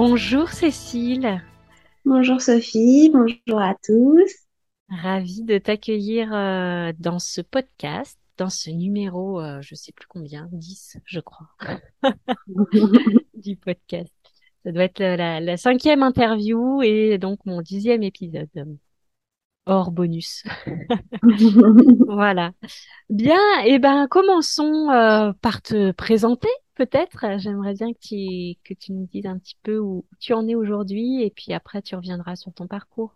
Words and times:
Bonjour 0.00 0.50
Cécile. 0.50 1.42
Bonjour 2.04 2.40
Sophie, 2.40 3.10
bonjour 3.12 3.60
à 3.60 3.74
tous. 3.84 4.30
Ravie 4.88 5.42
de 5.42 5.58
t'accueillir 5.58 6.32
euh, 6.32 6.92
dans 7.00 7.18
ce 7.18 7.40
podcast, 7.40 8.16
dans 8.36 8.48
ce 8.48 8.70
numéro, 8.70 9.40
euh, 9.40 9.60
je 9.60 9.74
sais 9.74 9.90
plus 9.90 10.06
combien, 10.06 10.48
10 10.52 10.98
je 11.04 11.18
crois, 11.18 11.48
du 13.34 13.56
podcast. 13.56 14.14
Ça 14.64 14.70
doit 14.70 14.84
être 14.84 15.00
la, 15.00 15.40
la, 15.40 15.56
cinquième 15.56 16.04
interview 16.04 16.80
et 16.80 17.18
donc 17.18 17.44
mon 17.44 17.60
dixième 17.60 18.04
épisode, 18.04 18.78
hors 19.66 19.90
bonus. 19.90 20.44
voilà. 22.06 22.52
Bien, 23.10 23.40
et 23.64 23.72
eh 23.72 23.78
ben 23.80 24.06
commençons 24.06 24.90
euh, 24.90 25.32
par 25.42 25.60
te 25.60 25.90
présenter 25.90 26.48
peut-être. 26.78 27.26
J'aimerais 27.38 27.74
bien 27.74 27.92
que 27.92 27.98
tu, 27.98 28.58
que 28.64 28.72
tu 28.72 28.92
nous 28.92 29.06
dises 29.06 29.26
un 29.26 29.38
petit 29.38 29.56
peu 29.62 29.78
où 29.78 30.04
tu 30.20 30.32
en 30.32 30.46
es 30.48 30.54
aujourd'hui 30.54 31.22
et 31.22 31.30
puis 31.30 31.52
après 31.52 31.82
tu 31.82 31.96
reviendras 31.96 32.36
sur 32.36 32.52
ton 32.54 32.66
parcours. 32.66 33.12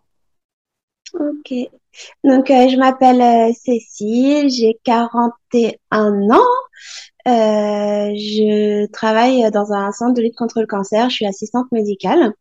Ok. 1.13 1.53
Donc, 2.23 2.49
euh, 2.49 2.69
je 2.69 2.77
m'appelle 2.77 3.21
euh, 3.21 3.53
Cécile, 3.53 4.49
j'ai 4.49 4.79
41 4.83 6.29
ans. 6.31 6.39
Euh, 7.27 8.11
je 8.15 8.87
travaille 8.87 9.49
dans 9.51 9.71
un 9.73 9.91
centre 9.91 10.13
de 10.13 10.21
lutte 10.21 10.35
contre 10.35 10.59
le 10.59 10.67
cancer. 10.67 11.09
Je 11.09 11.15
suis 11.15 11.25
assistante 11.25 11.71
médicale. 11.71 12.33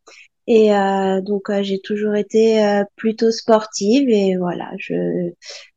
Et 0.46 0.74
euh, 0.74 1.20
donc, 1.20 1.50
euh, 1.50 1.62
j'ai 1.62 1.80
toujours 1.80 2.14
été 2.16 2.82
plutôt 2.96 3.30
sportive. 3.30 4.08
Et 4.08 4.36
voilà, 4.36 4.70
je, 4.78 5.32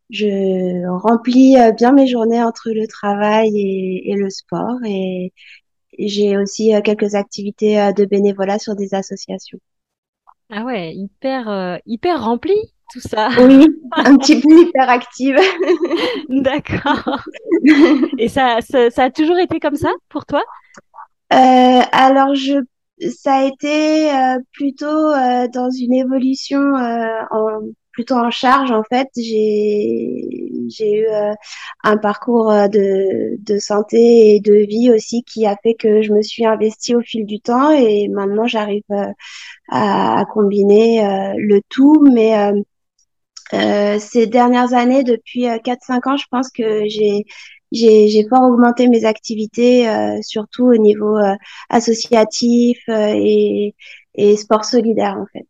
je 0.10 0.88
remplis 1.02 1.56
bien 1.78 1.92
mes 1.92 2.08
journées 2.08 2.44
entre 2.44 2.70
le 2.72 2.88
travail 2.88 3.50
et, 3.56 4.12
et 4.12 4.16
le 4.16 4.30
sport. 4.30 4.78
Et 4.86 5.34
j'ai 5.98 6.38
aussi 6.38 6.74
quelques 6.84 7.16
activités 7.16 7.92
de 7.96 8.06
bénévolat 8.06 8.60
sur 8.60 8.76
des 8.76 8.94
associations. 8.94 9.60
Ah 10.50 10.64
ouais, 10.64 10.94
hyper, 10.94 11.80
hyper 11.86 12.24
rempli 12.24 12.56
tout 12.92 13.00
ça. 13.00 13.30
Oui, 13.40 13.68
un 13.92 14.18
petit 14.18 14.40
peu 14.40 14.62
hyperactive. 14.62 15.38
D'accord. 16.30 17.24
Et 18.18 18.28
ça, 18.28 18.60
ça, 18.62 18.90
ça, 18.90 19.04
a 19.06 19.10
toujours 19.10 19.38
été 19.40 19.60
comme 19.60 19.76
ça 19.76 19.90
pour 20.10 20.26
toi? 20.26 20.44
Euh, 21.34 21.82
Alors, 21.92 22.36
je, 22.36 22.64
ça 23.12 23.38
a 23.38 23.44
été 23.46 24.12
euh, 24.14 24.38
plutôt 24.54 24.86
euh, 24.86 25.48
dans 25.48 25.70
une 25.70 25.94
évolution 25.94 26.60
euh, 26.60 27.24
en 27.32 27.60
plutôt 27.96 28.16
en 28.16 28.32
charge 28.32 28.72
en 28.72 28.84
fait. 28.84 29.08
J'ai 29.16 30.28
j'ai 30.70 30.92
eu 31.02 31.08
euh, 31.08 31.34
un 31.84 31.98
parcours 31.98 32.52
de, 32.70 33.38
de 33.40 33.58
santé 33.60 34.36
et 34.36 34.40
de 34.40 34.54
vie 34.54 34.92
aussi 34.92 35.24
qui 35.24 35.46
a 35.48 35.56
fait 35.64 35.76
que 35.76 36.02
je 36.02 36.14
me 36.14 36.22
suis 36.22 36.46
investie 36.46 36.96
au 36.96 37.02
fil 37.02 37.26
du 37.26 37.40
temps 37.40 37.72
et 37.72 38.08
maintenant 38.10 38.48
j'arrive 38.48 38.84
à, 39.70 40.20
à, 40.20 40.26
combiner 40.26 41.02
le 41.38 41.62
tout, 41.70 42.04
mais 42.12 42.36
euh, 43.54 44.00
ces 44.00 44.28
dernières 44.28 44.74
années, 44.74 45.04
depuis 45.04 45.44
4-5 45.44 46.08
euh, 46.08 46.12
ans, 46.12 46.18
je 46.18 46.26
pense 46.30 46.50
que 46.52 46.86
j'ai 46.88 47.26
j'ai 47.72 48.26
fort 48.30 48.44
augmenté 48.44 48.88
mes 48.88 49.06
activités, 49.06 49.90
euh, 49.90 50.20
surtout 50.22 50.66
au 50.66 50.78
niveau 50.78 51.18
associatif 51.70 52.78
et, 52.88 53.76
et 54.16 54.38
sport 54.38 54.66
solidaire 54.66 55.18
en 55.20 55.26
fait. 55.34 55.48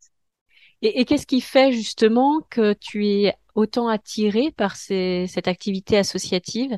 Et, 0.87 1.05
qu'est-ce 1.05 1.25
qui 1.25 1.41
fait 1.41 1.71
justement 1.71 2.41
que 2.51 2.73
tu 2.73 3.07
es 3.07 3.33
autant 3.55 3.87
attirée 3.87 4.51
par 4.55 4.75
cette 4.75 5.47
activité 5.47 5.97
associative? 5.97 6.77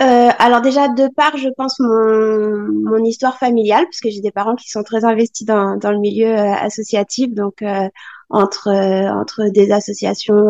Euh, 0.00 0.30
alors 0.38 0.62
déjà 0.62 0.88
de 0.88 1.08
part, 1.14 1.36
je 1.36 1.48
pense 1.54 1.78
mon, 1.80 3.04
histoire 3.04 3.36
familiale, 3.36 3.84
parce 3.84 4.00
que 4.00 4.08
j'ai 4.08 4.22
des 4.22 4.30
parents 4.30 4.54
qui 4.54 4.70
sont 4.70 4.84
très 4.84 5.04
investis 5.04 5.46
dans, 5.46 5.76
dans 5.76 5.90
le 5.90 5.98
milieu 5.98 6.28
euh, 6.28 6.54
associatif, 6.54 7.34
donc 7.34 7.60
euh, 7.60 7.88
entre 8.30 8.68
entre 8.68 9.50
des 9.50 9.70
associations 9.70 10.48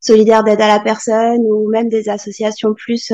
solidaires 0.00 0.44
d'aide 0.44 0.60
à 0.60 0.68
la 0.68 0.80
personne 0.80 1.40
ou 1.40 1.70
même 1.70 1.88
des 1.88 2.08
associations 2.08 2.74
plus 2.74 3.12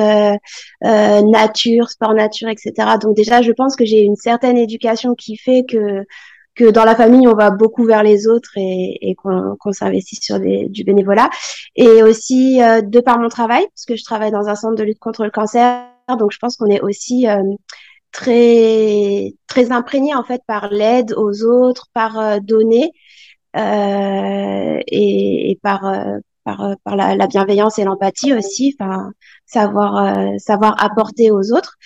nature, 0.82 1.90
sport 1.90 2.14
nature, 2.14 2.48
etc. 2.48 2.72
Donc 3.00 3.14
déjà, 3.16 3.42
je 3.42 3.52
pense 3.52 3.76
que 3.76 3.84
j'ai 3.84 4.02
une 4.02 4.16
certaine 4.16 4.56
éducation 4.56 5.14
qui 5.14 5.36
fait 5.36 5.64
que 5.68 6.04
que 6.54 6.70
dans 6.70 6.84
la 6.84 6.94
famille, 6.94 7.26
on 7.26 7.34
va 7.34 7.50
beaucoup 7.50 7.84
vers 7.84 8.02
les 8.02 8.28
autres 8.28 8.52
et, 8.56 8.98
et 9.00 9.14
qu'on 9.14 9.72
s'investit 9.72 10.16
sur 10.16 10.38
des, 10.38 10.68
du 10.68 10.84
bénévolat. 10.84 11.30
Et 11.76 12.02
aussi, 12.02 12.62
euh, 12.62 12.80
de 12.80 13.00
par 13.00 13.18
mon 13.18 13.28
travail, 13.28 13.66
parce 13.74 13.84
que 13.86 13.96
je 13.96 14.04
travaille 14.04 14.30
dans 14.30 14.48
un 14.48 14.54
centre 14.54 14.76
de 14.76 14.84
lutte 14.84 14.98
contre 15.00 15.24
le 15.24 15.30
cancer, 15.30 15.86
donc 16.08 16.32
je 16.32 16.38
pense 16.38 16.56
qu'on 16.56 16.66
est 16.66 16.80
aussi 16.80 17.28
euh, 17.28 17.42
très 18.12 19.34
très 19.46 19.72
imprégné 19.72 20.14
en 20.14 20.24
fait 20.24 20.42
par 20.46 20.68
l'aide 20.68 21.14
aux 21.16 21.42
autres, 21.44 21.86
par 21.94 22.18
euh, 22.18 22.38
donner 22.40 22.92
euh, 23.56 24.80
et, 24.86 25.50
et, 25.50 25.58
par 25.62 25.82
par, 26.44 26.76
par 26.84 26.96
la, 26.96 27.16
la, 27.16 27.26
bienveillance 27.26 27.78
et 27.78 27.84
l'empathie 27.84 28.34
aussi, 28.34 28.76
enfin 28.78 29.10
savoir 29.46 30.14
savoir 30.38 30.82
apporter 30.82 31.30
aux 31.30 31.52
autres 31.52 31.76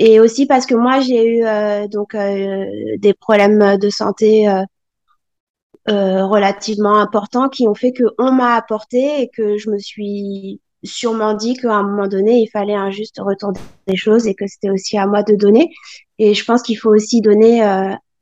et 0.00 0.18
aussi 0.18 0.46
parce 0.46 0.64
que 0.66 0.74
moi 0.74 1.00
j'ai 1.00 1.24
eu 1.24 1.44
euh, 1.44 1.86
donc 1.86 2.14
euh, 2.14 2.64
des 2.98 3.12
problèmes 3.12 3.76
de 3.76 3.90
santé 3.90 4.48
euh, 4.48 6.26
relativement 6.26 6.96
importants 6.98 7.50
qui 7.50 7.68
ont 7.68 7.74
fait 7.74 7.92
que 7.92 8.04
on 8.18 8.32
m'a 8.32 8.54
apporté 8.56 9.20
et 9.20 9.28
que 9.28 9.58
je 9.58 9.70
me 9.70 9.78
suis 9.78 10.60
sûrement 10.82 11.34
dit 11.34 11.54
qu'à 11.54 11.74
un 11.74 11.82
moment 11.82 12.08
donné 12.08 12.40
il 12.40 12.48
fallait 12.48 12.74
un 12.74 12.90
juste 12.90 13.20
retour 13.20 13.52
des 13.86 13.96
choses 13.96 14.26
et 14.26 14.34
que 14.34 14.46
c'était 14.46 14.70
aussi 14.70 14.96
à 14.96 15.06
moi 15.06 15.22
de 15.22 15.34
donner. 15.34 15.70
Et 16.18 16.32
je 16.32 16.44
pense 16.46 16.62
qu'il 16.62 16.78
faut 16.78 16.90
aussi 16.90 17.20
donner 17.20 17.62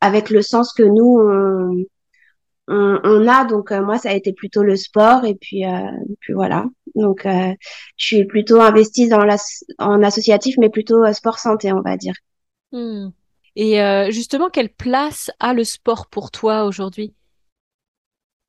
avec 0.00 0.30
le 0.30 0.42
sens 0.42 0.72
que 0.72 0.82
nous 0.82 1.20
on, 1.20 1.84
on, 2.68 3.28
a. 3.28 3.44
Donc 3.44 3.72
euh, 3.72 3.82
moi, 3.82 3.98
ça 3.98 4.10
a 4.10 4.14
été 4.14 4.32
plutôt 4.32 4.62
le 4.62 4.76
sport 4.76 5.24
et 5.24 5.34
puis, 5.34 5.64
euh, 5.64 5.90
puis 6.20 6.32
voilà. 6.32 6.66
Donc 6.94 7.26
euh, 7.26 7.52
je 7.96 8.06
suis 8.06 8.24
plutôt 8.24 8.60
investie 8.60 9.08
dans 9.08 9.24
la, 9.24 9.36
en 9.78 10.02
associatif, 10.02 10.56
mais 10.58 10.68
plutôt 10.68 11.10
sport 11.12 11.38
santé, 11.38 11.72
on 11.72 11.80
va 11.80 11.96
dire. 11.96 12.14
Hmm. 12.72 13.08
Et 13.56 13.80
justement, 14.10 14.50
quelle 14.50 14.68
place 14.68 15.32
a 15.40 15.52
le 15.52 15.64
sport 15.64 16.06
pour 16.06 16.30
toi 16.30 16.64
aujourd'hui? 16.64 17.12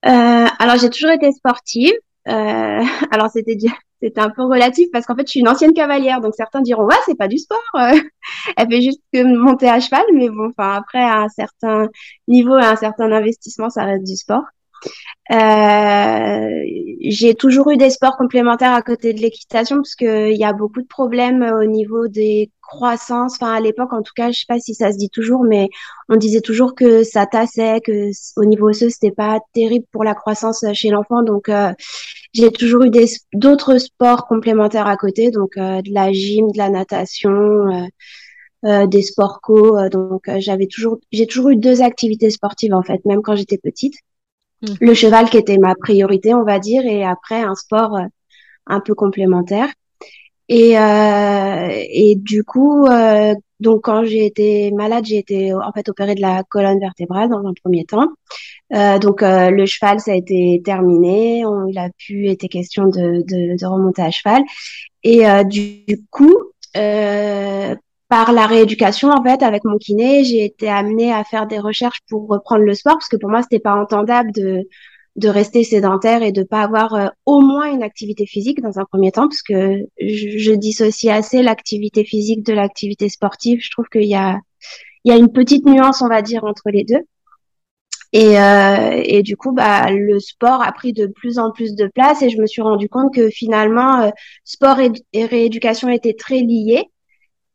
Alors 0.03 0.77
j'ai 0.79 0.89
toujours 0.91 1.09
été 1.09 1.31
sportive. 1.31 1.93
alors 2.25 3.29
c'était 3.33 3.55
c'était 4.01 4.21
un 4.21 4.29
peu 4.29 4.43
relatif 4.43 4.89
parce 4.91 5.05
qu'en 5.05 5.15
fait, 5.15 5.27
je 5.27 5.31
suis 5.31 5.39
une 5.41 5.49
ancienne 5.49 5.73
cavalière, 5.73 6.21
donc 6.21 6.35
certains 6.35 6.61
diront 6.61 6.85
ouais, 6.85 6.95
c'est 7.05 7.17
pas 7.17 7.27
du 7.27 7.37
sport, 7.37 7.59
euh, 7.75 7.99
elle 8.57 8.69
fait 8.69 8.81
juste 8.81 9.01
que 9.13 9.23
monter 9.23 9.69
à 9.69 9.79
cheval, 9.79 10.05
mais 10.13 10.29
bon, 10.29 10.49
enfin 10.49 10.75
après 10.75 11.01
à 11.01 11.21
un 11.21 11.29
certain 11.29 11.87
niveau 12.27 12.57
et 12.57 12.63
un 12.63 12.75
certain 12.75 13.11
investissement, 13.11 13.69
ça 13.69 13.83
reste 13.85 14.05
du 14.05 14.15
sport. 14.15 14.43
Euh, 15.31 16.49
j'ai 17.01 17.35
toujours 17.35 17.69
eu 17.69 17.77
des 17.77 17.91
sports 17.91 18.17
complémentaires 18.17 18.73
à 18.73 18.81
côté 18.81 19.13
de 19.13 19.19
l'équitation 19.19 19.77
parce 19.77 19.95
qu'il 19.95 20.35
y 20.35 20.43
a 20.43 20.53
beaucoup 20.53 20.81
de 20.81 20.87
problèmes 20.87 21.43
au 21.43 21.65
niveau 21.65 22.07
des 22.07 22.51
croissances. 22.61 23.35
Enfin, 23.35 23.53
à 23.53 23.59
l'époque, 23.59 23.93
en 23.93 24.01
tout 24.01 24.13
cas, 24.15 24.31
je 24.31 24.39
sais 24.39 24.45
pas 24.47 24.59
si 24.59 24.73
ça 24.73 24.91
se 24.91 24.97
dit 24.97 25.09
toujours, 25.09 25.43
mais 25.43 25.69
on 26.09 26.15
disait 26.15 26.41
toujours 26.41 26.73
que 26.75 27.03
ça 27.03 27.25
tassait, 27.27 27.79
que 27.81 28.09
au 28.37 28.45
niveau 28.45 28.69
osseux, 28.69 28.89
c'était 28.89 29.11
pas 29.11 29.39
terrible 29.53 29.85
pour 29.91 30.03
la 30.03 30.15
croissance 30.15 30.65
chez 30.73 30.89
l'enfant. 30.89 31.21
Donc, 31.23 31.49
euh, 31.49 31.73
j'ai 32.33 32.51
toujours 32.51 32.83
eu 32.83 32.91
d'autres 33.33 33.77
sports 33.77 34.25
complémentaires 34.27 34.87
à 34.87 34.97
côté, 34.97 35.31
donc 35.31 35.57
euh, 35.57 35.81
de 35.81 35.93
la 35.93 36.11
gym, 36.11 36.51
de 36.51 36.57
la 36.57 36.69
natation. 36.69 37.29
Euh, 38.65 38.87
des 38.87 39.03
sports 39.03 39.39
co 39.41 39.87
donc 39.87 40.23
j'avais 40.39 40.67
toujours 40.67 40.97
j'ai 41.13 41.25
toujours 41.27 41.51
eu 41.51 41.55
deux 41.55 41.81
activités 41.81 42.29
sportives 42.29 42.73
en 42.73 42.83
fait 42.83 42.99
même 43.05 43.21
quand 43.21 43.37
j'étais 43.37 43.57
petite 43.57 43.93
Mm. 44.61 44.73
Le 44.81 44.93
cheval 44.93 45.29
qui 45.29 45.37
était 45.37 45.57
ma 45.57 45.75
priorité, 45.75 46.33
on 46.33 46.43
va 46.43 46.59
dire, 46.59 46.85
et 46.85 47.03
après 47.03 47.41
un 47.41 47.55
sport 47.55 47.95
euh, 47.95 48.05
un 48.67 48.79
peu 48.79 48.93
complémentaire. 48.93 49.69
Et, 50.49 50.79
euh, 50.79 51.67
et 51.69 52.15
du 52.15 52.43
coup, 52.43 52.87
euh, 52.87 53.35
donc 53.59 53.83
quand 53.83 54.03
j'ai 54.03 54.25
été 54.25 54.71
malade, 54.71 55.05
j'ai 55.05 55.19
été 55.19 55.53
en 55.53 55.71
fait 55.73 55.87
opérée 55.89 56.15
de 56.15 56.21
la 56.21 56.43
colonne 56.43 56.79
vertébrale 56.79 57.29
dans 57.29 57.45
un 57.45 57.53
premier 57.63 57.85
temps. 57.85 58.07
Euh, 58.73 58.97
donc 58.97 59.21
euh, 59.21 59.51
le 59.51 59.65
cheval, 59.67 59.99
ça 59.99 60.11
a 60.11 60.15
été 60.15 60.59
terminé. 60.65 61.45
On, 61.45 61.67
il 61.67 61.77
a 61.77 61.89
pu 61.97 62.29
été 62.29 62.47
question 62.47 62.85
de, 62.85 63.23
de, 63.27 63.59
de 63.59 63.65
remonter 63.65 64.01
à 64.01 64.09
cheval. 64.09 64.41
Et 65.03 65.23
du, 65.45 65.85
du, 65.87 66.03
coup, 66.09 66.35
par 68.09 68.33
la 68.33 68.47
rééducation, 68.47 69.09
en 69.09 69.23
fait, 69.23 69.43
avec 69.43 69.63
mon 69.63 69.77
kiné, 69.77 70.23
j'ai 70.23 70.43
été 70.43 70.67
amenée 70.67 71.13
à 71.13 71.23
faire 71.23 71.47
des 71.47 71.59
recherches 71.59 71.99
pour 72.09 72.27
reprendre 72.27 72.63
le 72.63 72.73
sport 72.73 72.95
parce 72.95 73.07
que 73.07 73.17
pour 73.17 73.29
moi, 73.29 73.43
c'était 73.43 73.59
pas 73.59 73.75
entendable 73.75 74.31
de 74.31 74.67
de 75.15 75.27
rester 75.27 75.63
sédentaire 75.63 76.23
et 76.23 76.31
de 76.31 76.43
pas 76.43 76.61
avoir 76.61 76.93
euh, 76.93 77.07
au 77.25 77.41
moins 77.41 77.71
une 77.71 77.83
activité 77.83 78.25
physique 78.25 78.61
dans 78.61 78.79
un 78.79 78.85
premier 78.85 79.11
temps 79.11 79.27
parce 79.27 79.41
que 79.41 79.85
je, 79.99 80.53
dissocie 80.53 81.11
assez 81.11 81.41
l'activité 81.43 82.05
physique 82.05 82.45
de 82.45 82.53
l'activité 82.53 83.09
sportive. 83.09 83.59
Je 83.61 83.71
trouve 83.71 83.87
qu'il 83.89 84.05
y 84.05 84.15
a 84.15 84.39
il 85.03 85.11
y 85.11 85.15
a 85.15 85.17
une 85.17 85.31
petite 85.31 85.65
nuance, 85.65 86.01
on 86.01 86.07
va 86.07 86.21
dire, 86.21 86.43
entre 86.43 86.69
les 86.71 86.83
deux. 86.83 87.01
Et, 88.11 88.39
euh, 88.39 89.01
et 89.05 89.23
du 89.23 89.37
coup, 89.37 89.51
bah, 89.53 89.91
le 89.91 90.19
sport 90.19 90.61
a 90.63 90.71
pris 90.71 90.93
de 90.93 91.07
plus 91.07 91.37
en 91.39 91.51
plus 91.51 91.75
de 91.75 91.87
place 91.87 92.21
et 92.21 92.29
je 92.29 92.41
me 92.41 92.47
suis 92.47 92.61
rendu 92.61 92.89
compte 92.89 93.13
que 93.13 93.29
finalement, 93.29 94.01
euh, 94.01 94.09
sport 94.43 94.79
et 94.79 95.25
rééducation 95.25 95.89
étaient 95.89 96.15
très 96.15 96.39
liés 96.39 96.85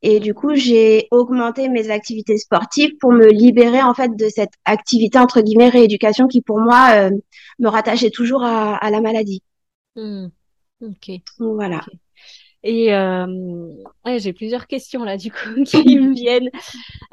Et 0.07 0.21
du 0.21 0.35
coup, 0.35 0.55
j'ai 0.55 1.09
augmenté 1.11 1.71
mes 1.71 1.91
activités 1.91 2.37
sportives 2.37 2.95
pour 3.01 3.11
me 3.11 3.27
libérer 3.27 3.81
en 3.83 3.95
fait 3.95 4.15
de 4.15 4.29
cette 4.29 4.53
activité 4.67 5.19
entre 5.19 5.41
guillemets 5.41 5.71
rééducation 5.71 6.29
qui 6.29 6.43
pour 6.43 6.61
moi 6.61 6.91
euh, 6.91 7.11
me 7.59 7.69
rattachait 7.69 8.11
toujours 8.11 8.45
à, 8.45 8.77
à 8.77 8.91
la 8.91 9.01
maladie. 9.01 9.43
Hmm. 9.97 10.27
Ok. 10.83 11.11
Voilà. 11.39 11.81
Et 12.63 12.95
euh, 12.95 13.27
ouais, 14.05 14.19
j'ai 14.19 14.35
plusieurs 14.35 14.67
questions 14.67 15.05
là 15.05 15.17
du 15.17 15.31
coup 15.31 15.63
qui 15.65 15.99
me 15.99 16.15
viennent, 16.15 16.51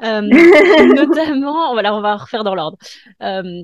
euh, 0.02 0.20
notamment, 0.94 1.72
voilà, 1.72 1.94
on 1.96 2.02
va 2.02 2.16
refaire 2.16 2.44
dans 2.44 2.54
l'ordre. 2.54 2.76
Euh, 3.22 3.62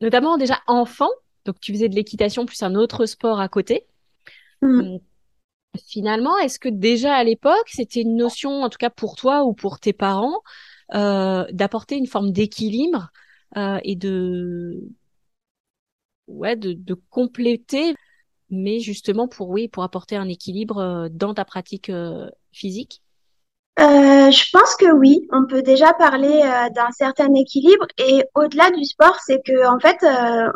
notamment 0.00 0.38
déjà 0.38 0.58
enfant, 0.66 1.10
donc 1.44 1.60
tu 1.60 1.74
faisais 1.74 1.90
de 1.90 1.94
l'équitation 1.94 2.46
plus 2.46 2.62
un 2.62 2.74
autre 2.74 3.04
sport 3.04 3.40
à 3.40 3.48
côté. 3.48 3.84
Mm. 4.62 4.96
Finalement, 5.86 6.36
est-ce 6.38 6.58
que 6.58 6.68
déjà 6.68 7.14
à 7.14 7.24
l'époque, 7.24 7.68
c'était 7.68 8.02
une 8.02 8.16
notion, 8.16 8.62
en 8.62 8.68
tout 8.68 8.78
cas 8.78 8.90
pour 8.90 9.14
toi 9.16 9.44
ou 9.44 9.52
pour 9.52 9.78
tes 9.78 9.92
parents, 9.92 10.42
euh, 10.94 11.46
d'apporter 11.52 11.96
une 11.96 12.06
forme 12.08 12.32
d'équilibre 12.32 13.10
euh, 13.56 13.78
et 13.84 13.94
de, 13.94 14.80
ouais, 16.26 16.56
de, 16.56 16.72
de, 16.72 16.94
compléter, 17.10 17.94
mais 18.50 18.80
justement 18.80 19.28
pour 19.28 19.50
oui, 19.50 19.68
pour 19.68 19.84
apporter 19.84 20.16
un 20.16 20.28
équilibre 20.28 20.78
euh, 20.78 21.08
dans 21.10 21.34
ta 21.34 21.44
pratique 21.44 21.92
physique? 22.52 23.02
Euh, 23.80 24.30
je 24.30 24.50
pense 24.52 24.76
que 24.76 24.92
oui, 24.92 25.26
on 25.32 25.46
peut 25.46 25.62
déjà 25.62 25.94
parler 25.94 26.42
euh, 26.44 26.68
d'un 26.70 26.90
certain 26.90 27.32
équilibre 27.34 27.86
et 27.96 28.24
au-delà 28.34 28.70
du 28.70 28.84
sport, 28.84 29.18
c'est 29.24 29.40
que 29.44 29.66
en 29.66 29.78
fait, 29.78 29.96
euh, 30.02 30.50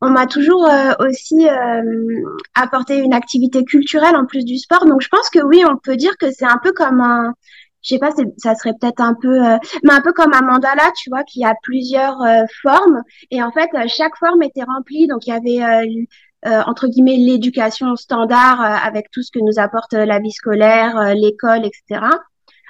on, 0.00 0.06
on 0.06 0.10
m'a 0.10 0.26
toujours 0.26 0.64
euh, 0.66 0.92
aussi 1.00 1.48
euh, 1.48 2.22
apporté 2.54 2.98
une 2.98 3.12
activité 3.12 3.64
culturelle 3.64 4.14
en 4.14 4.24
plus 4.24 4.44
du 4.44 4.56
sport. 4.58 4.86
Donc 4.86 5.00
je 5.02 5.08
pense 5.08 5.28
que 5.30 5.40
oui, 5.40 5.64
on 5.68 5.76
peut 5.76 5.96
dire 5.96 6.16
que 6.16 6.30
c'est 6.30 6.44
un 6.46 6.58
peu 6.62 6.72
comme 6.72 7.00
un, 7.00 7.34
je 7.82 7.94
sais 7.94 7.98
pas, 7.98 8.10
ça 8.36 8.54
serait 8.54 8.74
peut-être 8.80 9.00
un 9.00 9.14
peu, 9.20 9.40
mais 9.82 9.92
un 9.92 10.00
peu 10.00 10.12
comme 10.12 10.32
un 10.32 10.42
mandala, 10.42 10.92
tu 10.96 11.10
vois, 11.10 11.24
qui 11.24 11.44
a 11.44 11.54
plusieurs 11.62 12.18
formes 12.62 13.02
et 13.30 13.42
en 13.42 13.50
fait 13.50 13.68
chaque 13.88 14.16
forme 14.16 14.42
était 14.42 14.64
remplie. 14.64 15.08
Donc 15.08 15.26
il 15.26 15.30
y 15.30 15.32
avait 15.32 16.06
euh, 16.46 16.62
entre 16.66 16.86
guillemets 16.86 17.16
l'éducation 17.16 17.96
standard 17.96 18.60
euh, 18.60 18.86
avec 18.86 19.10
tout 19.10 19.22
ce 19.22 19.32
que 19.32 19.40
nous 19.40 19.58
apporte 19.58 19.92
la 19.92 20.20
vie 20.20 20.30
scolaire, 20.30 21.14
l'école, 21.14 21.66
etc. 21.66 22.06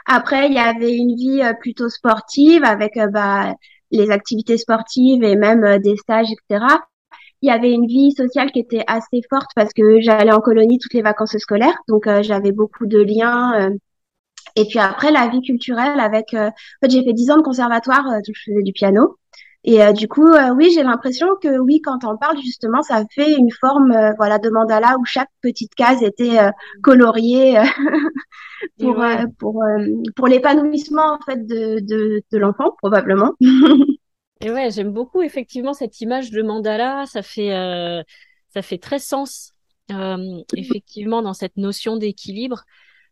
Après, 0.09 0.49
il 0.49 0.55
y 0.55 0.59
avait 0.59 0.95
une 0.95 1.15
vie 1.15 1.43
plutôt 1.61 1.89
sportive 1.91 2.65
avec 2.65 2.99
bah, 3.13 3.55
les 3.91 4.11
activités 4.11 4.57
sportives 4.57 5.23
et 5.23 5.37
même 5.37 5.79
des 5.81 5.97
stages, 5.97 6.29
etc. 6.33 6.65
Il 7.43 7.49
y 7.49 7.53
avait 7.53 7.73
une 7.73 7.87
vie 7.87 8.13
sociale 8.13 8.51
qui 8.51 8.59
était 8.59 8.85
assez 8.87 9.21
forte 9.31 9.51
parce 9.55 9.73
que 9.73 10.01
j'allais 10.01 10.33
en 10.33 10.41
colonie 10.41 10.79
toutes 10.79 10.95
les 10.95 11.03
vacances 11.03 11.37
scolaires, 11.39 11.79
donc 11.89 12.09
j'avais 12.23 12.53
beaucoup 12.53 12.87
de 12.87 13.01
liens. 13.01 13.71
et 14.57 14.65
puis 14.65 14.79
après, 14.79 15.13
la 15.13 15.29
vie 15.29 15.43
culturelle 15.43 16.01
avec... 16.01 16.35
en 16.35 16.51
fait, 16.83 16.91
j'ai 16.91 17.05
fait 17.05 17.13
dix 17.13 17.31
ans 17.31 17.37
de 17.37 17.43
conservatoire, 17.43 18.05
donc 18.05 18.25
je 18.35 18.43
faisais 18.51 18.63
du 18.63 18.73
piano. 18.73 19.17
Et 19.65 19.83
euh, 19.83 19.93
du 19.93 20.09
coup, 20.09 20.27
euh, 20.27 20.51
oui, 20.55 20.71
j'ai 20.73 20.83
l'impression 20.83 21.27
que 21.43 21.59
oui, 21.59 21.81
quand 21.83 22.05
on 22.05 22.17
parle 22.17 22.39
justement, 22.41 22.83
ça 22.83 23.05
fait 23.13 23.35
une 23.37 23.51
forme, 23.51 23.91
euh, 23.91 24.13
voilà, 24.17 24.39
de 24.39 24.51
mandala 24.51 24.97
où 24.99 25.05
chaque 25.05 25.31
petite 25.43 25.75
case 25.75 26.03
était 26.03 26.39
coloriée 26.83 27.59
pour 28.79 29.05
pour 29.39 29.65
pour 30.17 30.27
l'épanouissement 30.29 31.15
en 31.15 31.19
fait 31.25 31.47
de 31.47 31.81
de, 31.81 32.23
de 32.31 32.39
l'enfant 32.39 32.75
probablement. 32.79 33.35
Et 34.41 34.53
ouais, 34.53 34.71
j'aime 34.71 34.93
beaucoup 34.93 35.23
effectivement 35.23 35.75
cette 35.75 36.01
image 36.01 36.31
de 36.31 36.43
mandala. 36.43 37.07
Ça 37.07 37.23
fait 37.23 37.51
ça 38.55 38.63
fait 38.63 38.79
très 38.79 39.01
sens 39.01 39.53
effectivement 40.55 41.23
dans 41.23 41.35
cette 41.35 41.57
notion 41.57 41.97
d'équilibre. 41.97 42.65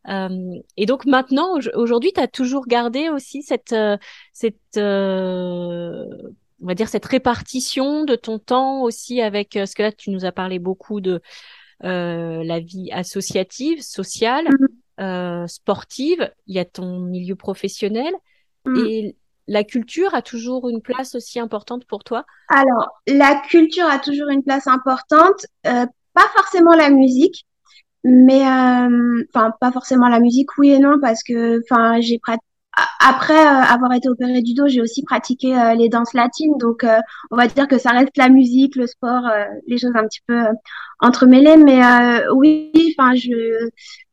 Euh, 0.08 0.54
et 0.76 0.86
donc 0.86 1.04
maintenant, 1.06 1.58
aujourd'hui, 1.74 2.12
tu 2.12 2.20
as 2.20 2.28
toujours 2.28 2.66
gardé 2.66 3.08
aussi 3.08 3.42
cette, 3.42 3.74
cette 4.32 4.76
euh, 4.76 6.04
on 6.62 6.66
va 6.66 6.74
dire 6.74 6.88
cette 6.88 7.06
répartition 7.06 8.04
de 8.04 8.14
ton 8.16 8.38
temps 8.38 8.82
aussi 8.82 9.20
avec 9.20 9.50
parce 9.54 9.74
que 9.74 9.82
là 9.82 9.92
tu 9.92 10.10
nous 10.10 10.24
as 10.24 10.32
parlé 10.32 10.58
beaucoup 10.58 11.00
de 11.00 11.20
euh, 11.84 12.42
la 12.42 12.60
vie 12.60 12.90
associative, 12.92 13.82
sociale, 13.82 14.48
mm. 14.48 15.02
euh, 15.02 15.46
sportive. 15.46 16.30
Il 16.46 16.54
y 16.54 16.58
a 16.58 16.64
ton 16.64 17.00
milieu 17.00 17.36
professionnel 17.36 18.14
mm. 18.64 18.86
et 18.86 19.16
la 19.46 19.62
culture 19.62 20.14
a 20.14 20.22
toujours 20.22 20.68
une 20.68 20.80
place 20.80 21.14
aussi 21.14 21.38
importante 21.38 21.84
pour 21.84 22.02
toi? 22.02 22.24
Alors 22.48 22.88
la 23.06 23.42
culture 23.48 23.86
a 23.86 23.98
toujours 23.98 24.28
une 24.28 24.42
place 24.42 24.66
importante, 24.66 25.46
euh, 25.66 25.86
pas 26.14 26.28
forcément 26.34 26.74
la 26.74 26.90
musique. 26.90 27.46
Mais 28.08 28.46
euh, 28.46 29.24
enfin 29.34 29.52
pas 29.60 29.72
forcément 29.72 30.08
la 30.08 30.20
musique 30.20 30.48
oui 30.58 30.70
et 30.70 30.78
non 30.78 30.98
parce 31.00 31.22
que 31.24 31.60
enfin 31.64 32.00
j'ai 32.00 32.18
pratiqué 32.20 32.46
après 33.00 33.34
euh, 33.34 33.62
avoir 33.62 33.92
été 33.94 34.08
opérée 34.08 34.42
du 34.42 34.54
dos, 34.54 34.68
j'ai 34.68 34.82
aussi 34.82 35.02
pratiqué 35.02 35.58
euh, 35.58 35.74
les 35.74 35.88
danses 35.88 36.12
latines. 36.12 36.56
Donc, 36.58 36.84
euh, 36.84 36.98
on 37.30 37.36
va 37.36 37.46
dire 37.46 37.68
que 37.68 37.78
ça 37.78 37.90
reste 37.90 38.16
la 38.16 38.28
musique, 38.28 38.76
le 38.76 38.86
sport, 38.86 39.22
les 39.66 39.78
choses 39.78 39.92
un 39.94 40.04
petit 40.04 40.20
peu 40.26 40.44
entremêlées. 41.00 41.56
Mais 41.56 41.80
oui, 42.34 42.72
enfin, 42.98 43.14
je, 43.14 43.68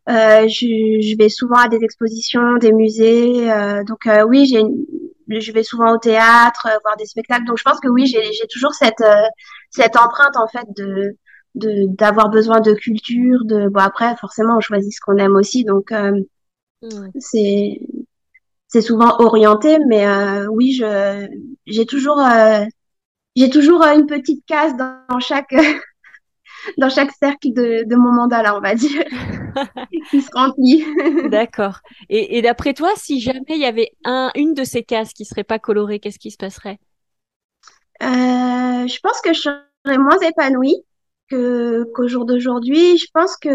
je, 0.08 1.02
je, 1.02 1.18
vais 1.18 1.30
souvent 1.30 1.58
à 1.58 1.68
des 1.68 1.84
expositions, 1.84 2.58
des 2.58 2.72
musées. 2.72 3.48
donc, 3.88 4.08
oui, 4.28 4.46
j'ai 4.46 4.64
je 5.30 5.52
vais 5.54 5.64
souvent 5.64 5.94
au 5.94 5.98
théâtre, 5.98 6.68
voir 6.84 6.98
des 6.98 7.06
spectacles. 7.06 7.46
Donc, 7.46 7.58
je 7.58 7.64
pense 7.64 7.80
que 7.80 7.88
oui, 7.88 8.06
j'ai 8.06 8.48
toujours 8.52 8.74
cette, 8.74 9.04
cette 9.72 9.98
empreinte, 9.98 10.38
en 10.38 10.48
fait, 10.48 10.66
de 10.76 11.18
d'avoir 11.56 12.30
besoin 12.30 12.60
de 12.62 12.74
culture. 12.74 13.46
De... 13.46 13.70
Bon, 13.70 13.80
après, 13.80 14.16
forcément, 14.18 14.58
on 14.58 14.62
choisit 14.62 14.94
ce 14.94 15.00
qu'on 15.02 15.18
aime 15.18 15.36
aussi. 15.36 15.64
Donc, 15.64 15.92
mmh. 15.92 16.88
c'est 17.20 17.80
c'est 18.74 18.82
souvent 18.82 19.16
orienté, 19.20 19.78
mais 19.88 20.08
euh, 20.08 20.48
oui, 20.48 20.74
je 20.74 21.28
j'ai 21.68 21.86
toujours 21.86 22.20
euh, 22.20 22.66
j'ai 23.36 23.52
toujours 23.52 23.84
euh, 23.84 23.94
une 23.94 24.08
petite 24.08 24.44
case 24.48 24.76
dans 24.76 25.20
chaque 25.20 25.54
dans 26.80 26.90
chaque 26.90 27.12
cercle 27.12 27.54
de, 27.54 27.88
de 27.88 27.96
mon 27.96 28.12
mandat 28.12 28.42
là, 28.42 28.58
on 28.58 28.62
va 28.62 28.74
dire, 28.74 29.04
qui 30.10 30.22
se 30.22 30.30
remplit. 30.34 30.84
D'accord. 31.30 31.82
Et, 32.10 32.40
et 32.40 32.42
d'après 32.42 32.74
toi, 32.74 32.90
si 32.96 33.22
jamais 33.22 33.44
il 33.50 33.60
y 33.60 33.66
avait 33.66 33.92
un 34.06 34.32
une 34.34 34.56
de 34.56 34.64
ces 34.64 34.82
cases 34.82 35.14
qui 35.14 35.26
serait 35.26 35.44
pas 35.44 35.60
colorée, 35.60 36.00
qu'est-ce 36.00 36.20
qui 36.20 36.32
se 36.32 36.38
passerait? 36.38 36.80
Je 38.02 39.00
pense 39.02 39.22
que 39.22 39.34
je 39.34 39.40
serais 39.40 39.98
moins 40.00 40.20
épanouie 40.20 40.84
que 41.30 41.84
qu'au 41.94 42.08
jour 42.08 42.26
d'aujourd'hui. 42.26 42.98
Je 42.98 43.08
pense 43.14 43.38
que 43.38 43.50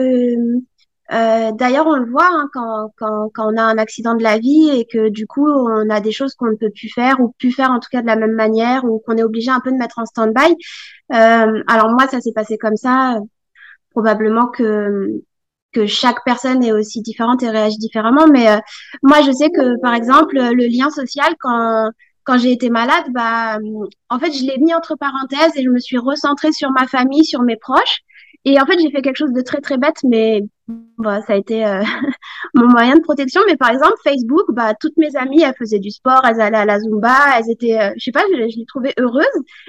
euh, 1.11 1.53
D'ailleurs, 1.53 1.87
on 1.87 1.97
le 1.97 2.11
voit 2.11 2.29
hein, 2.31 2.49
quand, 2.53 2.93
quand, 2.99 3.31
quand, 3.35 3.53
on 3.53 3.57
a 3.57 3.63
un 3.63 3.79
accident 3.79 4.15
de 4.15 4.23
la 4.23 4.39
vie 4.39 4.71
et 4.71 4.85
que 4.85 5.09
du 5.09 5.27
coup, 5.27 5.49
on 5.49 5.89
a 5.89 6.01
des 6.01 6.13
choses 6.13 6.35
qu'on 6.35 6.51
ne 6.51 6.57
peut 6.57 6.71
plus 6.71 6.91
faire 6.91 7.21
ou 7.21 7.35
plus 7.39 7.51
faire 7.53 7.71
en 7.71 7.81
tout 7.81 7.89
cas 7.91 8.03
de 8.03 8.07
la 8.07 8.17
même 8.17 8.35
manière 8.35 8.85
ou 8.85 9.03
qu'on 9.07 9.17
est 9.17 9.23
obligé 9.23 9.51
un 9.51 9.61
peu 9.61 9.71
de 9.71 9.77
mettre 9.77 9.99
en 9.99 10.05
stand-by. 10.07 10.55
Euh, 11.15 11.63
alors 11.67 11.91
moi, 11.91 12.07
ça 12.09 12.21
s'est 12.21 12.33
passé 12.35 12.59
comme 12.59 12.77
ça. 12.77 13.19
Probablement 13.91 14.49
que 14.49 15.23
que 15.73 15.87
chaque 15.87 16.25
personne 16.25 16.63
est 16.65 16.73
aussi 16.73 17.03
différente 17.03 17.43
et 17.43 17.51
réagit 17.51 17.79
différemment. 17.79 18.27
Mais 18.29 18.49
euh, 18.51 18.59
moi, 19.03 19.23
je 19.23 19.33
sais 19.33 19.51
que 19.51 19.81
par 19.81 19.95
exemple, 19.95 20.37
le 20.37 20.67
lien 20.67 20.91
social 20.91 21.35
quand 21.41 21.91
quand 22.29 22.37
j'ai 22.37 22.53
été 22.53 22.69
malade, 22.69 23.07
bah, 23.11 23.59
en 24.11 24.19
fait, 24.19 24.33
je 24.33 24.45
l'ai 24.45 24.59
mis 24.59 24.75
entre 24.75 24.97
parenthèses 24.97 25.57
et 25.57 25.63
je 25.63 25.71
me 25.71 25.79
suis 25.79 25.97
recentrée 25.97 26.53
sur 26.53 26.71
ma 26.73 26.87
famille, 26.87 27.25
sur 27.25 27.41
mes 27.41 27.57
proches. 27.57 28.01
Et 28.45 28.61
en 28.61 28.67
fait, 28.67 28.79
j'ai 28.79 28.91
fait 28.91 29.01
quelque 29.01 29.17
chose 29.17 29.33
de 29.33 29.41
très 29.41 29.63
très 29.63 29.79
bête, 29.79 29.97
mais 30.05 30.43
bah, 30.99 31.23
ça 31.23 31.33
a 31.33 31.37
été 31.37 31.65
euh, 31.65 31.83
mon 32.55 32.69
moyen 32.69 32.97
de 32.97 33.01
protection. 33.01 33.41
Mais 33.47 33.57
par 33.57 33.71
exemple, 33.71 33.95
Facebook, 34.05 34.45
bah, 34.51 34.75
toutes 34.79 34.99
mes 34.99 35.17
amies, 35.17 35.41
elles 35.41 35.55
faisaient 35.59 35.79
du 35.79 35.91
sport, 35.91 36.21
elles 36.29 36.43
allaient 36.43 36.59
à 36.59 36.67
la 36.67 36.79
Zumba, 36.81 37.17
elles 37.39 37.51
étaient, 37.51 37.81
euh, 37.81 37.93
je 37.97 38.05
sais 38.05 38.13
pas, 38.13 38.25
je, 38.31 38.37
les 38.37 38.67
trouvais 38.67 38.93
heureuses. 39.01 39.25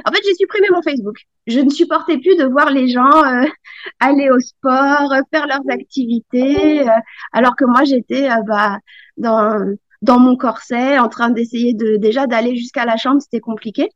En 0.06 0.12
fait, 0.12 0.20
j'ai 0.26 0.36
supprimé 0.36 0.68
mon 0.70 0.82
Facebook. 0.82 1.16
Je 1.48 1.62
ne 1.62 1.70
supportais 1.70 2.18
plus 2.18 2.36
de 2.36 2.44
voir 2.44 2.72
les 2.72 2.90
gens 2.90 3.24
euh, 3.24 3.48
aller 4.02 4.30
au 4.32 4.40
sport, 4.42 5.14
faire 5.32 5.48
leurs 5.48 5.64
activités, 5.70 6.86
alors 7.32 7.56
que 7.56 7.64
moi, 7.64 7.86
j'étais 7.86 8.28
bah, 8.46 8.80
dans 9.16 9.78
dans 10.02 10.20
mon 10.20 10.36
corset, 10.36 10.98
en 11.00 11.10
train 11.10 11.30
d'essayer 11.30 11.74
de 11.74 11.98
déjà 11.98 12.28
d'aller 12.28 12.56
jusqu'à 12.56 12.86
la 12.86 12.98
chambre, 12.98 13.22
c'était 13.22 13.40
compliqué. 13.40 13.90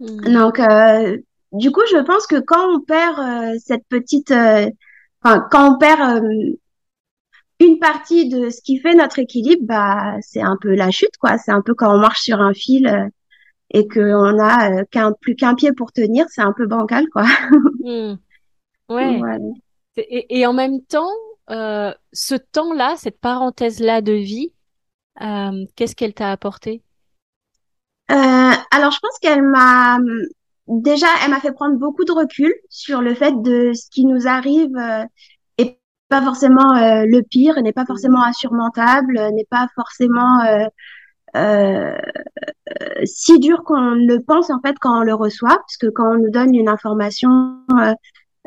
Mmh. 0.00 0.32
Donc 0.32 0.58
du 1.54 1.70
coup, 1.70 1.82
je 1.88 2.02
pense 2.02 2.26
que 2.26 2.40
quand 2.40 2.74
on 2.74 2.80
perd 2.80 3.18
euh, 3.18 3.58
cette 3.64 3.86
petite, 3.88 4.32
euh, 4.32 4.68
enfin, 5.22 5.46
quand 5.52 5.74
on 5.74 5.78
perd 5.78 6.24
euh, 6.24 6.56
une 7.60 7.78
partie 7.78 8.28
de 8.28 8.50
ce 8.50 8.60
qui 8.60 8.80
fait 8.80 8.94
notre 8.94 9.20
équilibre, 9.20 9.62
bah, 9.64 10.16
c'est 10.20 10.42
un 10.42 10.56
peu 10.60 10.74
la 10.74 10.90
chute, 10.90 11.16
quoi. 11.20 11.38
C'est 11.38 11.52
un 11.52 11.62
peu 11.62 11.74
quand 11.74 11.94
on 11.94 12.00
marche 12.00 12.22
sur 12.22 12.40
un 12.40 12.52
fil 12.52 13.08
et 13.70 13.86
qu'on 13.86 14.38
a 14.40 14.84
qu'un 14.86 15.12
plus 15.12 15.36
qu'un 15.36 15.54
pied 15.54 15.72
pour 15.72 15.92
tenir, 15.92 16.26
c'est 16.28 16.42
un 16.42 16.52
peu 16.52 16.66
bancal, 16.66 17.06
quoi. 17.10 17.24
Mmh. 17.80 18.14
Ouais. 18.90 19.18
Et, 19.96 20.40
et, 20.40 20.46
en 20.46 20.52
même 20.52 20.82
temps, 20.82 21.08
ce 21.48 22.34
temps-là, 22.34 22.96
cette 22.98 23.18
parenthèse-là 23.18 24.02
de 24.02 24.12
vie, 24.12 24.52
qu'est-ce 25.18 25.94
qu'elle 25.94 26.14
t'a 26.14 26.30
apporté? 26.30 26.82
Alors, 28.08 28.90
je 28.90 28.98
pense 29.00 29.18
qu'elle 29.20 29.42
m'a 29.42 29.98
déjà, 30.66 31.06
elle 31.24 31.30
m'a 31.30 31.40
fait 31.40 31.52
prendre 31.52 31.76
beaucoup 31.78 32.04
de 32.04 32.12
recul 32.12 32.52
sur 32.68 33.00
le 33.02 33.14
fait 33.14 33.32
de 33.42 33.72
ce 33.72 33.88
qui 33.90 34.04
nous 34.04 34.26
arrive 34.26 34.76
euh, 34.76 35.04
pas 36.08 36.22
forcément 36.22 36.76
euh, 36.76 37.04
le 37.06 37.22
pire, 37.22 37.60
n'est 37.62 37.72
pas 37.72 37.86
forcément 37.86 38.22
insurmontable, 38.22 39.14
n'est 39.34 39.46
pas 39.50 39.68
forcément 39.74 40.40
euh, 40.42 40.66
euh, 41.36 41.96
si 43.04 43.38
dur 43.40 43.64
qu'on 43.64 43.94
le 43.94 44.18
pense 44.20 44.50
en 44.50 44.60
fait 44.60 44.76
quand 44.80 45.00
on 45.00 45.02
le 45.02 45.14
reçoit, 45.14 45.56
parce 45.56 45.76
que 45.76 45.88
quand 45.88 46.14
on 46.14 46.18
nous 46.18 46.30
donne 46.30 46.54
une 46.54 46.68
information, 46.68 47.58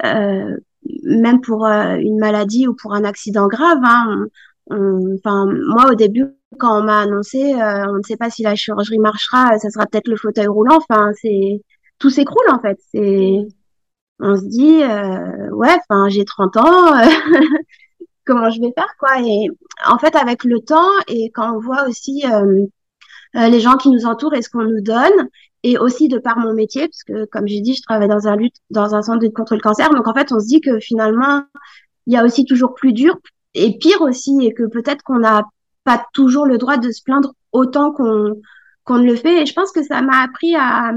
même 0.04 1.42
pour 1.42 1.66
une 1.66 2.20
maladie 2.20 2.68
ou 2.68 2.76
pour 2.76 2.94
un 2.94 3.04
accident 3.04 3.48
grave, 3.48 3.80
hein, 3.84 4.28
enfin 4.70 5.46
moi 5.68 5.92
au 5.92 5.96
début 5.96 6.37
quand 6.60 6.80
on 6.80 6.84
m'a 6.84 7.02
annoncé, 7.02 7.56
on 7.56 7.98
ne 7.98 8.04
sait 8.04 8.18
pas 8.18 8.30
si 8.30 8.44
la 8.44 8.56
chirurgie 8.56 9.00
marchera, 9.00 9.58
ça 9.60 9.70
sera 9.70 9.86
peut-être 9.86 10.08
le 10.08 10.18
fauteuil 10.18 10.48
roulant. 10.48 10.78
Enfin 10.78 11.12
c'est 11.22 11.62
tout 12.00 12.10
s'écroule 12.10 12.50
en 12.50 12.60
fait. 12.60 12.78
C'est 12.92 13.48
on 14.20 14.36
se 14.36 14.46
dit 14.46 14.84
euh, 14.84 15.50
ouais 15.52 15.76
enfin 15.90 16.10
j'ai 16.10 16.26
30 16.26 16.58
ans 16.58 16.98
euh, 16.98 17.06
comment 18.26 18.50
je 18.50 18.60
vais 18.62 18.72
faire 18.76 18.96
quoi? 19.00 19.22
Et 19.22 19.48
en 19.86 19.98
fait 20.00 20.16
avec 20.16 20.44
le 20.44 20.60
temps 20.60 20.92
et 21.08 21.32
quand 21.32 21.56
on 21.56 21.60
voit 21.60 21.88
aussi 21.88 22.24
euh, 22.26 22.66
les 23.34 23.60
gens 23.60 23.78
qui 23.78 23.90
nous 23.90 24.06
entourent 24.06 24.34
et 24.34 24.42
ce 24.42 24.50
qu'on 24.50 24.64
nous 24.64 24.82
donne 24.82 25.30
et 25.64 25.78
aussi 25.78 26.08
de 26.08 26.18
par 26.18 26.38
mon 26.40 26.54
métier 26.54 26.88
parce 26.88 27.04
que 27.04 27.26
comme 27.26 27.48
j'ai 27.48 27.62
dit 27.62 27.76
je 27.76 27.82
travaille 27.84 28.08
dans 28.08 28.28
un 28.28 28.36
lutte 28.36 28.56
dans 28.70 28.96
un 28.96 29.02
centre 29.02 29.20
de 29.20 29.26
lutte 29.26 29.36
contre 29.36 29.56
le 29.56 29.62
cancer 29.62 29.90
donc 29.92 30.08
en 30.08 30.14
fait 30.14 30.32
on 30.32 30.40
se 30.40 30.48
dit 30.48 30.62
que 30.62 30.80
finalement 30.80 31.44
il 32.08 32.14
y 32.14 32.18
a 32.18 32.24
aussi 32.24 32.46
toujours 32.46 32.74
plus 32.74 32.94
dur 32.94 33.18
et 33.54 33.78
pire 33.78 34.02
aussi 34.02 34.38
et 34.42 34.54
que 34.54 34.64
peut-être 34.64 35.04
qu'on 35.04 35.20
n'a 35.20 35.44
pas 35.88 36.06
toujours 36.14 36.46
le 36.46 36.58
droit 36.58 36.78
de 36.78 36.92
se 36.92 37.02
plaindre 37.02 37.34
autant 37.54 37.92
qu'on 37.92 38.36
qu'on 38.84 38.98
le 38.98 39.16
fait 39.16 39.42
et 39.42 39.46
je 39.46 39.54
pense 39.54 39.72
que 39.72 39.84
ça 39.84 40.02
m'a 40.02 40.22
appris 40.22 40.54
à 40.56 40.92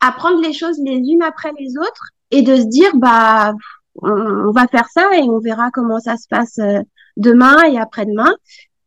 à 0.00 0.12
prendre 0.12 0.40
les 0.40 0.54
choses 0.54 0.78
les 0.84 0.96
unes 0.96 1.22
après 1.22 1.52
les 1.58 1.76
autres 1.78 2.06
et 2.30 2.42
de 2.42 2.56
se 2.56 2.66
dire 2.66 2.90
bah 2.96 3.52
on, 4.02 4.50
va 4.52 4.66
faire 4.68 4.88
ça 4.88 5.10
et 5.16 5.22
on 5.22 5.38
verra 5.38 5.70
comment 5.70 6.00
ça 6.00 6.16
se 6.16 6.28
passe 6.28 6.58
euh, 6.58 6.80
demain 7.16 7.64
et 7.64 7.78
après-demain. 7.78 8.34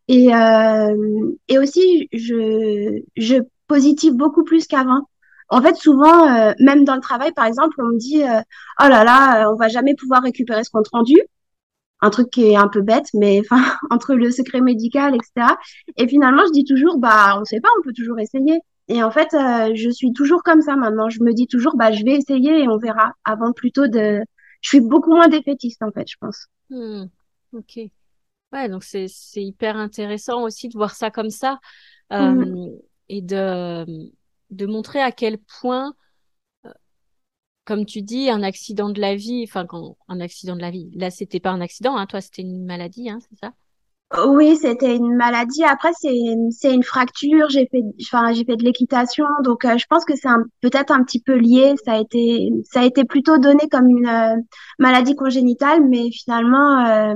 Et, 0.07 0.33
euh, 0.33 1.31
et 1.47 1.59
aussi, 1.59 2.07
je, 2.11 3.01
je 3.15 3.35
positive 3.67 4.13
beaucoup 4.13 4.43
plus 4.43 4.67
qu'avant. 4.67 5.01
En 5.49 5.61
fait, 5.61 5.75
souvent, 5.75 6.27
euh, 6.27 6.53
même 6.59 6.85
dans 6.85 6.95
le 6.95 7.01
travail, 7.01 7.31
par 7.33 7.45
exemple, 7.45 7.75
on 7.79 7.87
me 7.87 7.97
dit 7.97 8.23
oh 8.23 8.87
là 8.87 9.03
là, 9.03 9.51
on 9.51 9.55
va 9.55 9.67
jamais 9.67 9.95
pouvoir 9.95 10.23
récupérer 10.23 10.63
ce 10.63 10.69
compte 10.69 10.87
rendu. 10.89 11.17
Un 12.01 12.09
truc 12.09 12.29
qui 12.29 12.45
est 12.45 12.55
un 12.55 12.67
peu 12.67 12.81
bête, 12.81 13.07
mais 13.13 13.41
enfin 13.41 13.61
entre 13.91 14.15
le 14.15 14.31
secret 14.31 14.61
médical, 14.61 15.15
etc. 15.15 15.55
Et 15.97 16.07
finalement, 16.07 16.43
je 16.47 16.51
dis 16.51 16.65
toujours 16.65 16.97
bah 16.97 17.37
on 17.39 17.45
sait 17.45 17.61
pas, 17.61 17.69
on 17.79 17.83
peut 17.83 17.93
toujours 17.93 18.19
essayer. 18.19 18.61
Et 18.87 19.03
en 19.03 19.11
fait, 19.11 19.33
euh, 19.33 19.71
je 19.73 19.89
suis 19.89 20.11
toujours 20.11 20.43
comme 20.43 20.61
ça 20.61 20.75
maintenant. 20.75 21.09
Je 21.09 21.23
me 21.23 21.33
dis 21.33 21.47
toujours, 21.47 21.77
bah, 21.77 21.93
je 21.93 22.03
vais 22.03 22.11
essayer 22.11 22.63
et 22.63 22.67
on 22.67 22.77
verra. 22.77 23.13
Avant 23.23 23.53
plutôt 23.53 23.87
de, 23.87 24.21
je 24.59 24.67
suis 24.67 24.81
beaucoup 24.81 25.11
moins 25.11 25.29
défaitiste 25.29 25.81
en 25.81 25.91
fait, 25.91 26.09
je 26.09 26.17
pense. 26.19 26.47
Hmm. 26.69 27.05
Ok. 27.53 27.79
Ouais, 28.51 28.67
donc 28.67 28.83
c'est 28.83 29.05
c'est 29.07 29.43
hyper 29.43 29.77
intéressant 29.77 30.43
aussi 30.43 30.67
de 30.67 30.77
voir 30.77 30.93
ça 30.93 31.09
comme 31.09 31.29
ça 31.29 31.59
euh, 32.11 32.31
hmm. 32.31 32.69
et 33.07 33.21
de 33.21 33.85
de 34.49 34.65
montrer 34.65 35.01
à 35.01 35.13
quel 35.13 35.37
point, 35.37 35.87
euh, 35.87 35.93
comme 37.71 37.85
tu 37.85 38.01
dis, 38.01 38.29
un 38.29 38.43
accident 38.43 38.89
de 38.89 38.99
la 38.99 39.15
vie, 39.15 39.45
enfin 39.47 39.65
quand 39.65 39.95
un 40.09 40.19
accident 40.19 40.57
de 40.57 40.61
la 40.61 40.71
vie. 40.71 40.91
Là, 40.93 41.09
c'était 41.09 41.39
pas 41.39 41.51
un 41.51 41.61
accident, 41.61 41.95
hein, 41.95 42.05
toi, 42.05 42.19
c'était 42.19 42.41
une 42.41 42.65
maladie, 42.65 43.09
hein, 43.09 43.19
c'est 43.29 43.39
ça? 43.39 43.53
Oui, 44.27 44.57
c'était 44.57 44.93
une 44.97 45.15
maladie. 45.15 45.63
Après, 45.63 45.91
c'est 45.93 46.73
une 46.73 46.83
fracture. 46.83 47.47
J'ai 47.49 47.69
fait, 47.71 47.81
enfin, 48.01 48.33
j'ai 48.33 48.43
fait 48.43 48.57
de 48.57 48.65
l'équitation, 48.65 49.25
donc 49.45 49.63
euh, 49.63 49.77
je 49.77 49.85
pense 49.89 50.03
que 50.03 50.17
c'est 50.17 50.27
peut-être 50.59 50.91
un 50.91 51.01
petit 51.05 51.21
peu 51.21 51.37
lié. 51.37 51.75
Ça 51.85 51.93
a 51.93 52.01
été, 52.01 52.49
ça 52.69 52.81
a 52.81 52.83
été 52.83 53.05
plutôt 53.05 53.37
donné 53.37 53.69
comme 53.71 53.87
une 53.89 54.09
euh, 54.09 54.35
maladie 54.77 55.15
congénitale, 55.15 55.87
mais 55.87 56.11
finalement, 56.11 56.85
euh, 56.85 57.13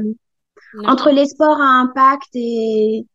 entre 0.85 1.11
les 1.11 1.25
sports 1.25 1.59
à 1.59 1.81
impact 1.81 2.29
et 2.33 3.05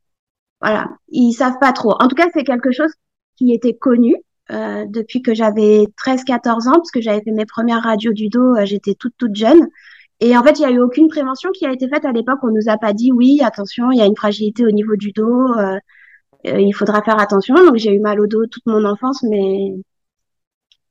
voilà, 0.60 0.88
ils 1.08 1.32
savent 1.32 1.58
pas 1.58 1.72
trop. 1.72 1.94
En 2.00 2.08
tout 2.08 2.16
cas, 2.16 2.28
c'est 2.34 2.44
quelque 2.44 2.70
chose 2.70 2.92
qui 3.38 3.54
était 3.54 3.78
connu 3.78 4.14
depuis 4.50 5.22
que 5.22 5.34
j'avais 5.34 5.86
13-14 6.04 6.68
ans, 6.68 6.72
parce 6.72 6.90
que 6.90 7.00
j'avais 7.00 7.22
fait 7.22 7.30
mes 7.30 7.46
premières 7.46 7.82
radios 7.82 8.12
du 8.12 8.28
dos. 8.28 8.54
J'étais 8.64 8.94
toute 8.94 9.14
toute 9.16 9.34
jeune. 9.34 9.68
Et 10.20 10.36
en 10.36 10.42
fait, 10.44 10.58
il 10.58 10.60
n'y 10.60 10.66
a 10.66 10.70
eu 10.70 10.80
aucune 10.80 11.08
prévention 11.08 11.50
qui 11.50 11.66
a 11.66 11.72
été 11.72 11.88
faite 11.88 12.04
à 12.04 12.12
l'époque. 12.12 12.40
On 12.42 12.50
nous 12.50 12.68
a 12.68 12.76
pas 12.76 12.92
dit 12.92 13.10
oui, 13.12 13.40
attention, 13.42 13.90
il 13.90 13.98
y 13.98 14.02
a 14.02 14.06
une 14.06 14.16
fragilité 14.16 14.66
au 14.66 14.70
niveau 14.70 14.96
du 14.96 15.12
dos, 15.12 15.48
euh, 15.58 15.78
euh, 16.46 16.60
il 16.60 16.72
faudra 16.72 17.02
faire 17.02 17.18
attention. 17.18 17.54
Donc 17.54 17.76
j'ai 17.76 17.92
eu 17.94 18.00
mal 18.00 18.20
au 18.20 18.26
dos 18.26 18.46
toute 18.46 18.66
mon 18.66 18.84
enfance, 18.84 19.22
mais 19.22 19.74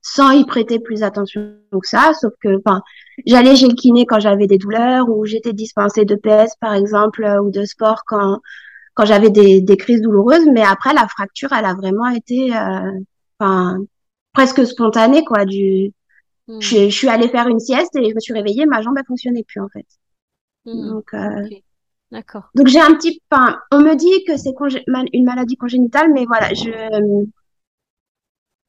sans 0.02 0.30
y 0.32 0.44
prêter 0.44 0.80
plus 0.80 1.02
attention 1.02 1.56
que 1.72 1.88
ça. 1.88 2.12
Sauf 2.20 2.32
que, 2.42 2.58
enfin, 2.58 2.82
j'allais 3.26 3.56
chez 3.56 3.68
le 3.68 3.74
kiné 3.74 4.06
quand 4.06 4.20
j'avais 4.20 4.46
des 4.46 4.58
douleurs 4.58 5.08
ou 5.08 5.24
j'étais 5.26 5.52
dispensée 5.52 6.04
de 6.04 6.16
PS 6.16 6.56
par 6.60 6.74
exemple 6.74 7.24
euh, 7.24 7.40
ou 7.42 7.50
de 7.50 7.64
sport 7.64 8.02
quand 8.06 8.40
quand 8.94 9.06
j'avais 9.06 9.30
des, 9.30 9.60
des 9.60 9.76
crises 9.76 10.02
douloureuses. 10.02 10.46
Mais 10.52 10.62
après, 10.62 10.92
la 10.94 11.06
fracture, 11.08 11.52
elle 11.52 11.64
a 11.64 11.74
vraiment 11.74 12.08
été, 12.08 12.52
enfin, 13.40 13.78
presque 14.32 14.66
spontanée 14.66 15.24
quoi. 15.24 15.44
Du 15.44 15.92
Hmm. 16.50 16.60
Je, 16.60 16.90
suis 16.90 17.08
allée 17.08 17.28
faire 17.28 17.46
une 17.46 17.60
sieste 17.60 17.94
et 17.94 18.10
je 18.10 18.14
me 18.14 18.18
suis 18.18 18.34
réveillée, 18.34 18.66
ma 18.66 18.82
jambe 18.82 18.96
ne 18.96 19.04
fonctionnait 19.04 19.44
plus 19.44 19.60
en 19.60 19.68
fait. 19.68 19.86
Hmm. 20.64 20.88
Donc, 20.88 21.14
euh, 21.14 21.48
d'accord. 22.10 22.50
Donc 22.56 22.66
j'ai 22.66 22.80
un 22.80 22.92
petit, 22.94 23.22
enfin, 23.30 23.56
on 23.70 23.80
me 23.80 23.94
dit 23.94 24.24
que 24.24 24.36
c'est 24.36 24.54
une 25.12 25.24
maladie 25.24 25.56
congénitale, 25.56 26.12
mais 26.12 26.24
voilà, 26.24 26.52
je, 26.52 26.70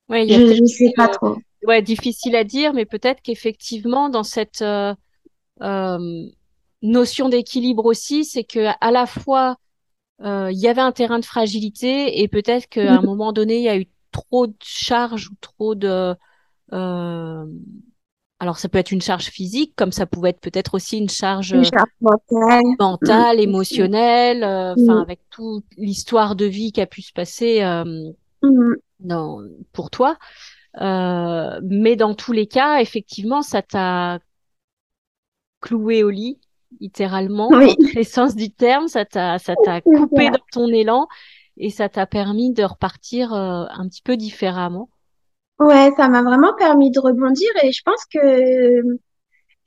ouais, 0.10 0.28
je, 0.28 0.62
ne 0.62 0.68
sais 0.68 0.94
pas 0.96 1.08
trop. 1.08 1.38
Ouais, 1.66 1.82
difficile 1.82 2.36
à 2.36 2.44
dire, 2.44 2.74
mais 2.74 2.86
peut-être 2.86 3.22
qu'effectivement 3.24 4.10
dans 4.10 4.24
cette 4.24 4.62
euh, 4.62 4.94
euh, 5.62 6.26
notion 6.84 7.30
d'équilibre 7.30 7.86
aussi, 7.86 8.26
c'est 8.26 8.44
que 8.44 8.68
à 8.80 8.92
la 8.92 9.08
fois 9.08 9.58
il 10.24 10.60
y 10.60 10.68
avait 10.68 10.82
un 10.82 10.92
terrain 10.92 11.18
de 11.18 11.26
fragilité 11.26 12.22
et 12.22 12.28
peut-être 12.28 12.68
qu'à 12.68 12.94
un 12.94 13.02
moment 13.02 13.34
donné 13.34 13.58
il 13.58 13.64
y 13.64 13.70
a 13.70 13.80
eu 13.80 13.88
trop 14.12 14.48
de 14.48 14.56
charges 14.62 15.30
ou 15.30 15.36
trop 15.42 15.76
de 15.76 16.16
euh, 16.74 17.46
alors 18.42 18.58
ça 18.58 18.70
peut 18.70 18.80
être 18.80 18.92
une 18.92 19.04
charge 19.04 19.26
physique, 19.26 19.74
comme 19.76 19.92
ça 19.92 20.08
pouvait 20.08 20.32
être 20.32 20.40
peut-être 20.40 20.74
aussi 20.74 20.98
une 20.98 21.10
charge, 21.10 21.56
mentale. 22.80 23.40
émotionnelle, 23.40 24.44
euh, 24.44 24.74
enfin 24.74 24.96
mm. 24.96 25.02
avec 25.04 25.20
toute 25.30 25.66
l'histoire 25.78 26.36
de 26.36 26.46
vie 26.46 26.72
qui 26.72 26.82
a 26.82 26.88
pu 26.88 27.04
se 27.04 27.14
passer 27.14 27.62
euh, 27.62 27.84
mm. 28.42 28.74
dans, 29.00 29.44
pour 29.74 29.92
toi. 29.92 30.18
Euh, 30.82 31.60
mais 31.64 31.96
dans 31.96 32.16
tous 32.16 32.32
les 32.32 32.48
cas, 32.48 32.82
effectivement, 32.82 33.44
ça 33.44 33.62
t'a 33.62 34.18
cloué 35.60 36.02
au 36.02 36.10
lit, 36.10 36.40
littéralement, 36.80 37.50
oui. 37.50 37.76
l'essence 37.94 38.36
du 38.36 38.50
terme. 38.50 38.88
Ça 38.88 39.06
t'a, 39.06 39.38
ça 39.38 39.54
t'a 39.64 39.82
coupé 39.82 40.32
dans 40.32 40.46
ton 40.52 40.68
élan 40.70 41.08
et 41.58 41.70
ça 41.70 41.90
t'a 41.90 42.06
permis 42.08 42.54
de 42.54 42.64
repartir 42.64 43.34
un 43.34 43.88
petit 43.88 44.02
peu 44.02 44.18
différemment? 44.18 44.90
Ouais, 45.60 45.92
ça 45.96 46.08
m'a 46.10 46.24
vraiment 46.24 46.54
permis 46.56 46.90
de 46.92 47.00
rebondir 47.00 47.48
et 47.64 47.72
je 47.72 47.82
pense 47.86 48.04
que 48.12 48.82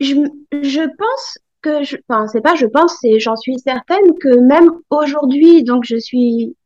je, 0.00 0.14
je 0.52 0.80
pense 0.98 1.38
que 1.62 1.84
je, 1.84 1.96
enfin, 2.08 2.26
c'est 2.28 2.40
pas 2.40 2.54
je 2.54 2.66
pense, 2.66 2.96
c'est 3.00 3.20
j'en 3.20 3.36
suis 3.36 3.58
certaine 3.58 4.14
que 4.20 4.38
même 4.40 4.70
aujourd'hui, 4.90 5.62
donc 5.64 5.84
je 5.84 5.96
suis, 5.96 6.56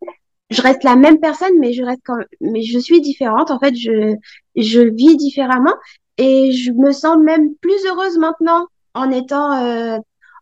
je 0.51 0.63
reste 0.63 0.85
la 0.85 0.97
même 0.97 1.21
personne, 1.21 1.59
mais 1.61 1.73
je 1.75 1.85
reste 1.85 2.03
quand, 2.05 2.19
mais 2.41 2.63
je 2.63 2.79
suis 2.79 3.01
différente. 3.01 3.51
En 3.51 3.59
fait, 3.61 3.75
je, 3.77 4.17
je 4.57 4.81
vis 4.83 5.17
différemment 5.17 5.75
et 6.19 6.53
je 6.53 6.73
me 6.73 6.93
sens 6.93 7.19
même 7.19 7.55
plus 7.63 7.87
heureuse 7.87 8.19
maintenant 8.19 8.67
en 8.95 9.11
étant 9.11 9.53
euh, 9.65 9.99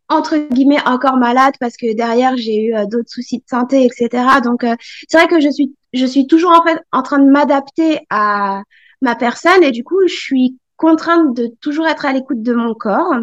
entre 0.08 0.36
guillemets 0.36 0.80
encore 0.86 1.16
malade 1.16 1.54
parce 1.60 1.76
que 1.76 1.94
derrière 1.94 2.36
j'ai 2.36 2.64
eu 2.64 2.74
euh, 2.74 2.86
d'autres 2.86 3.08
soucis 3.08 3.38
de 3.38 3.44
santé, 3.48 3.84
etc. 3.84 4.24
Donc 4.42 4.64
euh, 4.64 4.76
c'est 5.08 5.18
vrai 5.18 5.28
que 5.28 5.40
je 5.40 5.50
suis 5.50 5.74
je 5.92 6.06
suis 6.06 6.26
toujours 6.26 6.52
en 6.52 6.62
fait 6.62 6.78
en 6.92 7.02
train 7.02 7.18
de 7.18 7.30
m'adapter 7.30 8.00
à 8.10 8.62
ma 9.02 9.16
personne 9.16 9.62
et 9.62 9.70
du 9.70 9.84
coup 9.84 9.98
je 10.06 10.14
suis 10.14 10.58
contrainte 10.76 11.34
de 11.34 11.48
toujours 11.60 11.86
être 11.86 12.06
à 12.06 12.12
l'écoute 12.12 12.42
de 12.42 12.54
mon 12.54 12.74
corps. 12.74 13.14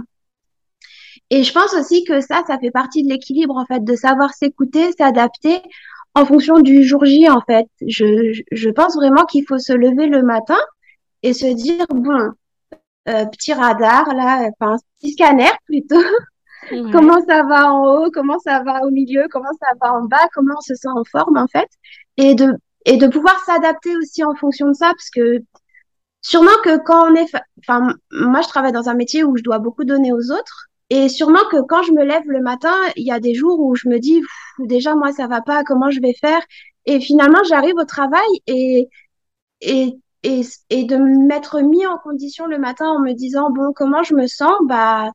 Et 1.29 1.43
je 1.43 1.53
pense 1.53 1.73
aussi 1.73 2.03
que 2.03 2.21
ça, 2.21 2.43
ça 2.47 2.59
fait 2.59 2.71
partie 2.71 3.03
de 3.03 3.09
l'équilibre 3.09 3.55
en 3.57 3.65
fait, 3.65 3.83
de 3.83 3.95
savoir 3.95 4.33
s'écouter, 4.33 4.91
s'adapter 4.97 5.61
en 6.15 6.25
fonction 6.25 6.59
du 6.59 6.83
jour 6.83 7.05
J 7.05 7.29
en 7.29 7.41
fait. 7.41 7.65
Je, 7.87 8.39
je 8.51 8.69
pense 8.69 8.95
vraiment 8.95 9.25
qu'il 9.25 9.45
faut 9.47 9.57
se 9.57 9.73
lever 9.73 10.07
le 10.07 10.21
matin 10.21 10.57
et 11.23 11.33
se 11.33 11.47
dire 11.47 11.85
bon, 11.89 12.31
euh, 13.09 13.25
petit 13.25 13.53
radar 13.53 14.13
là, 14.13 14.49
enfin 14.59 14.77
petit 14.99 15.13
scanner 15.13 15.49
plutôt. 15.65 15.95
Comment 16.91 17.19
ça 17.27 17.43
va 17.43 17.71
en 17.71 17.85
haut, 17.85 18.11
comment 18.11 18.39
ça 18.39 18.63
va 18.63 18.85
au 18.85 18.89
milieu, 18.89 19.27
comment 19.31 19.53
ça 19.59 19.67
va 19.81 19.93
en 19.93 20.05
bas, 20.05 20.27
comment 20.33 20.55
on 20.57 20.61
se 20.61 20.75
sent 20.75 20.89
en 20.89 21.03
forme 21.03 21.37
en 21.37 21.47
fait, 21.47 21.69
et 22.17 22.35
de 22.35 22.53
et 22.85 22.97
de 22.97 23.07
pouvoir 23.07 23.39
s'adapter 23.45 23.95
aussi 23.95 24.23
en 24.23 24.35
fonction 24.35 24.67
de 24.67 24.73
ça, 24.73 24.87
parce 24.87 25.09
que 25.09 25.39
sûrement 26.21 26.57
que 26.63 26.77
quand 26.83 27.11
on 27.11 27.15
est, 27.15 27.27
enfin 27.59 27.93
moi 28.11 28.41
je 28.41 28.47
travaille 28.47 28.71
dans 28.71 28.89
un 28.89 28.93
métier 28.93 29.23
où 29.23 29.37
je 29.37 29.43
dois 29.43 29.59
beaucoup 29.59 29.85
donner 29.85 30.11
aux 30.11 30.31
autres, 30.31 30.67
et 30.89 31.09
sûrement 31.09 31.45
que 31.51 31.61
quand 31.61 31.83
je 31.83 31.93
me 31.93 32.03
lève 32.03 32.23
le 32.27 32.41
matin, 32.41 32.75
il 32.95 33.05
y 33.05 33.11
a 33.11 33.19
des 33.19 33.33
jours 33.33 33.59
où 33.59 33.75
je 33.75 33.87
me 33.89 33.99
dis 33.99 34.21
déjà 34.59 34.95
moi 34.95 35.11
ça 35.11 35.27
va 35.27 35.41
pas, 35.41 35.63
comment 35.63 35.91
je 35.91 36.01
vais 36.01 36.13
faire, 36.19 36.41
et 36.85 36.99
finalement 36.99 37.43
j'arrive 37.47 37.75
au 37.77 37.85
travail 37.85 38.27
et 38.47 38.89
et 39.61 39.93
et, 40.23 40.41
et 40.69 40.83
de 40.85 40.97
m'être 40.97 41.59
mis 41.61 41.85
en 41.85 41.97
condition 41.97 42.45
le 42.47 42.57
matin 42.57 42.87
en 42.87 42.99
me 42.99 43.13
disant 43.13 43.49
bon 43.49 43.73
comment 43.75 44.03
je 44.03 44.15
me 44.15 44.27
sens? 44.27 44.53
Bah 44.65 45.11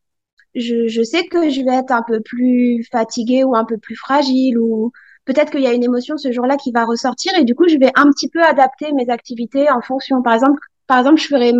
je, 0.54 1.02
sais 1.02 1.26
que 1.26 1.50
je 1.50 1.62
vais 1.62 1.76
être 1.76 1.92
un 1.92 2.02
peu 2.02 2.20
plus 2.20 2.86
fatiguée 2.90 3.44
ou 3.44 3.54
un 3.54 3.64
peu 3.64 3.78
plus 3.78 3.96
fragile 3.96 4.58
ou 4.58 4.92
peut-être 5.24 5.50
qu'il 5.50 5.60
y 5.60 5.66
a 5.66 5.72
une 5.72 5.84
émotion 5.84 6.16
ce 6.16 6.32
jour-là 6.32 6.56
qui 6.56 6.72
va 6.72 6.84
ressortir 6.84 7.32
et 7.38 7.44
du 7.44 7.54
coup, 7.54 7.68
je 7.68 7.78
vais 7.78 7.92
un 7.94 8.10
petit 8.10 8.28
peu 8.28 8.42
adapter 8.42 8.92
mes 8.92 9.10
activités 9.10 9.70
en 9.70 9.80
fonction. 9.80 10.22
Par 10.22 10.34
exemple, 10.34 10.60
par 10.86 10.98
exemple, 10.98 11.20
je 11.20 11.26
ferai 11.26 11.52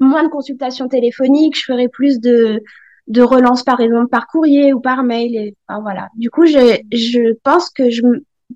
moins 0.00 0.24
de 0.24 0.28
consultations 0.28 0.88
téléphoniques, 0.88 1.56
je 1.56 1.64
ferai 1.64 1.88
plus 1.88 2.18
de, 2.18 2.60
de 3.06 3.22
relances, 3.22 3.62
par 3.62 3.80
exemple, 3.80 4.08
par 4.08 4.26
courrier 4.26 4.72
ou 4.72 4.80
par 4.80 5.04
mail. 5.04 5.36
Et, 5.36 5.56
voilà. 5.68 6.08
Du 6.16 6.30
coup, 6.30 6.46
je, 6.46 6.80
je 6.92 7.32
pense 7.44 7.70
que 7.70 7.90
je, 7.90 8.02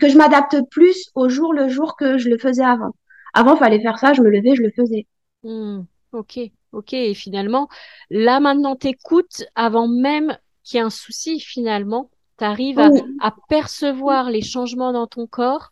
que 0.00 0.08
je 0.08 0.18
m'adapte 0.18 0.56
plus 0.70 1.10
au 1.14 1.28
jour 1.28 1.54
le 1.54 1.68
jour 1.68 1.96
que 1.96 2.18
je 2.18 2.28
le 2.28 2.38
faisais 2.38 2.64
avant. 2.64 2.94
Avant, 3.34 3.56
fallait 3.56 3.80
faire 3.80 3.98
ça, 3.98 4.14
je 4.14 4.22
me 4.22 4.28
levais, 4.28 4.56
je 4.56 4.62
le 4.62 4.70
faisais. 4.70 5.06
Hmm, 5.44 5.82
ok, 6.12 6.40
ok. 6.76 6.92
Et 6.94 7.14
finalement, 7.14 7.68
là 8.10 8.40
maintenant, 8.40 8.76
t'écoutes 8.76 9.44
avant 9.54 9.88
même 9.88 10.38
qu'il 10.64 10.78
y 10.78 10.80
ait 10.80 10.84
un 10.86 10.90
souci. 10.90 11.40
Finalement, 11.40 12.10
t'arrives 12.36 12.78
à, 12.80 12.90
à 13.20 13.32
percevoir 13.48 14.30
les 14.30 14.42
changements 14.42 14.92
dans 14.92 15.06
ton 15.06 15.26
corps 15.26 15.70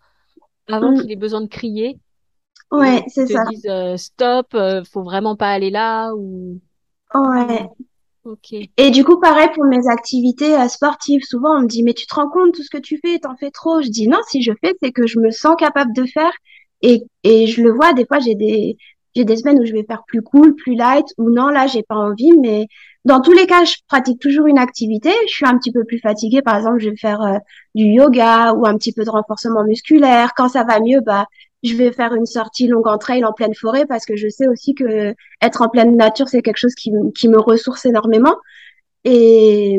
avant 0.68 0.92
Mm. 0.92 1.00
qu'il 1.00 1.12
ait 1.12 1.16
besoin 1.16 1.42
de 1.42 1.48
crier. 1.48 1.98
Ouais, 2.70 3.04
c'est 3.08 3.26
ça. 3.26 3.44
disent 3.48 3.66
euh, 3.66 3.96
stop, 3.96 4.54
euh, 4.54 4.82
faut 4.84 5.02
vraiment 5.02 5.36
pas 5.36 5.50
aller 5.50 5.70
là 5.70 6.12
ou. 6.14 6.60
Ouais. 7.14 7.68
Hmm, 7.68 7.84
ok. 8.24 8.54
Et 8.76 8.90
du 8.90 9.04
coup, 9.04 9.20
pareil 9.20 9.48
pour 9.54 9.64
mes 9.64 9.86
activités 9.88 10.56
euh, 10.58 10.68
sportives. 10.68 11.22
Souvent, 11.24 11.56
on 11.58 11.62
me 11.62 11.66
dit, 11.68 11.82
mais 11.82 11.94
tu 11.94 12.06
te 12.06 12.14
rends 12.14 12.28
compte 12.28 12.54
tout 12.54 12.62
ce 12.62 12.70
que 12.70 12.78
tu 12.78 12.98
fais, 13.04 13.18
t'en 13.18 13.36
fais 13.36 13.50
trop. 13.50 13.82
Je 13.82 13.88
dis, 13.88 14.08
non, 14.08 14.18
si 14.28 14.42
je 14.42 14.52
fais, 14.60 14.74
c'est 14.82 14.92
que 14.92 15.06
je 15.06 15.18
me 15.20 15.30
sens 15.30 15.56
capable 15.58 15.92
de 15.94 16.04
faire. 16.06 16.32
Et, 16.82 17.02
et 17.22 17.46
je 17.46 17.62
le 17.62 17.72
vois, 17.72 17.92
des 17.94 18.06
fois, 18.06 18.18
j'ai 18.20 18.34
des, 18.34 18.76
j'ai 19.14 19.24
des 19.24 19.36
semaines 19.36 19.60
où 19.60 19.64
je 19.64 19.72
vais 19.72 19.84
faire 19.84 20.02
plus 20.06 20.22
cool, 20.22 20.54
plus 20.56 20.74
light, 20.74 21.06
ou 21.18 21.30
non, 21.30 21.48
là, 21.48 21.66
j'ai 21.66 21.82
pas 21.82 21.96
envie. 21.96 22.32
Mais 22.40 22.66
dans 23.04 23.20
tous 23.20 23.32
les 23.32 23.46
cas, 23.46 23.64
je 23.64 23.74
pratique 23.88 24.20
toujours 24.20 24.46
une 24.46 24.58
activité. 24.58 25.10
Je 25.28 25.32
suis 25.32 25.46
un 25.46 25.56
petit 25.58 25.72
peu 25.72 25.84
plus 25.84 25.98
fatiguée. 26.00 26.42
Par 26.42 26.56
exemple, 26.56 26.80
je 26.80 26.90
vais 26.90 26.96
faire 26.96 27.20
euh, 27.22 27.38
du 27.74 27.84
yoga 27.84 28.52
ou 28.54 28.66
un 28.66 28.76
petit 28.76 28.92
peu 28.92 29.04
de 29.04 29.10
renforcement 29.10 29.64
musculaire. 29.64 30.32
Quand 30.36 30.48
ça 30.48 30.64
va 30.64 30.80
mieux, 30.80 31.00
bah, 31.00 31.26
je 31.62 31.74
vais 31.74 31.92
faire 31.92 32.14
une 32.14 32.26
sortie 32.26 32.66
longue 32.66 32.88
en 32.88 32.98
trail 32.98 33.24
en 33.24 33.32
pleine 33.32 33.54
forêt 33.54 33.86
parce 33.86 34.04
que 34.06 34.16
je 34.16 34.28
sais 34.28 34.48
aussi 34.48 34.74
que 34.74 35.14
être 35.42 35.62
en 35.62 35.68
pleine 35.68 35.96
nature, 35.96 36.28
c'est 36.28 36.42
quelque 36.42 36.58
chose 36.58 36.74
qui, 36.74 36.92
qui 37.14 37.28
me 37.28 37.38
ressource 37.40 37.86
énormément. 37.86 38.36
Et, 39.04 39.78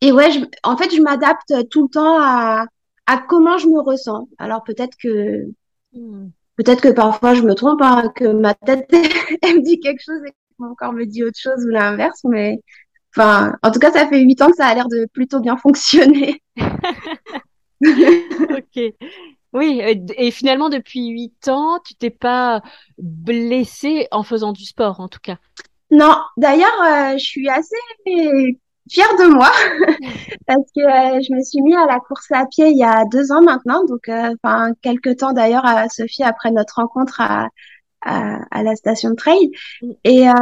et 0.00 0.12
ouais, 0.12 0.28
en 0.62 0.76
fait, 0.76 0.94
je 0.94 1.02
m'adapte 1.02 1.52
tout 1.70 1.84
le 1.84 1.88
temps 1.90 2.18
à, 2.20 2.66
à 3.06 3.18
comment 3.18 3.58
je 3.58 3.68
me 3.68 3.80
ressens. 3.80 4.28
Alors 4.38 4.62
peut-être 4.64 4.96
que 5.02 5.46
Hmm. 5.92 6.28
Peut-être 6.58 6.82
que 6.82 6.88
parfois 6.88 7.34
je 7.34 7.42
me 7.42 7.54
trompe, 7.54 7.80
hein, 7.82 8.12
que 8.14 8.26
ma 8.26 8.52
tête 8.52 8.86
elle 9.42 9.56
me 9.56 9.62
dit 9.62 9.80
quelque 9.80 10.02
chose 10.04 10.20
et 10.26 10.30
que 10.30 10.36
mon 10.58 10.74
corps 10.74 10.92
me 10.92 11.06
dit 11.06 11.24
autre 11.24 11.38
chose 11.38 11.64
ou 11.64 11.68
l'inverse. 11.68 12.20
Mais 12.24 12.58
enfin, 13.16 13.54
en 13.62 13.70
tout 13.70 13.78
cas, 13.78 13.92
ça 13.92 14.06
fait 14.08 14.20
huit 14.20 14.42
ans 14.42 14.50
que 14.50 14.56
ça 14.56 14.66
a 14.66 14.74
l'air 14.74 14.88
de 14.88 15.06
plutôt 15.12 15.40
bien 15.40 15.56
fonctionner. 15.56 16.42
Ok. 17.80 18.92
Oui, 19.52 19.80
et, 20.16 20.30
finalement, 20.32 20.68
depuis 20.68 21.06
huit 21.06 21.46
ans, 21.46 21.78
tu 21.86 21.94
t'es 21.94 22.10
pas 22.10 22.60
blessée 22.98 24.08
en 24.10 24.24
faisant 24.24 24.52
du 24.52 24.64
sport, 24.64 24.98
en 24.98 25.06
tout 25.06 25.20
cas? 25.22 25.36
Non, 25.92 26.16
d'ailleurs, 26.36 26.82
euh, 26.82 27.12
je 27.12 27.24
suis 27.24 27.48
assez 27.48 27.76
fière 28.90 29.14
de 29.18 29.32
moi 29.32 29.50
parce 30.46 30.70
que 30.74 30.80
euh, 30.80 31.20
je 31.20 31.34
me 31.34 31.42
suis 31.42 31.62
mis 31.62 31.74
à 31.74 31.86
la 31.86 32.00
course 32.00 32.30
à 32.32 32.46
pied 32.46 32.68
il 32.68 32.78
y 32.78 32.84
a 32.84 33.04
deux 33.10 33.32
ans 33.32 33.42
maintenant, 33.42 33.84
donc 33.84 34.08
euh, 34.08 34.34
enfin 34.42 34.72
quelques 34.82 35.18
temps 35.18 35.32
d'ailleurs 35.32 35.66
à 35.66 35.88
Sophie 35.88 36.22
après 36.22 36.50
notre 36.50 36.76
rencontre 36.76 37.20
à, 37.20 37.48
à, 38.02 38.38
à 38.50 38.62
la 38.62 38.74
station 38.76 39.10
de 39.10 39.16
trail. 39.16 39.50
Et 40.04 40.28
euh, 40.28 40.32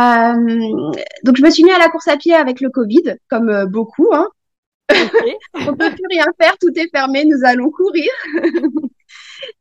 donc 1.24 1.36
je 1.36 1.42
me 1.42 1.50
suis 1.50 1.64
mis 1.64 1.72
à 1.72 1.78
la 1.78 1.88
course 1.88 2.08
à 2.08 2.16
pied 2.16 2.34
avec 2.34 2.60
le 2.60 2.70
Covid, 2.70 3.16
comme 3.28 3.48
euh, 3.48 3.66
beaucoup. 3.66 4.08
Hein. 4.12 4.28
On 5.54 5.74
peut 5.74 5.90
plus 5.90 6.06
rien 6.10 6.26
faire, 6.40 6.56
tout 6.58 6.70
est 6.76 6.88
fermé, 6.90 7.24
nous 7.24 7.44
allons 7.44 7.70
courir. 7.70 8.10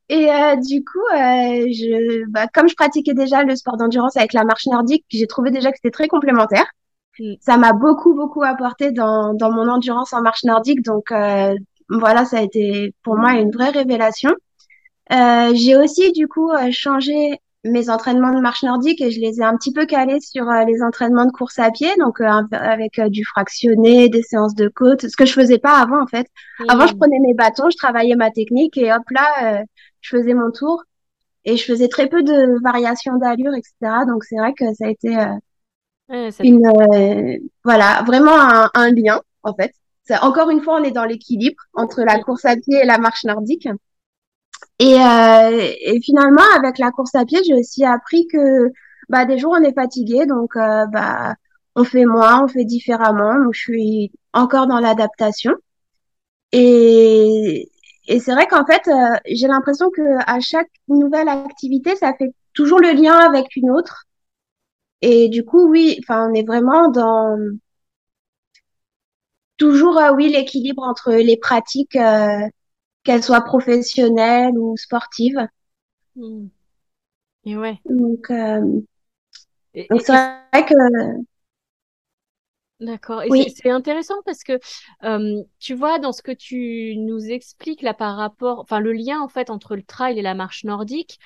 Et 0.10 0.30
euh, 0.32 0.56
du 0.58 0.84
coup, 0.84 1.06
euh, 1.14 1.68
je, 1.72 2.26
bah, 2.30 2.48
comme 2.54 2.70
je 2.70 2.76
pratiquais 2.76 3.14
déjà 3.14 3.44
le 3.44 3.56
sport 3.56 3.78
d'endurance 3.78 4.18
avec 4.18 4.34
la 4.34 4.44
marche 4.44 4.68
nordique, 4.68 5.04
j'ai 5.10 5.28
trouvé 5.28 5.52
déjà 5.52 5.72
que 5.72 5.78
c'était 5.78 5.92
très 5.92 6.08
complémentaire. 6.08 6.66
Mm. 7.20 7.34
Ça 7.40 7.58
m'a 7.58 7.74
beaucoup, 7.74 8.14
beaucoup 8.14 8.44
apporté 8.44 8.92
dans, 8.92 9.34
dans 9.34 9.52
mon 9.52 9.68
endurance 9.70 10.14
en 10.14 10.22
marche 10.22 10.44
nordique. 10.44 10.84
Donc 10.84 11.12
euh, 11.12 11.56
voilà, 11.90 12.26
ça 12.26 12.38
a 12.38 12.42
été 12.42 12.94
pour 13.04 13.18
moi 13.18 13.34
une 13.34 13.52
vraie 13.52 13.70
révélation. 13.70 14.32
Euh, 15.12 15.52
j'ai 15.54 15.76
aussi 15.76 16.12
du 16.14 16.28
coup 16.28 16.52
euh, 16.52 16.72
changé 16.72 17.40
mes 17.66 17.90
entraînements 17.90 18.34
de 18.34 18.40
marche 18.40 18.64
nordique 18.64 19.02
et 19.02 19.12
je 19.12 19.20
les 19.20 19.40
ai 19.40 19.44
un 19.44 19.56
petit 19.58 19.74
peu 19.74 19.86
calés 19.86 20.20
sur 20.20 20.48
euh, 20.50 20.64
les 20.66 20.82
entraînements 20.84 21.26
de 21.26 21.32
course 21.32 21.60
à 21.60 21.72
pied, 21.72 21.90
donc 22.00 22.22
euh, 22.22 22.30
avec 22.52 23.02
du 23.10 23.26
fractionné, 23.26 24.08
des 24.08 24.22
séances 24.22 24.56
de 24.56 24.68
côte, 24.68 25.08
ce 25.08 25.18
que 25.18 25.26
je 25.26 25.34
faisais 25.34 25.58
pas 25.58 25.80
avant 25.80 26.02
en 26.02 26.08
fait. 26.08 26.28
Avant, 26.70 26.88
je 26.88 26.96
prenais 26.96 27.18
mes 27.20 27.34
bâtons, 27.34 27.70
je 27.70 27.78
travaillais 27.78 28.16
ma 28.16 28.30
technique 28.30 28.78
et 28.78 28.94
hop 28.94 29.02
là, 29.10 29.60
euh, 29.60 29.64
je 30.02 30.18
faisais 30.18 30.34
mon 30.34 30.52
tour 30.52 30.84
et 31.44 31.58
je 31.58 31.64
faisais 31.64 31.88
très 31.88 32.08
peu 32.08 32.24
de 32.24 32.62
variations 32.64 33.18
d'allure, 33.18 33.54
etc. 33.56 34.06
Donc 34.08 34.24
c'est 34.24 34.38
vrai 34.38 34.54
que 34.54 34.66
ça 34.76 34.86
a 34.86 34.90
été 34.90 35.18
euh, 35.18 35.26
Ouais, 36.10 36.32
ça- 36.32 36.44
une 36.44 36.66
euh, 36.68 37.38
voilà 37.64 38.04
vraiment 38.06 38.38
un, 38.40 38.70
un 38.74 38.92
lien 38.92 39.22
en 39.44 39.54
fait. 39.56 39.74
C'est- 40.04 40.20
encore 40.20 40.50
une 40.52 40.62
fois, 40.62 40.80
on 40.80 40.84
est 40.84 40.92
dans 40.92 41.06
l'équilibre 41.06 41.62
entre 41.74 42.04
la 42.04 42.20
course 42.20 42.46
à 42.46 42.56
pied 42.56 42.80
et 42.82 42.86
la 42.86 42.98
marche 43.00 43.24
nordique. 43.24 43.68
Et, 44.80 44.96
euh, 45.00 45.72
et 45.82 46.00
finalement, 46.02 46.44
avec 46.56 46.78
la 46.80 46.92
course 46.92 47.16
à 47.16 47.26
pied, 47.26 47.40
j'ai 47.46 47.54
aussi 47.54 47.86
appris 47.86 48.28
que 48.28 48.72
bah, 49.10 49.26
des 49.26 49.38
jours 49.38 49.54
on 49.58 49.64
est 49.64 49.74
fatigué, 49.74 50.26
donc 50.26 50.56
euh, 50.56 50.86
bah, 50.88 51.36
on 51.76 51.84
fait 51.84 52.06
moins, 52.06 52.44
on 52.44 52.48
fait 52.48 52.66
différemment. 52.66 53.36
Donc 53.36 53.54
je 53.54 53.60
suis 53.62 54.12
encore 54.34 54.68
dans 54.68 54.80
l'adaptation. 54.80 55.54
Et, 56.52 57.70
et 58.08 58.20
c'est 58.20 58.34
vrai 58.34 58.48
qu'en 58.48 58.66
fait, 58.66 58.88
euh, 58.88 59.18
j'ai 59.26 59.48
l'impression 59.48 59.90
que 59.92 60.02
à 60.26 60.40
chaque 60.40 60.70
nouvelle 60.88 61.28
activité, 61.30 61.96
ça 61.96 62.14
fait 62.18 62.34
toujours 62.54 62.80
le 62.80 62.92
lien 62.92 63.14
avec 63.18 63.56
une 63.56 63.72
autre. 63.72 64.05
Et 65.02 65.30
du 65.30 65.46
coup, 65.46 65.70
oui, 65.70 65.98
enfin, 66.04 66.30
on 66.30 66.34
est 66.34 66.46
vraiment 66.46 66.90
dans 66.92 67.38
toujours, 69.58 69.98
euh, 69.98 70.12
oui, 70.14 70.30
l'équilibre 70.30 70.84
entre 70.84 71.12
les 71.14 71.38
pratiques, 71.38 71.96
euh, 71.96 72.40
qu'elles 73.04 73.24
soient 73.24 73.42
professionnelles 73.44 74.58
ou 74.58 74.78
sportives. 74.78 75.48
Hmm. 76.16 76.48
Et 77.46 77.56
ouais. 77.58 77.82
Donc, 77.86 78.30
euh, 78.32 78.82
Et, 79.74 79.88
donc 79.90 80.02
et- 80.02 80.04
c'est 80.06 80.12
vrai 80.14 80.66
que 80.66 80.74
D'accord. 82.82 83.24
Et 83.24 83.32
c'est 83.32 83.32
oui, 83.32 83.46
c'est 83.56 83.70
intéressant 83.70 84.16
parce 84.26 84.44
que 84.44 84.60
euh, 85.04 85.42
tu 85.60 85.74
vois, 85.76 85.98
dans 85.98 86.12
ce 86.12 86.22
que 86.22 86.32
tu 86.34 86.96
nous 86.98 87.20
expliques 87.32 87.82
là 87.82 87.94
par 87.94 88.18
rapport, 88.18 88.60
enfin 88.60 88.82
le 88.82 88.92
lien 88.92 89.22
en 89.22 89.30
fait 89.30 89.50
entre 89.50 89.78
le 89.78 89.84
trail 89.84 90.20
et 90.20 90.22
la 90.22 90.34
marche 90.36 90.66
nordique, 90.66 91.18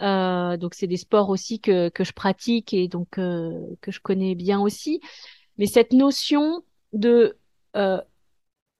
euh, 0.00 0.56
donc 0.56 0.74
c'est 0.74 0.86
des 0.86 0.96
sports 0.96 1.28
aussi 1.30 1.60
que, 1.60 1.88
que 1.88 2.04
je 2.04 2.12
pratique 2.12 2.72
et 2.72 2.88
donc 2.88 3.18
euh, 3.18 3.52
que 3.80 3.90
je 3.90 4.00
connais 4.00 4.34
bien 4.34 4.60
aussi. 4.60 5.00
Mais 5.58 5.66
cette 5.66 5.92
notion 5.92 6.62
de 6.92 7.38
euh, 7.76 8.00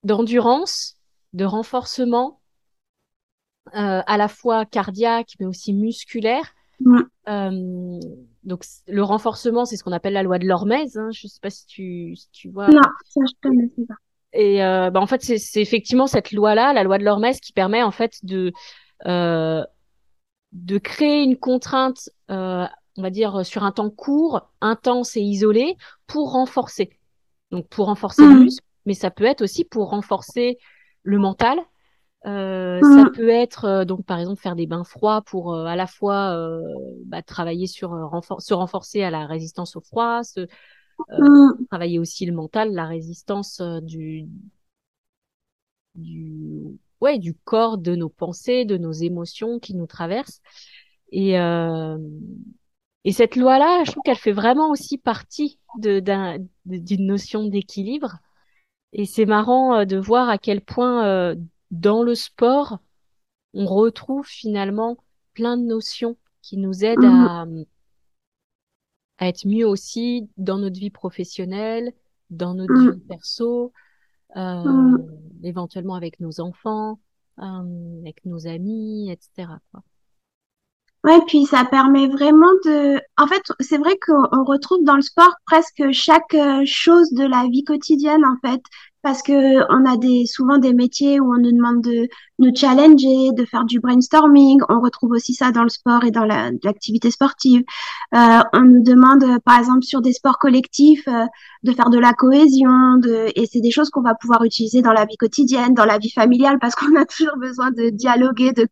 d'endurance, 0.02 0.96
de 1.32 1.44
renforcement, 1.44 2.40
à 3.72 4.16
la 4.16 4.26
fois 4.26 4.64
cardiaque 4.64 5.34
mais 5.38 5.46
aussi 5.46 5.72
musculaire. 5.72 6.54
Donc 8.42 8.64
le 8.88 9.02
renforcement, 9.02 9.64
c'est 9.64 9.76
ce 9.76 9.84
qu'on 9.84 9.92
appelle 9.92 10.14
la 10.14 10.22
loi 10.22 10.38
de 10.38 10.46
l'hormèse. 10.46 10.96
Hein, 10.96 11.10
je 11.12 11.26
sais 11.26 11.40
pas 11.40 11.50
si 11.50 11.66
tu, 11.66 12.16
si 12.16 12.30
tu 12.32 12.48
vois. 12.48 12.68
non, 12.68 12.80
ça 13.04 13.20
je 13.26 13.48
connaissais 13.48 13.84
pas. 13.86 13.94
Et 14.32 14.62
euh, 14.62 14.90
bah, 14.90 15.00
en 15.00 15.06
fait, 15.06 15.22
c'est 15.22 15.60
effectivement 15.60 16.06
cette 16.06 16.32
loi-là, 16.32 16.72
la 16.72 16.84
loi 16.84 16.98
de 16.98 17.04
l'hormèse, 17.04 17.40
qui 17.40 17.52
permet 17.52 17.82
en 17.82 17.90
fait 17.90 18.24
de 18.24 18.52
euh, 19.06 19.64
de 20.52 20.78
créer 20.78 21.22
une 21.22 21.36
contrainte, 21.36 22.10
euh, 22.30 22.66
on 22.96 23.02
va 23.02 23.10
dire 23.10 23.44
sur 23.46 23.64
un 23.64 23.72
temps 23.72 23.90
court, 23.90 24.50
intense 24.60 25.16
et 25.16 25.20
isolé, 25.22 25.76
pour 26.06 26.32
renforcer. 26.32 26.90
Donc 27.50 27.68
pour 27.68 27.86
renforcer 27.86 28.26
le 28.26 28.34
Mm. 28.34 28.44
muscle, 28.44 28.64
mais 28.86 28.94
ça 28.94 29.10
peut 29.10 29.24
être 29.24 29.42
aussi 29.42 29.64
pour 29.64 29.90
renforcer 29.90 30.58
le 31.02 31.18
mental. 31.18 31.58
Euh, 32.26 32.82
ça 32.82 33.06
Mm. 33.06 33.14
peut 33.14 33.30
être 33.30 33.64
euh, 33.64 33.84
donc 33.86 34.04
par 34.04 34.18
exemple 34.18 34.40
faire 34.42 34.56
des 34.56 34.66
bains 34.66 34.84
froids 34.84 35.22
pour 35.22 35.54
euh, 35.54 35.64
à 35.66 35.76
la 35.76 35.86
fois 35.86 36.34
euh, 36.36 36.60
bah, 37.06 37.22
travailler 37.22 37.66
sur 37.66 37.94
euh, 37.94 38.04
renfor- 38.06 38.40
se 38.42 38.54
renforcer 38.54 39.02
à 39.02 39.10
la 39.10 39.26
résistance 39.26 39.76
au 39.76 39.80
froid, 39.80 40.22
se, 40.22 40.40
euh, 40.40 40.46
Mm. 41.18 41.66
travailler 41.70 41.98
aussi 41.98 42.26
le 42.26 42.32
mental, 42.34 42.72
la 42.74 42.86
résistance 42.86 43.60
du 43.82 44.28
du 45.94 46.78
ouais 47.00 47.18
du 47.18 47.34
corps, 47.34 47.78
de 47.78 47.94
nos 47.94 48.08
pensées, 48.08 48.64
de 48.64 48.76
nos 48.76 48.92
émotions 48.92 49.58
qui 49.58 49.74
nous 49.74 49.86
traversent. 49.86 50.40
Et 51.12 51.38
euh, 51.38 51.98
et 53.04 53.12
cette 53.12 53.36
loi-là, 53.36 53.84
je 53.84 53.92
trouve 53.92 54.02
qu'elle 54.02 54.16
fait 54.16 54.32
vraiment 54.32 54.70
aussi 54.70 54.98
partie 54.98 55.58
d'une 55.76 57.06
notion 57.06 57.44
d'équilibre. 57.44 58.18
Et 58.92 59.06
c'est 59.06 59.24
marrant 59.24 59.80
euh, 59.80 59.84
de 59.84 59.96
voir 59.96 60.28
à 60.28 60.38
quel 60.38 60.60
point 60.60 61.06
euh, 61.06 61.34
dans 61.70 62.02
le 62.02 62.14
sport 62.14 62.78
on 63.52 63.66
retrouve 63.66 64.26
finalement 64.26 64.96
plein 65.34 65.56
de 65.56 65.64
notions 65.64 66.16
qui 66.42 66.56
nous 66.56 66.84
aident 66.84 67.04
à 67.04 67.46
à 69.20 69.28
être 69.28 69.46
mieux 69.46 69.68
aussi 69.68 70.28
dans 70.38 70.58
notre 70.58 70.80
vie 70.80 70.90
professionnelle, 70.90 71.92
dans 72.30 72.54
notre 72.54 72.72
mm. 72.72 72.90
vie 72.92 73.00
perso, 73.00 73.72
euh, 74.36 74.62
mm. 74.64 75.08
éventuellement 75.42 75.94
avec 75.94 76.20
nos 76.20 76.40
enfants, 76.40 76.98
euh, 77.38 78.00
avec 78.02 78.24
nos 78.24 78.46
amis, 78.46 79.10
etc. 79.10 79.48
Quoi. 79.72 79.82
Ouais, 81.02 81.18
puis 81.26 81.46
ça 81.46 81.64
permet 81.64 82.08
vraiment 82.08 82.52
de. 82.66 83.00
En 83.16 83.26
fait, 83.26 83.42
c'est 83.60 83.78
vrai 83.78 83.96
qu'on 84.06 84.44
retrouve 84.44 84.84
dans 84.84 84.96
le 84.96 85.02
sport 85.02 85.34
presque 85.46 85.90
chaque 85.92 86.34
euh, 86.34 86.62
chose 86.66 87.10
de 87.12 87.24
la 87.24 87.46
vie 87.50 87.64
quotidienne, 87.64 88.22
en 88.24 88.36
fait, 88.46 88.60
parce 89.02 89.22
que 89.22 89.32
on 89.72 89.84
a 89.90 89.96
des 89.96 90.26
souvent 90.26 90.58
des 90.58 90.74
métiers 90.74 91.20
où 91.20 91.32
on 91.32 91.38
nous 91.38 91.52
demande 91.52 91.82
de 91.82 92.08
nous 92.38 92.54
challenger, 92.54 93.30
de 93.32 93.44
faire 93.44 93.64
du 93.64 93.80
brainstorming. 93.80 94.60
On 94.68 94.80
retrouve 94.80 95.12
aussi 95.12 95.34
ça 95.34 95.52
dans 95.52 95.62
le 95.62 95.68
sport 95.68 96.04
et 96.04 96.10
dans 96.10 96.24
l'activité 96.24 97.10
sportive. 97.10 97.62
Euh, 98.14 98.40
on 98.52 98.62
nous 98.62 98.82
demande, 98.82 99.24
par 99.44 99.58
exemple, 99.58 99.82
sur 99.82 100.00
des 100.00 100.12
sports 100.12 100.38
collectifs, 100.38 101.06
euh, 101.08 101.26
de 101.62 101.72
faire 101.72 101.90
de 101.90 101.98
la 101.98 102.12
cohésion, 102.12 102.96
de... 102.98 103.26
et 103.36 103.46
c'est 103.46 103.60
des 103.60 103.70
choses 103.70 103.90
qu'on 103.90 104.02
va 104.02 104.14
pouvoir 104.14 104.44
utiliser 104.44 104.82
dans 104.82 104.92
la 104.92 105.04
vie 105.04 105.16
quotidienne, 105.16 105.74
dans 105.74 105.84
la 105.84 105.98
vie 105.98 106.10
familiale, 106.10 106.58
parce 106.60 106.74
qu'on 106.74 106.94
a 106.96 107.04
toujours 107.04 107.36
besoin 107.38 107.70
de 107.70 107.90
dialoguer, 107.90 108.52
de 108.52 108.66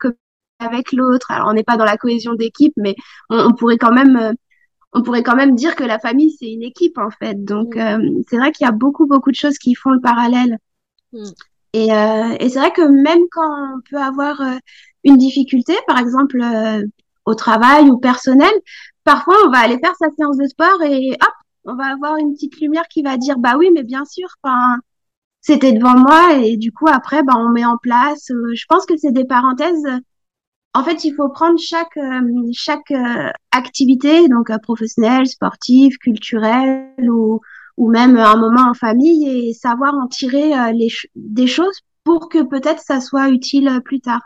avec 0.58 0.92
l'autre. 0.92 1.30
Alors, 1.30 1.48
on 1.48 1.52
n'est 1.52 1.64
pas 1.64 1.76
dans 1.76 1.84
la 1.84 1.96
cohésion 1.96 2.34
d'équipe, 2.34 2.72
mais 2.76 2.96
on, 3.30 3.52
pourrait 3.52 3.78
quand 3.78 3.92
même, 3.92 4.16
euh, 4.16 4.32
on 4.92 5.02
pourrait 5.02 5.22
quand 5.22 5.36
même 5.36 5.54
dire 5.54 5.76
que 5.76 5.84
la 5.84 5.98
famille, 5.98 6.34
c'est 6.38 6.50
une 6.50 6.62
équipe, 6.62 6.98
en 6.98 7.10
fait. 7.10 7.44
Donc, 7.44 7.76
mm. 7.76 7.78
euh, 7.78 8.22
c'est 8.28 8.36
vrai 8.36 8.52
qu'il 8.52 8.64
y 8.64 8.68
a 8.68 8.72
beaucoup, 8.72 9.06
beaucoup 9.06 9.30
de 9.30 9.36
choses 9.36 9.58
qui 9.58 9.74
font 9.74 9.90
le 9.90 10.00
parallèle. 10.00 10.58
Mm. 11.12 11.24
Et, 11.74 11.92
euh, 11.92 12.36
et 12.40 12.48
c'est 12.48 12.58
vrai 12.58 12.72
que 12.72 12.82
même 12.82 13.22
quand 13.30 13.76
on 13.76 13.80
peut 13.88 14.00
avoir 14.00 14.40
une 15.04 15.16
difficulté, 15.16 15.74
par 15.86 15.98
exemple, 15.98 16.42
au 17.26 17.34
travail 17.34 17.90
ou 17.90 17.98
personnel, 17.98 18.52
parfois, 19.04 19.34
on 19.46 19.50
va 19.50 19.58
aller 19.58 19.78
faire 19.78 19.94
sa 19.96 20.08
séance 20.10 20.38
de 20.38 20.46
sport 20.46 20.82
et 20.82 21.12
hop, 21.12 21.34
on 21.64 21.74
va 21.74 21.86
avoir 21.92 22.16
une 22.16 22.32
petite 22.32 22.58
lumière 22.60 22.88
qui 22.88 23.02
va 23.02 23.18
dire, 23.18 23.38
bah 23.38 23.56
oui, 23.58 23.70
mais 23.74 23.82
bien 23.82 24.06
sûr, 24.06 24.28
enfin, 24.42 24.78
c'était 25.40 25.72
devant 25.72 25.98
moi 25.98 26.36
et 26.42 26.56
du 26.56 26.72
coup 26.72 26.88
après 26.88 27.22
bah 27.22 27.34
on 27.36 27.48
met 27.50 27.64
en 27.64 27.76
place 27.78 28.26
je 28.28 28.64
pense 28.68 28.86
que 28.86 28.96
c'est 28.96 29.12
des 29.12 29.24
parenthèses 29.24 29.86
en 30.78 30.84
fait, 30.84 31.04
il 31.04 31.12
faut 31.14 31.28
prendre 31.28 31.58
chaque 31.58 31.96
euh, 31.96 32.20
chaque 32.52 32.90
euh, 32.92 33.30
activité, 33.50 34.28
donc 34.28 34.48
euh, 34.50 34.58
professionnelle, 34.58 35.26
sportive, 35.26 35.96
culturelle 35.98 37.10
ou 37.10 37.40
ou 37.76 37.90
même 37.90 38.16
un 38.16 38.36
moment 38.36 38.70
en 38.70 38.74
famille 38.74 39.28
et 39.28 39.54
savoir 39.54 39.94
en 39.94 40.06
tirer 40.06 40.52
les 40.72 40.88
des 41.16 41.46
choses 41.46 41.80
pour 42.04 42.28
que 42.28 42.42
peut-être 42.42 42.80
ça 42.80 43.00
soit 43.00 43.28
utile 43.28 43.80
plus 43.84 44.00
tard. 44.00 44.22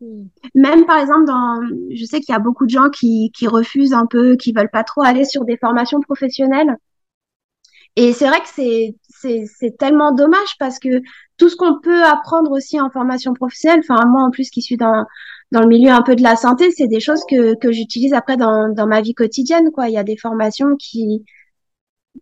Hmm. 0.00 0.26
Même 0.54 0.84
par 0.86 0.98
exemple, 0.98 1.24
dans, 1.24 1.60
je 1.90 2.04
sais 2.04 2.20
qu'il 2.20 2.32
y 2.32 2.36
a 2.36 2.38
beaucoup 2.38 2.66
de 2.66 2.70
gens 2.70 2.90
qui, 2.90 3.30
qui 3.34 3.46
refusent 3.46 3.94
un 3.94 4.06
peu, 4.06 4.36
qui 4.36 4.52
veulent 4.52 4.70
pas 4.70 4.84
trop 4.84 5.02
aller 5.02 5.24
sur 5.24 5.44
des 5.44 5.56
formations 5.56 6.00
professionnelles. 6.00 6.76
Et 7.96 8.12
c'est 8.12 8.28
vrai 8.28 8.40
que 8.40 8.48
c'est, 8.48 8.94
c'est, 9.08 9.44
c'est 9.58 9.76
tellement 9.76 10.12
dommage 10.12 10.56
parce 10.58 10.78
que 10.78 11.02
tout 11.36 11.48
ce 11.48 11.56
qu'on 11.56 11.80
peut 11.80 12.04
apprendre 12.04 12.52
aussi 12.52 12.80
en 12.80 12.90
formation 12.90 13.34
professionnelle, 13.34 13.80
enfin 13.80 14.06
moi 14.06 14.22
en 14.22 14.30
plus 14.30 14.50
qui 14.50 14.62
suis 14.62 14.76
dans 14.76 15.04
dans 15.52 15.60
le 15.60 15.68
milieu 15.68 15.90
un 15.90 16.02
peu 16.02 16.14
de 16.14 16.22
la 16.22 16.36
santé, 16.36 16.70
c'est 16.70 16.88
des 16.88 17.00
choses 17.00 17.22
que, 17.28 17.54
que 17.54 17.72
j'utilise 17.72 18.12
après 18.12 18.36
dans, 18.36 18.68
dans 18.72 18.86
ma 18.86 19.00
vie 19.00 19.14
quotidienne. 19.14 19.70
Quoi. 19.72 19.88
Il 19.88 19.94
y 19.94 19.98
a 19.98 20.04
des 20.04 20.16
formations 20.16 20.76
qui, 20.76 21.24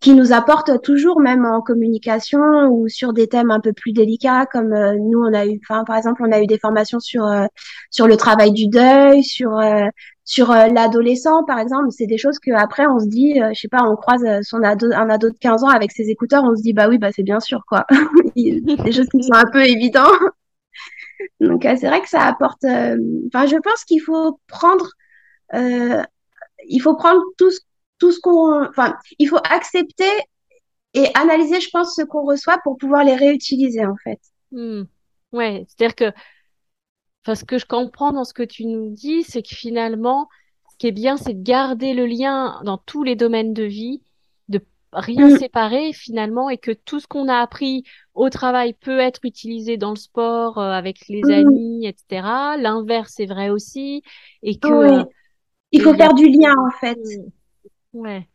qui 0.00 0.14
nous 0.14 0.32
apportent 0.32 0.82
toujours, 0.82 1.20
même 1.20 1.44
en 1.44 1.60
communication 1.60 2.68
ou 2.70 2.88
sur 2.88 3.12
des 3.12 3.28
thèmes 3.28 3.50
un 3.50 3.60
peu 3.60 3.72
plus 3.72 3.92
délicats, 3.92 4.46
comme 4.46 4.72
euh, 4.72 4.94
nous, 4.98 5.20
on 5.20 5.32
a 5.32 5.46
eu, 5.46 5.60
par 5.68 5.96
exemple, 5.96 6.22
on 6.24 6.32
a 6.32 6.40
eu 6.40 6.46
des 6.46 6.58
formations 6.58 7.00
sur, 7.00 7.24
euh, 7.24 7.46
sur 7.90 8.06
le 8.06 8.16
travail 8.16 8.52
du 8.52 8.68
deuil, 8.68 9.24
sur, 9.24 9.58
euh, 9.58 9.86
sur 10.24 10.50
l'adolescent, 10.50 11.44
par 11.46 11.58
exemple. 11.58 11.86
C'est 11.90 12.06
des 12.06 12.18
choses 12.18 12.38
que 12.38 12.52
après 12.52 12.86
on 12.86 12.98
se 12.98 13.06
dit, 13.06 13.40
je 13.54 13.60
sais 13.60 13.68
pas, 13.68 13.82
on 13.84 13.96
croise 13.96 14.24
son 14.42 14.62
ado, 14.62 14.88
un 14.92 15.08
ado 15.08 15.30
de 15.30 15.38
15 15.38 15.64
ans 15.64 15.68
avec 15.68 15.92
ses 15.92 16.10
écouteurs, 16.10 16.44
on 16.44 16.54
se 16.54 16.62
dit, 16.62 16.72
bah 16.72 16.88
oui, 16.88 16.98
bah 16.98 17.10
c'est 17.14 17.22
bien 17.22 17.40
sûr, 17.40 17.64
quoi. 17.66 17.86
des 18.36 18.92
choses 18.92 19.08
qui 19.08 19.22
sont 19.22 19.34
un 19.34 19.50
peu 19.50 19.64
évidentes. 19.64 20.10
Donc 21.40 21.64
euh, 21.64 21.76
c'est 21.78 21.88
vrai 21.88 22.00
que 22.00 22.08
ça 22.08 22.22
apporte. 22.22 22.64
Euh, 22.64 22.96
enfin, 23.28 23.46
je 23.46 23.56
pense 23.56 23.84
qu'il 23.84 24.00
faut 24.00 24.40
prendre, 24.46 24.88
euh, 25.54 26.02
il 26.68 26.80
faut 26.80 26.96
prendre 26.96 27.22
tout 27.38 27.50
ce, 27.50 27.60
tout 27.98 28.12
ce 28.12 28.20
qu'on, 28.20 28.66
enfin, 28.66 28.96
il 29.18 29.28
faut 29.28 29.40
accepter 29.44 30.10
et 30.94 31.08
analyser, 31.14 31.60
je 31.60 31.70
pense, 31.70 31.94
ce 31.94 32.02
qu'on 32.02 32.24
reçoit 32.24 32.58
pour 32.64 32.76
pouvoir 32.78 33.04
les 33.04 33.16
réutiliser 33.16 33.84
en 33.84 33.96
fait. 34.02 34.20
Hmm. 34.52 34.84
Ouais, 35.32 35.66
c'est-à-dire 35.68 35.94
que, 35.94 36.18
enfin, 37.24 37.34
ce 37.34 37.44
que 37.44 37.58
je 37.58 37.66
comprends 37.66 38.12
dans 38.12 38.24
ce 38.24 38.32
que 38.32 38.42
tu 38.42 38.66
nous 38.66 38.90
dis, 38.90 39.22
c'est 39.24 39.42
que 39.42 39.54
finalement, 39.54 40.28
ce 40.70 40.76
qui 40.78 40.86
est 40.86 40.92
bien, 40.92 41.16
c'est 41.16 41.34
de 41.34 41.42
garder 41.42 41.94
le 41.94 42.06
lien 42.06 42.60
dans 42.64 42.78
tous 42.78 43.02
les 43.02 43.16
domaines 43.16 43.52
de 43.52 43.64
vie 43.64 44.00
rien 44.96 45.28
mm. 45.28 45.38
séparé 45.38 45.92
finalement 45.92 46.50
et 46.50 46.58
que 46.58 46.72
tout 46.72 47.00
ce 47.00 47.06
qu'on 47.06 47.28
a 47.28 47.38
appris 47.38 47.84
au 48.16 48.30
travail 48.30 48.72
peut 48.72 48.98
être 48.98 49.20
utilisé 49.24 49.76
dans 49.76 49.90
le 49.90 49.96
sport 49.96 50.58
euh, 50.58 50.70
avec 50.70 51.06
les 51.08 51.22
mm. 51.22 51.30
amis, 51.30 51.86
etc. 51.86 52.26
L'inverse 52.58 53.20
est 53.20 53.26
vrai 53.26 53.50
aussi 53.50 54.02
et 54.42 54.58
que 54.58 54.68
euh, 54.68 55.04
il 55.70 55.82
faut 55.82 55.94
faire 55.94 56.14
du 56.14 56.26
lien 56.28 56.54
en 56.58 56.70
fait. 56.80 56.98
Mm. 57.94 58.00
Ouais. 58.00 58.28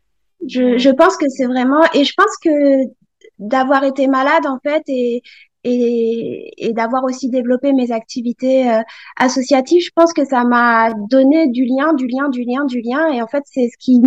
Je, 0.48 0.78
je 0.78 0.90
pense 0.90 1.16
que 1.16 1.28
c'est 1.28 1.46
vraiment 1.46 1.82
et 1.94 2.04
je 2.04 2.12
pense 2.16 2.36
que 2.42 2.90
d'avoir 3.38 3.84
été 3.84 4.06
malade 4.06 4.46
en 4.46 4.58
fait 4.60 4.82
et 4.88 5.22
et, 5.64 6.52
et 6.56 6.72
d'avoir 6.72 7.04
aussi 7.04 7.28
développé 7.28 7.72
mes 7.72 7.92
activités 7.92 8.68
euh, 8.68 8.82
associatives, 9.16 9.80
je 9.84 9.92
pense 9.94 10.12
que 10.12 10.24
ça 10.24 10.42
m'a 10.42 10.92
donné 11.08 11.48
du 11.50 11.64
lien, 11.64 11.92
du 11.92 12.08
lien, 12.08 12.28
du 12.28 12.42
lien, 12.42 12.64
du 12.64 12.80
lien. 12.80 13.12
Et 13.12 13.22
en 13.22 13.28
fait, 13.28 13.44
c'est 13.46 13.68
ce 13.68 13.76
qui 13.78 14.00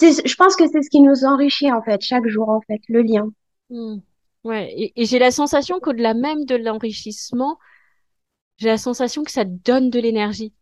je 0.00 0.34
pense 0.34 0.56
que 0.56 0.66
c'est 0.66 0.82
ce 0.82 0.90
qui 0.90 1.00
nous 1.00 1.24
enrichit 1.24 1.70
en 1.70 1.82
fait 1.82 2.00
chaque 2.00 2.26
jour 2.26 2.48
en 2.48 2.60
fait 2.62 2.80
le 2.88 3.02
lien. 3.02 3.28
Hmm. 3.70 3.98
Ouais, 4.44 4.92
et, 4.96 5.04
j'ai 5.04 5.18
la 5.18 5.30
sensation 5.30 5.78
qu'au-delà 5.78 6.14
même 6.14 6.44
de 6.44 6.56
l'enrichissement, 6.56 7.58
j'ai 8.56 8.68
la 8.68 8.78
sensation 8.78 9.22
que 9.22 9.30
ça 9.30 9.44
donne 9.44 9.88
de 9.88 10.00
l'énergie. 10.00 10.52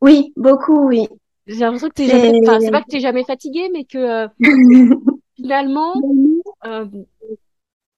Oui, 0.00 0.32
beaucoup, 0.36 0.88
oui. 0.88 1.06
J'ai 1.46 1.60
l'impression 1.60 1.88
que 1.88 1.94
t'es 1.94 2.08
jamais, 2.08 2.32
enfin, 2.42 2.60
c'est 2.60 2.70
pas 2.70 2.82
que 2.82 2.88
t'es 2.88 3.00
jamais 3.00 3.24
fatigué, 3.24 3.68
mais 3.72 3.84
que 3.84 3.98
euh, 3.98 4.28
finalement, 5.36 5.94
euh, 6.64 6.86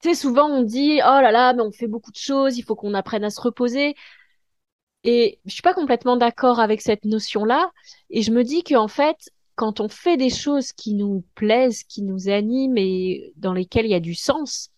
tu 0.02 0.08
sais, 0.08 0.14
souvent 0.14 0.48
on 0.48 0.62
dit, 0.62 1.00
oh 1.02 1.20
là 1.20 1.30
là, 1.30 1.52
mais 1.52 1.62
on 1.62 1.70
fait 1.70 1.86
beaucoup 1.86 2.10
de 2.10 2.16
choses, 2.16 2.58
il 2.58 2.62
faut 2.62 2.74
qu'on 2.74 2.94
apprenne 2.94 3.24
à 3.24 3.30
se 3.30 3.40
reposer. 3.40 3.94
Et 5.04 5.38
je 5.44 5.52
suis 5.52 5.62
pas 5.62 5.74
complètement 5.74 6.16
d'accord 6.16 6.58
avec 6.58 6.80
cette 6.80 7.04
notion-là. 7.04 7.70
Et 8.08 8.22
je 8.22 8.32
me 8.32 8.42
dis 8.42 8.64
qu'en 8.64 8.88
fait, 8.88 9.30
quand 9.56 9.80
on 9.80 9.88
fait 9.88 10.16
des 10.16 10.30
choses 10.30 10.72
qui 10.72 10.94
nous 10.94 11.24
plaisent, 11.34 11.82
qui 11.84 12.02
nous 12.02 12.28
animent 12.28 12.78
et 12.78 13.32
dans 13.36 13.52
lesquelles 13.52 13.86
il 13.86 13.92
y 13.92 13.94
a 13.94 14.00
du 14.00 14.14
sens, 14.14 14.70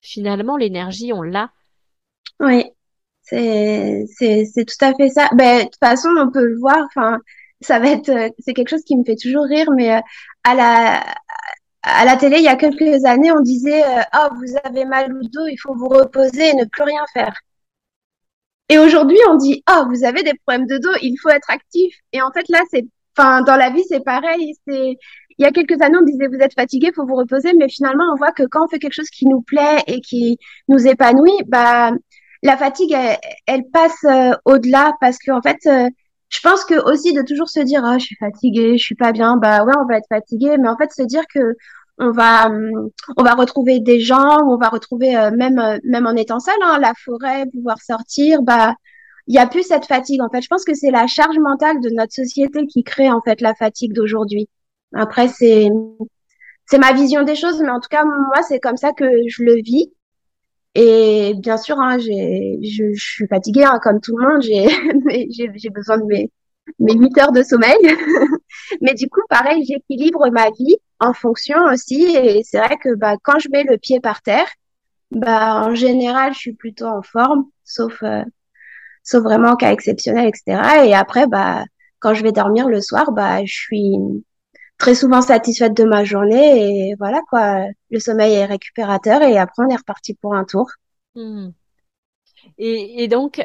finalement, 0.00 0.56
l'énergie, 0.56 1.12
on 1.12 1.22
l'a. 1.22 1.50
Oui, 2.40 2.64
c'est, 3.22 4.06
tout 4.54 4.84
à 4.84 4.94
fait 4.94 5.08
ça. 5.08 5.28
Ben, 5.34 5.58
de 5.58 5.62
toute 5.64 5.78
façon, 5.82 6.08
on 6.18 6.30
peut 6.30 6.46
le 6.46 6.58
voir, 6.58 6.88
ça 7.60 7.78
va 7.78 7.88
être, 7.90 8.08
euh, 8.10 8.28
c'est 8.38 8.54
quelque 8.54 8.70
chose 8.70 8.84
qui 8.84 8.96
me 8.96 9.04
fait 9.04 9.16
toujours 9.16 9.44
rire, 9.44 9.70
mais 9.76 9.96
euh, 9.96 10.00
à 10.44 10.54
la, 10.54 11.04
à 11.82 12.04
la 12.04 12.16
télé, 12.16 12.38
il 12.38 12.44
y 12.44 12.48
a 12.48 12.56
quelques 12.56 13.04
années, 13.04 13.32
on 13.32 13.40
disait, 13.40 13.84
euh, 13.84 14.02
oh, 14.16 14.34
vous 14.36 14.56
avez 14.64 14.84
mal 14.84 15.12
au 15.12 15.22
dos, 15.22 15.46
il 15.48 15.58
faut 15.58 15.74
vous 15.74 15.88
reposer 15.88 16.50
et 16.50 16.54
ne 16.54 16.64
plus 16.64 16.84
rien 16.84 17.04
faire. 17.12 17.34
Et 18.68 18.78
aujourd'hui, 18.78 19.18
on 19.30 19.36
dit, 19.36 19.62
oh, 19.70 19.84
vous 19.88 20.04
avez 20.04 20.22
des 20.22 20.34
problèmes 20.46 20.66
de 20.66 20.78
dos, 20.78 20.92
il 21.02 21.16
faut 21.22 21.30
être 21.30 21.50
actif. 21.50 21.94
Et 22.12 22.20
en 22.20 22.30
fait, 22.32 22.48
là, 22.48 22.60
c'est 22.70 22.86
Enfin, 23.18 23.42
dans 23.42 23.56
la 23.56 23.70
vie, 23.70 23.82
c'est 23.88 24.04
pareil. 24.04 24.54
C'est 24.66 24.96
il 25.38 25.44
y 25.44 25.46
a 25.46 25.52
quelques 25.52 25.80
années, 25.82 25.98
on 26.00 26.04
disait 26.04 26.26
vous 26.28 26.40
êtes 26.40 26.54
fatigué, 26.54 26.90
faut 26.94 27.06
vous 27.06 27.14
reposer, 27.14 27.52
mais 27.56 27.68
finalement, 27.68 28.04
on 28.12 28.16
voit 28.16 28.32
que 28.32 28.42
quand 28.44 28.64
on 28.64 28.68
fait 28.68 28.78
quelque 28.78 28.94
chose 28.94 29.10
qui 29.10 29.26
nous 29.26 29.40
plaît 29.42 29.82
et 29.86 30.00
qui 30.00 30.38
nous 30.68 30.86
épanouit, 30.86 31.38
bah 31.46 31.92
la 32.42 32.56
fatigue, 32.56 32.96
elle, 33.46 33.64
passe 33.72 34.04
euh, 34.04 34.32
au-delà. 34.44 34.92
Parce 35.00 35.18
que 35.18 35.30
en 35.32 35.42
fait, 35.42 35.58
euh, 35.66 35.88
je 36.28 36.40
pense 36.40 36.64
que 36.64 36.74
aussi 36.90 37.12
de 37.12 37.22
toujours 37.22 37.48
se 37.48 37.60
dire 37.60 37.84
ah 37.84 37.98
je 37.98 38.04
suis 38.06 38.16
fatiguée, 38.16 38.78
je 38.78 38.84
suis 38.84 38.94
pas 38.94 39.12
bien, 39.12 39.36
bah 39.36 39.64
ouais, 39.64 39.74
on 39.80 39.86
va 39.86 39.98
être 39.98 40.08
fatigué, 40.08 40.56
mais 40.58 40.68
en 40.68 40.76
fait 40.76 40.92
se 40.92 41.02
dire 41.02 41.22
que 41.32 41.56
on 41.98 42.12
va 42.12 42.50
on 43.16 43.22
va 43.24 43.34
retrouver 43.34 43.80
des 43.80 44.00
gens, 44.00 44.38
on 44.48 44.56
va 44.56 44.68
retrouver 44.68 45.16
euh, 45.16 45.30
même 45.32 45.60
même 45.84 46.06
en 46.06 46.14
étant 46.16 46.40
seul, 46.40 46.54
hein, 46.62 46.78
la 46.80 46.92
forêt, 47.04 47.46
pouvoir 47.52 47.80
sortir, 47.80 48.42
bah 48.42 48.74
il 49.28 49.34
y 49.34 49.38
a 49.38 49.46
plus 49.46 49.62
cette 49.62 49.86
fatigue. 49.86 50.22
En 50.22 50.30
fait, 50.30 50.42
je 50.42 50.48
pense 50.48 50.64
que 50.64 50.74
c'est 50.74 50.90
la 50.90 51.06
charge 51.06 51.38
mentale 51.38 51.80
de 51.80 51.90
notre 51.90 52.12
société 52.12 52.66
qui 52.66 52.82
crée 52.82 53.10
en 53.10 53.20
fait 53.20 53.40
la 53.40 53.54
fatigue 53.54 53.92
d'aujourd'hui. 53.92 54.48
Après, 54.94 55.28
c'est 55.28 55.68
c'est 56.66 56.78
ma 56.78 56.92
vision 56.92 57.22
des 57.22 57.34
choses, 57.34 57.60
mais 57.62 57.70
en 57.70 57.80
tout 57.80 57.88
cas, 57.90 58.04
moi, 58.04 58.42
c'est 58.46 58.58
comme 58.58 58.76
ça 58.76 58.92
que 58.92 59.04
je 59.28 59.42
le 59.42 59.54
vis. 59.56 59.92
Et 60.74 61.34
bien 61.38 61.56
sûr, 61.56 61.78
hein, 61.78 61.98
j'ai, 61.98 62.58
je, 62.62 62.92
je, 62.94 63.04
suis 63.04 63.26
fatiguée, 63.26 63.64
hein, 63.64 63.78
comme 63.82 64.00
tout 64.00 64.16
le 64.16 64.28
monde. 64.28 64.42
J'ai, 64.42 64.68
j'ai, 65.56 65.70
besoin 65.70 65.98
de 65.98 66.04
mes, 66.04 66.30
mes 66.78 66.94
8 66.94 67.18
heures 67.18 67.32
de 67.32 67.42
sommeil. 67.42 67.76
mais 68.82 68.94
du 68.94 69.08
coup, 69.08 69.20
pareil, 69.28 69.64
j'équilibre 69.64 70.30
ma 70.30 70.50
vie 70.50 70.76
en 71.00 71.12
fonction 71.14 71.58
aussi. 71.72 72.02
Et 72.16 72.42
c'est 72.44 72.58
vrai 72.58 72.76
que 72.82 72.94
bah, 72.94 73.16
quand 73.22 73.38
je 73.38 73.48
mets 73.50 73.64
le 73.64 73.78
pied 73.78 74.00
par 74.00 74.22
terre, 74.22 74.48
bah, 75.10 75.62
en 75.66 75.74
général, 75.74 76.34
je 76.34 76.38
suis 76.38 76.52
plutôt 76.54 76.86
en 76.86 77.02
forme, 77.02 77.46
sauf, 77.64 78.02
euh, 78.02 78.22
sauf 79.08 79.22
vraiment 79.22 79.56
cas 79.56 79.72
exceptionnel, 79.72 80.28
etc. 80.28 80.86
Et 80.86 80.94
après, 80.94 81.26
bah, 81.26 81.64
quand 82.00 82.14
je 82.14 82.22
vais 82.22 82.32
dormir 82.32 82.68
le 82.68 82.80
soir, 82.80 83.12
bah, 83.12 83.44
je 83.44 83.52
suis, 83.52 83.96
très 84.78 84.94
souvent 84.94 85.20
satisfaite 85.20 85.76
de 85.76 85.84
ma 85.84 86.04
journée 86.04 86.90
et 86.90 86.94
voilà 86.98 87.20
quoi, 87.28 87.66
le 87.90 87.98
sommeil 87.98 88.34
est 88.34 88.44
récupérateur 88.44 89.22
et 89.22 89.36
après 89.36 89.64
on 89.64 89.68
est 89.68 89.76
reparti 89.76 90.14
pour 90.14 90.34
un 90.34 90.44
tour. 90.44 90.70
Hmm. 91.14 91.48
Et, 92.58 93.02
et, 93.02 93.08
donc, 93.08 93.44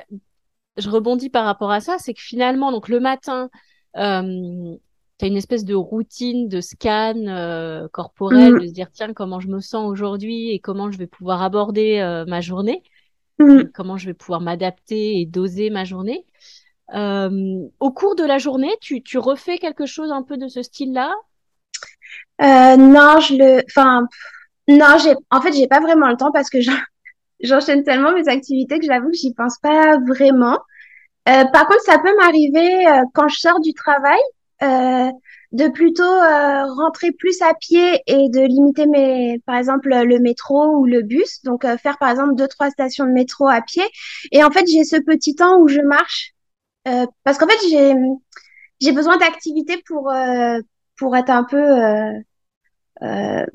je 0.77 0.89
rebondis 0.89 1.29
par 1.29 1.45
rapport 1.45 1.71
à 1.71 1.81
ça, 1.81 1.97
c'est 1.97 2.13
que 2.13 2.21
finalement, 2.21 2.71
donc 2.71 2.87
le 2.87 2.99
matin, 2.99 3.49
euh, 3.97 4.75
tu 5.17 5.25
as 5.25 5.27
une 5.27 5.37
espèce 5.37 5.65
de 5.65 5.73
routine 5.73 6.47
de 6.47 6.61
scan 6.61 7.15
euh, 7.27 7.87
corporel, 7.91 8.53
mm. 8.53 8.59
de 8.59 8.67
se 8.67 8.71
dire 8.71 8.91
tiens 8.91 9.13
comment 9.13 9.39
je 9.39 9.47
me 9.47 9.59
sens 9.59 9.89
aujourd'hui 9.89 10.51
et 10.51 10.59
comment 10.59 10.91
je 10.91 10.97
vais 10.97 11.07
pouvoir 11.07 11.41
aborder 11.41 11.99
euh, 11.99 12.25
ma 12.25 12.41
journée, 12.41 12.83
mm. 13.47 13.71
comment 13.73 13.97
je 13.97 14.07
vais 14.07 14.13
pouvoir 14.13 14.41
m'adapter 14.41 15.19
et 15.19 15.25
doser 15.25 15.69
ma 15.69 15.83
journée. 15.83 16.25
Euh, 16.93 17.59
au 17.79 17.91
cours 17.91 18.15
de 18.15 18.23
la 18.23 18.37
journée, 18.37 18.71
tu, 18.81 19.01
tu 19.01 19.17
refais 19.17 19.57
quelque 19.57 19.85
chose 19.85 20.11
un 20.11 20.23
peu 20.23 20.37
de 20.37 20.47
ce 20.47 20.61
style-là? 20.61 21.13
Euh, 22.41 22.77
Non, 22.77 23.19
je 23.19 23.35
le, 23.35 23.63
enfin, 23.67 24.07
non, 24.67 24.97
j'ai, 25.01 25.13
en 25.31 25.41
fait, 25.41 25.53
j'ai 25.53 25.67
pas 25.67 25.79
vraiment 25.79 26.09
le 26.09 26.17
temps 26.17 26.31
parce 26.31 26.49
que 26.49 26.59
j'enchaîne 27.41 27.83
tellement 27.83 28.13
mes 28.13 28.27
activités 28.27 28.79
que 28.79 28.85
j'avoue 28.85 29.09
que 29.09 29.17
j'y 29.17 29.33
pense 29.33 29.57
pas 29.59 29.97
vraiment. 30.07 30.59
Euh, 31.29 31.45
par 31.45 31.67
contre, 31.67 31.81
ça 31.81 31.99
peut 31.99 32.15
m'arriver 32.17 32.85
quand 33.13 33.29
je 33.29 33.39
sors 33.39 33.59
du 33.61 33.73
travail 33.73 34.19
de 35.53 35.67
plutôt 35.69 36.03
euh, 36.03 36.65
rentrer 36.75 37.11
plus 37.11 37.41
à 37.41 37.53
pied 37.53 38.01
et 38.07 38.29
de 38.29 38.41
limiter 38.41 38.85
mes, 38.87 39.39
par 39.45 39.55
exemple, 39.55 39.89
le 39.89 40.19
métro 40.19 40.77
ou 40.77 40.85
le 40.85 41.01
bus. 41.01 41.41
Donc, 41.43 41.65
faire 41.77 41.97
par 41.99 42.09
exemple 42.09 42.35
deux 42.35 42.47
trois 42.47 42.69
stations 42.69 43.05
de 43.05 43.11
métro 43.11 43.47
à 43.47 43.61
pied. 43.61 43.83
Et 44.31 44.43
en 44.43 44.51
fait, 44.51 44.65
j'ai 44.67 44.83
ce 44.83 44.97
petit 44.97 45.35
temps 45.35 45.59
où 45.59 45.67
je 45.67 45.81
marche 45.81 46.33
euh, 46.87 47.05
parce 47.23 47.37
qu'en 47.37 47.47
fait, 47.47 47.59
j'ai 47.69 47.93
j'ai 48.81 48.91
besoin 48.91 49.17
d'activités 49.17 49.81
pour 49.87 50.09
euh, 50.11 50.59
pour 50.97 51.15
être 51.15 51.29
un 51.29 51.43
peu 51.43 51.57
euh, 53.01 53.45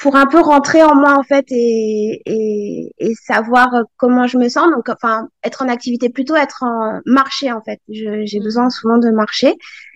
pour 0.00 0.16
un 0.16 0.26
peu 0.26 0.40
rentrer 0.40 0.82
en 0.82 0.94
moi 0.94 1.16
en 1.18 1.22
fait 1.22 1.44
et, 1.50 2.22
et, 2.24 2.92
et, 2.98 3.14
savoir 3.14 3.68
comment 3.96 4.26
je 4.26 4.38
me 4.38 4.48
sens 4.48 4.66
donc 4.74 4.88
enfin 4.88 5.28
être 5.44 5.62
en 5.62 5.68
activité 5.68 6.08
plutôt 6.08 6.36
être 6.36 6.62
en 6.62 7.00
marché 7.04 7.52
en 7.52 7.60
fait 7.60 7.80
j'ai 7.88 8.08
mmh. 8.08 8.42
besoin 8.42 8.70
souvent 8.70 8.98
de 8.98 9.10
marcher 9.10 9.54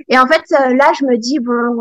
et 0.09 0.19
en 0.19 0.27
fait 0.27 0.43
là 0.51 0.93
je 0.99 1.07
me 1.07 1.17
dis 1.17 1.39
bon 1.41 1.81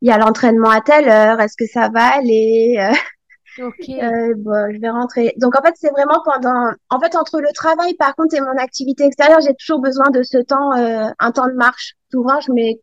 il 0.00 0.08
y 0.08 0.10
a 0.10 0.18
l'entraînement 0.18 0.70
à 0.70 0.80
telle 0.80 1.08
heure 1.08 1.40
est-ce 1.40 1.56
que 1.58 1.70
ça 1.70 1.90
va 1.90 2.16
aller? 2.16 2.78
Euh, 3.58 4.34
bon, 4.36 4.72
je 4.72 4.80
vais 4.80 4.90
rentrer. 4.90 5.34
Donc 5.36 5.58
en 5.58 5.62
fait, 5.62 5.74
c'est 5.76 5.90
vraiment 5.90 6.22
pendant. 6.24 6.70
En 6.88 7.00
fait, 7.00 7.16
entre 7.16 7.40
le 7.40 7.52
travail, 7.52 7.94
par 7.94 8.14
contre, 8.14 8.34
et 8.34 8.40
mon 8.40 8.56
activité 8.56 9.04
extérieure, 9.04 9.40
j'ai 9.40 9.54
toujours 9.54 9.80
besoin 9.80 10.10
de 10.10 10.22
ce 10.22 10.38
temps, 10.38 10.72
euh, 10.76 11.08
un 11.18 11.32
temps 11.32 11.46
de 11.46 11.54
marche. 11.54 11.94
Souvent, 12.10 12.40
je 12.40 12.52
mets. 12.52 12.80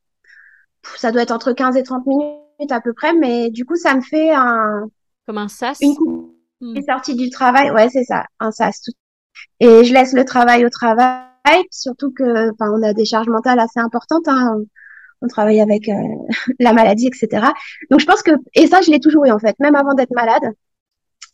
Ça 0.96 1.12
doit 1.12 1.22
être 1.24 1.32
entre 1.32 1.54
15 1.54 1.78
et 1.78 1.84
30 1.84 2.06
minutes 2.60 2.72
à 2.72 2.82
peu 2.82 2.94
près, 2.94 3.14
mais 3.14 3.50
du 3.50 3.66
coup, 3.66 3.76
ça 3.76 3.96
me 3.96 4.02
fait 4.02 4.32
un. 4.34 4.88
Comme 5.26 5.38
un 5.38 5.48
sas. 5.48 5.80
Une 5.82 5.96
coupe. 5.96 6.34
Hmm. 6.60 6.82
sortie 6.82 7.16
du 7.16 7.30
travail, 7.30 7.70
ouais, 7.70 7.88
c'est 7.90 8.04
ça, 8.04 8.26
un 8.40 8.52
sas. 8.52 8.82
Et 9.60 9.84
je 9.84 9.94
laisse 9.94 10.14
le 10.14 10.26
travail 10.26 10.66
au 10.66 10.70
travail, 10.70 11.22
surtout 11.70 12.12
que, 12.12 12.52
enfin, 12.52 12.72
on 12.72 12.82
a 12.82 12.94
des 12.94 13.06
charges 13.06 13.28
mentales 13.28 13.60
assez 13.60 13.80
importantes. 13.80 14.28
Hein. 14.28 14.62
On 15.22 15.28
travaille 15.28 15.62
avec 15.62 15.88
euh, 15.88 15.94
la 16.60 16.74
maladie, 16.74 17.08
etc. 17.08 17.48
Donc 17.92 18.00
je 18.00 18.06
pense 18.06 18.24
que 18.24 18.32
et 18.56 18.68
ça 18.68 18.82
je 18.82 18.92
l'ai 18.92 19.00
toujours 19.00 19.26
eu 19.26 19.32
en 19.32 19.40
fait, 19.40 19.56
même 19.60 19.76
avant 19.76 19.94
d'être 19.94 20.14
malade. 20.16 20.54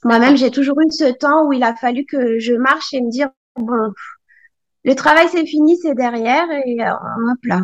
Moi-même, 0.03 0.35
j'ai 0.35 0.51
toujours 0.51 0.79
eu 0.81 0.91
ce 0.91 1.11
temps 1.13 1.47
où 1.47 1.53
il 1.53 1.63
a 1.63 1.75
fallu 1.75 2.05
que 2.05 2.39
je 2.39 2.53
marche 2.53 2.93
et 2.93 3.01
me 3.01 3.09
dire 3.09 3.29
bon, 3.55 3.93
le 4.83 4.95
travail 4.95 5.27
c'est 5.31 5.45
fini, 5.45 5.77
c'est 5.77 5.95
derrière 5.95 6.49
et 6.65 6.81
euh, 6.81 6.91
hop 6.91 7.39
là. 7.43 7.61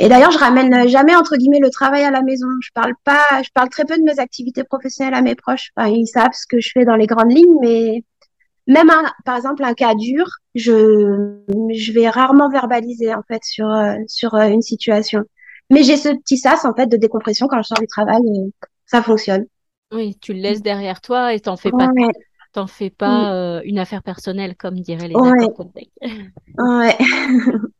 Et 0.00 0.08
d'ailleurs, 0.08 0.30
je 0.30 0.38
ramène 0.38 0.88
jamais 0.88 1.16
entre 1.16 1.36
guillemets 1.36 1.58
le 1.58 1.70
travail 1.70 2.04
à 2.04 2.10
la 2.10 2.22
maison. 2.22 2.46
Je 2.62 2.70
parle 2.72 2.94
pas, 3.04 3.42
je 3.42 3.50
parle 3.52 3.68
très 3.68 3.84
peu 3.84 3.98
de 3.98 4.02
mes 4.02 4.20
activités 4.20 4.62
professionnelles 4.62 5.14
à 5.14 5.22
mes 5.22 5.34
proches. 5.34 5.70
Enfin, 5.76 5.88
ils 5.88 6.06
savent 6.06 6.32
ce 6.32 6.46
que 6.48 6.60
je 6.60 6.70
fais 6.72 6.84
dans 6.84 6.94
les 6.94 7.06
grandes 7.06 7.32
lignes, 7.32 7.56
mais 7.60 8.04
même 8.68 8.90
un, 8.90 9.02
par 9.24 9.36
exemple 9.36 9.64
un 9.64 9.74
cas 9.74 9.94
dur, 9.96 10.26
je 10.54 11.40
je 11.74 11.92
vais 11.92 12.08
rarement 12.08 12.48
verbaliser 12.48 13.12
en 13.12 13.22
fait 13.26 13.42
sur 13.42 13.68
euh, 13.68 13.96
sur 14.06 14.34
euh, 14.34 14.46
une 14.46 14.62
situation. 14.62 15.24
Mais 15.70 15.82
j'ai 15.82 15.96
ce 15.96 16.10
petit 16.10 16.38
sas 16.38 16.64
en 16.64 16.74
fait 16.74 16.86
de 16.86 16.96
décompression 16.96 17.48
quand 17.48 17.60
je 17.60 17.68
sors 17.68 17.78
du 17.78 17.88
travail 17.88 18.20
et 18.24 18.52
ça 18.86 19.02
fonctionne. 19.02 19.46
Oui, 19.92 20.16
tu 20.20 20.32
le 20.32 20.40
laisses 20.40 20.62
derrière 20.62 21.00
toi 21.00 21.34
et 21.34 21.40
t'en 21.40 21.56
fais 21.56 21.70
pas, 21.70 21.88
t'en 22.52 22.66
fais 22.66 22.90
pas 22.90 23.34
euh, 23.34 23.62
une 23.64 23.78
affaire 23.78 24.02
personnelle 24.02 24.54
comme 24.54 24.78
diraient 24.80 25.08
les 25.08 25.16
ouais. 25.16 25.30
ouais. 26.58 26.96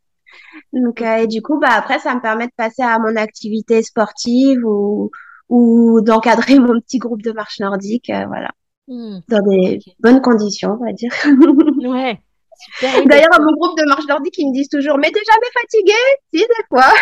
Donc 0.79 1.03
euh, 1.03 1.17
et 1.17 1.27
du 1.27 1.43
coup 1.43 1.59
bah 1.59 1.71
après 1.73 1.99
ça 1.99 2.14
me 2.14 2.21
permet 2.21 2.47
de 2.47 2.53
passer 2.57 2.83
à 2.83 2.99
mon 2.99 3.17
activité 3.17 3.83
sportive 3.83 4.64
ou 4.64 5.11
ou 5.49 6.01
d'encadrer 6.01 6.59
mon 6.59 6.81
petit 6.81 6.99
groupe 6.99 7.23
de 7.23 7.33
marche 7.33 7.61
nordique, 7.61 8.11
euh, 8.11 8.27
voilà, 8.27 8.51
mmh. 8.88 9.19
dans 9.29 9.43
des 9.51 9.81
bonnes 10.01 10.21
conditions, 10.21 10.79
on 10.81 10.85
va 10.85 10.93
dire. 10.93 11.12
ouais. 11.88 12.21
D'ailleurs, 12.83 13.33
à 13.33 13.38
mon 13.38 13.53
groupe 13.53 13.79
de 13.79 13.88
marche 13.88 14.07
nordique, 14.09 14.35
ils 14.37 14.49
me 14.49 14.53
disent 14.53 14.69
toujours, 14.69 14.99
mais 14.99 15.11
t'es 15.12 15.21
jamais 15.25 15.47
fatigué 15.55 15.93
Si, 16.35 16.41
des 16.41 16.64
fois. 16.69 16.93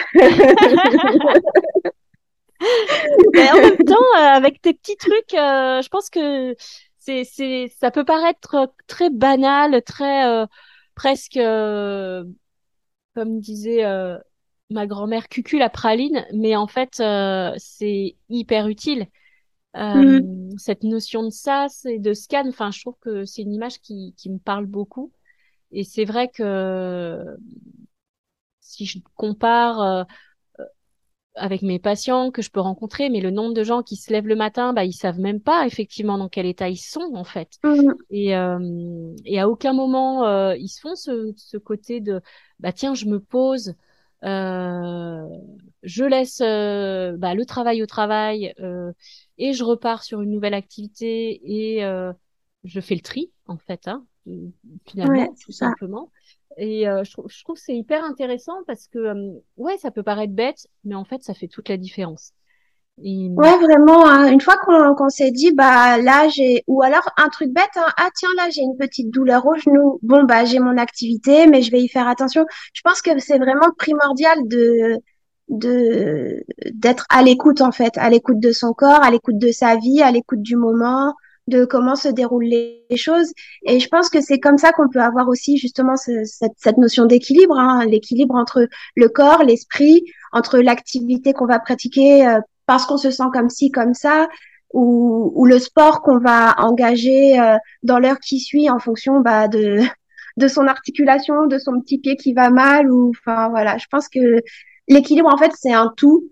Mais 3.35 3.51
en 3.51 3.61
même 3.61 3.77
temps, 3.79 3.95
euh, 3.95 4.37
avec 4.37 4.61
tes 4.62 4.75
petits 4.75 4.97
trucs, 4.97 5.35
euh, 5.35 5.83
je 5.83 5.89
pense 5.89 6.11
que 6.11 6.55
c'est, 6.99 7.25
c'est, 7.25 7.71
ça 7.79 7.91
peut 7.91 8.05
paraître 8.05 8.73
très 8.87 9.11
banal, 9.11 9.83
très 9.83 10.27
euh, 10.27 10.47
presque, 10.95 11.39
comme 13.16 13.40
disait 13.40 13.83
ma 14.70 14.87
grand-mère, 14.87 15.29
cucul 15.29 15.59
la 15.61 15.70
praline, 15.70 16.26
mais 16.35 16.55
en 16.55 16.66
fait, 16.66 17.02
c'est 17.57 18.16
hyper 18.29 18.68
utile. 18.68 19.07
Mm. 19.74 20.57
Cette 20.59 20.85
notion 20.85 21.24
de 21.24 21.31
sas 21.31 21.85
et 21.87 21.98
de 21.98 22.12
scan, 22.14 22.48
enfin, 22.48 22.70
je 22.70 22.81
trouve 22.81 22.96
que 23.00 23.24
c'est 23.24 23.42
une 23.42 23.55
image 23.55 23.81
qui, 23.81 24.14
qui 24.16 24.31
me 24.31 24.38
parle 24.38 24.66
beaucoup. 24.66 25.12
Et 25.72 25.85
c'est 25.85 26.05
vrai 26.05 26.29
que 26.29 27.24
si 28.61 28.87
je 28.87 28.98
compare 29.14 30.07
avec 31.37 31.62
mes 31.62 31.79
patients 31.79 32.31
que 32.31 32.42
je 32.42 32.50
peux 32.50 32.61
rencontrer, 32.61 33.11
mais 33.11 33.20
le 33.20 33.31
nombre 33.31 33.55
de 33.55 33.62
gens 33.62 33.83
qui 33.83 33.96
se 33.96 34.12
lèvent 34.12 34.26
le 34.26 34.37
matin, 34.37 34.72
bah 34.72 34.85
ils 34.85 34.92
savent 34.92 35.20
même 35.20 35.40
pas 35.40 35.66
effectivement 35.66 36.18
dans 36.18 36.29
quel 36.29 36.46
état 36.46 36.68
ils 36.68 36.76
sont 36.76 37.12
en 37.14 37.24
fait. 37.24 37.59
Mmh. 37.62 37.92
Et, 38.11 38.37
euh, 38.37 39.14
et 39.24 39.38
à 39.38 39.48
aucun 39.48 39.72
moment 39.72 40.26
euh, 40.26 40.57
ils 40.57 40.68
se 40.68 40.81
font 40.81 40.96
ce, 40.96 41.33
ce 41.37 41.57
côté 41.59 42.00
de 42.00 42.20
bah 42.61 42.73
tiens 42.73 42.95
je 42.95 43.07
me 43.07 43.21
pose, 43.21 43.75
euh, 44.25 45.29
je 45.83 46.05
laisse 46.05 46.40
euh, 46.40 47.16
bah, 47.16 47.35
le 47.35 47.45
travail 47.45 47.83
au 47.83 47.87
travail 47.87 48.55
euh, 48.61 48.92
et 49.38 49.53
je 49.53 49.64
repars 49.64 50.03
sur 50.05 50.23
une 50.23 50.31
nouvelle 50.31 50.55
activité 50.55 51.40
et 51.45 51.83
je 52.64 52.81
fais 52.81 52.95
le 52.95 53.01
tri 53.01 53.31
en 53.47 53.57
fait, 53.59 53.88
hein, 53.88 54.05
finalement 54.87 55.37
tout 55.40 55.53
simplement. 55.53 56.11
Et 56.57 56.88
euh, 56.88 57.05
je, 57.05 57.12
trouve, 57.12 57.31
je 57.31 57.42
trouve 57.45 57.57
c'est 57.57 57.77
hyper 57.77 58.03
intéressant 58.05 58.64
parce 58.66 58.88
que, 58.88 58.99
euh, 58.99 59.33
ouais, 59.57 59.77
ça 59.79 59.90
peut 59.90 60.03
paraître 60.03 60.33
bête, 60.33 60.66
mais 60.85 60.95
en 60.95 61.05
fait, 61.05 61.23
ça 61.23 61.35
fait 61.35 61.49
toute 61.49 61.69
la 61.69 61.77
différence. 61.77 62.33
Ouais, 62.98 63.59
vraiment. 63.59 64.06
Hein. 64.06 64.28
Une 64.28 64.40
fois 64.40 64.56
qu'on 64.56 64.94
qu'on 64.94 65.11
s'est 65.11 65.30
dit, 65.30 65.52
bah 65.52 65.98
là, 65.98 66.28
j'ai, 66.28 66.64
ou 66.66 66.82
alors 66.82 67.11
un 67.18 67.28
truc 67.28 67.52
bête, 67.52 67.64
hein. 67.76 67.87
ah 67.98 68.09
tiens, 68.14 68.30
là, 68.37 68.48
j'ai 68.50 68.62
une 68.62 68.76
petite 68.76 69.11
douleur 69.11 69.46
au 69.46 69.54
genou. 69.54 69.98
Bon, 70.02 70.24
bah 70.24 70.44
j'ai 70.46 70.61
mon 70.61 70.78
activité, 70.78 71.46
mais 71.46 71.61
je 71.61 71.70
vais 71.70 71.82
y 71.82 71.88
faire 71.88 72.09
attention. 72.09 72.46
Je 72.72 72.80
pense 72.82 73.02
que 73.02 73.18
c'est 73.18 73.38
vraiment 73.38 73.70
primordial 73.76 74.38
de 74.46 74.98
de 75.48 76.42
d'être 76.72 77.06
à 77.11 77.22
l'écoute 77.22 77.61
en 77.61 77.70
fait, 77.72 77.96
à 77.98 78.09
l'écoute 78.11 78.40
de 78.40 78.52
son 78.52 78.72
corps, 78.72 79.02
à 79.04 79.11
l'écoute 79.11 79.38
de 79.38 79.52
sa 79.52 79.76
vie, 79.76 80.02
à 80.02 80.11
l'écoute 80.11 80.42
du 80.42 80.56
moment, 80.56 81.14
de 81.48 81.64
comment 81.64 81.96
se 81.96 82.09
déroulent 82.09 82.44
les 82.44 82.87
choses. 82.96 83.32
Et 83.66 83.78
je 83.80 83.88
pense 83.88 84.09
que 84.09 84.20
c'est 84.20 84.40
comme 84.40 84.59
ça 84.59 84.72
qu'on 84.72 84.88
peut 84.88 85.02
avoir 85.02 85.28
aussi 85.28 85.59
justement 85.59 85.96
cette, 85.96 86.26
cette, 86.56 86.78
notion 86.78 87.06
d'équilibre, 87.06 87.59
hein, 87.59 87.85
l'équilibre 87.87 88.35
entre 88.35 88.68
le 88.96 89.09
corps, 89.09 89.42
l'esprit, 89.44 90.02
entre 90.32 90.59
l'activité 90.59 91.32
qu'on 91.32 91.46
va 91.46 91.59
pratiquer 91.61 92.26
euh, 92.26 92.40
parce 92.66 92.87
qu'on 92.87 92.96
se 92.96 93.11
sent 93.11 93.24
comme 93.33 93.50
ci, 93.50 93.70
comme 93.70 93.94
ça, 93.94 94.29
ou, 94.72 95.33
ou 95.35 95.46
le 95.46 95.59
sport 95.59 96.02
qu'on 96.02 96.18
va 96.18 96.55
engager 96.59 97.38
euh, 97.40 97.57
dans 97.83 97.98
l'heure 97.98 98.18
qui 98.20 98.40
suit 98.40 98.68
en 98.70 98.79
fonction 98.79 99.20
bah, 99.20 99.48
de, 99.48 99.81
de 100.37 100.48
son 100.48 100.66
articulation, 100.66 101.46
de 101.46 101.59
son 101.59 101.81
petit 101.81 101.98
pied 101.98 102.16
qui 102.16 102.35
va 102.35 102.50
mal, 102.50 102.90
ou 102.90 103.11
enfin 103.11 103.48
voilà. 103.48 103.79
Je 103.79 103.87
pense 103.90 104.09
que 104.09 104.42
l'équilibre 104.88 105.33
en 105.33 105.38
fait 105.38 105.52
c'est 105.57 105.72
un 105.72 105.92
tout 105.96 106.31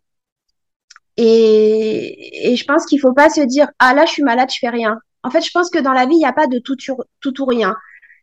et, 1.17 2.53
et 2.53 2.57
je 2.57 2.65
pense 2.65 2.87
qu'il 2.87 3.01
faut 3.01 3.13
pas 3.13 3.31
se 3.31 3.41
dire 3.41 3.69
ah 3.79 3.95
là 3.95 4.05
je 4.07 4.13
suis 4.13 4.23
malade, 4.23 4.51
je 4.53 4.59
fais 4.61 4.69
rien. 4.69 4.99
En 5.25 5.31
fait, 5.31 5.41
je 5.41 5.51
pense 5.51 5.71
que 5.71 5.79
dans 5.79 5.95
la 5.95 6.07
vie 6.07 6.17
il 6.17 6.19
n'y 6.19 6.27
a 6.27 6.33
pas 6.33 6.47
de 6.47 6.59
tout, 6.59 6.77
tout 7.21 7.43
ou 7.43 7.47
rien. 7.47 7.75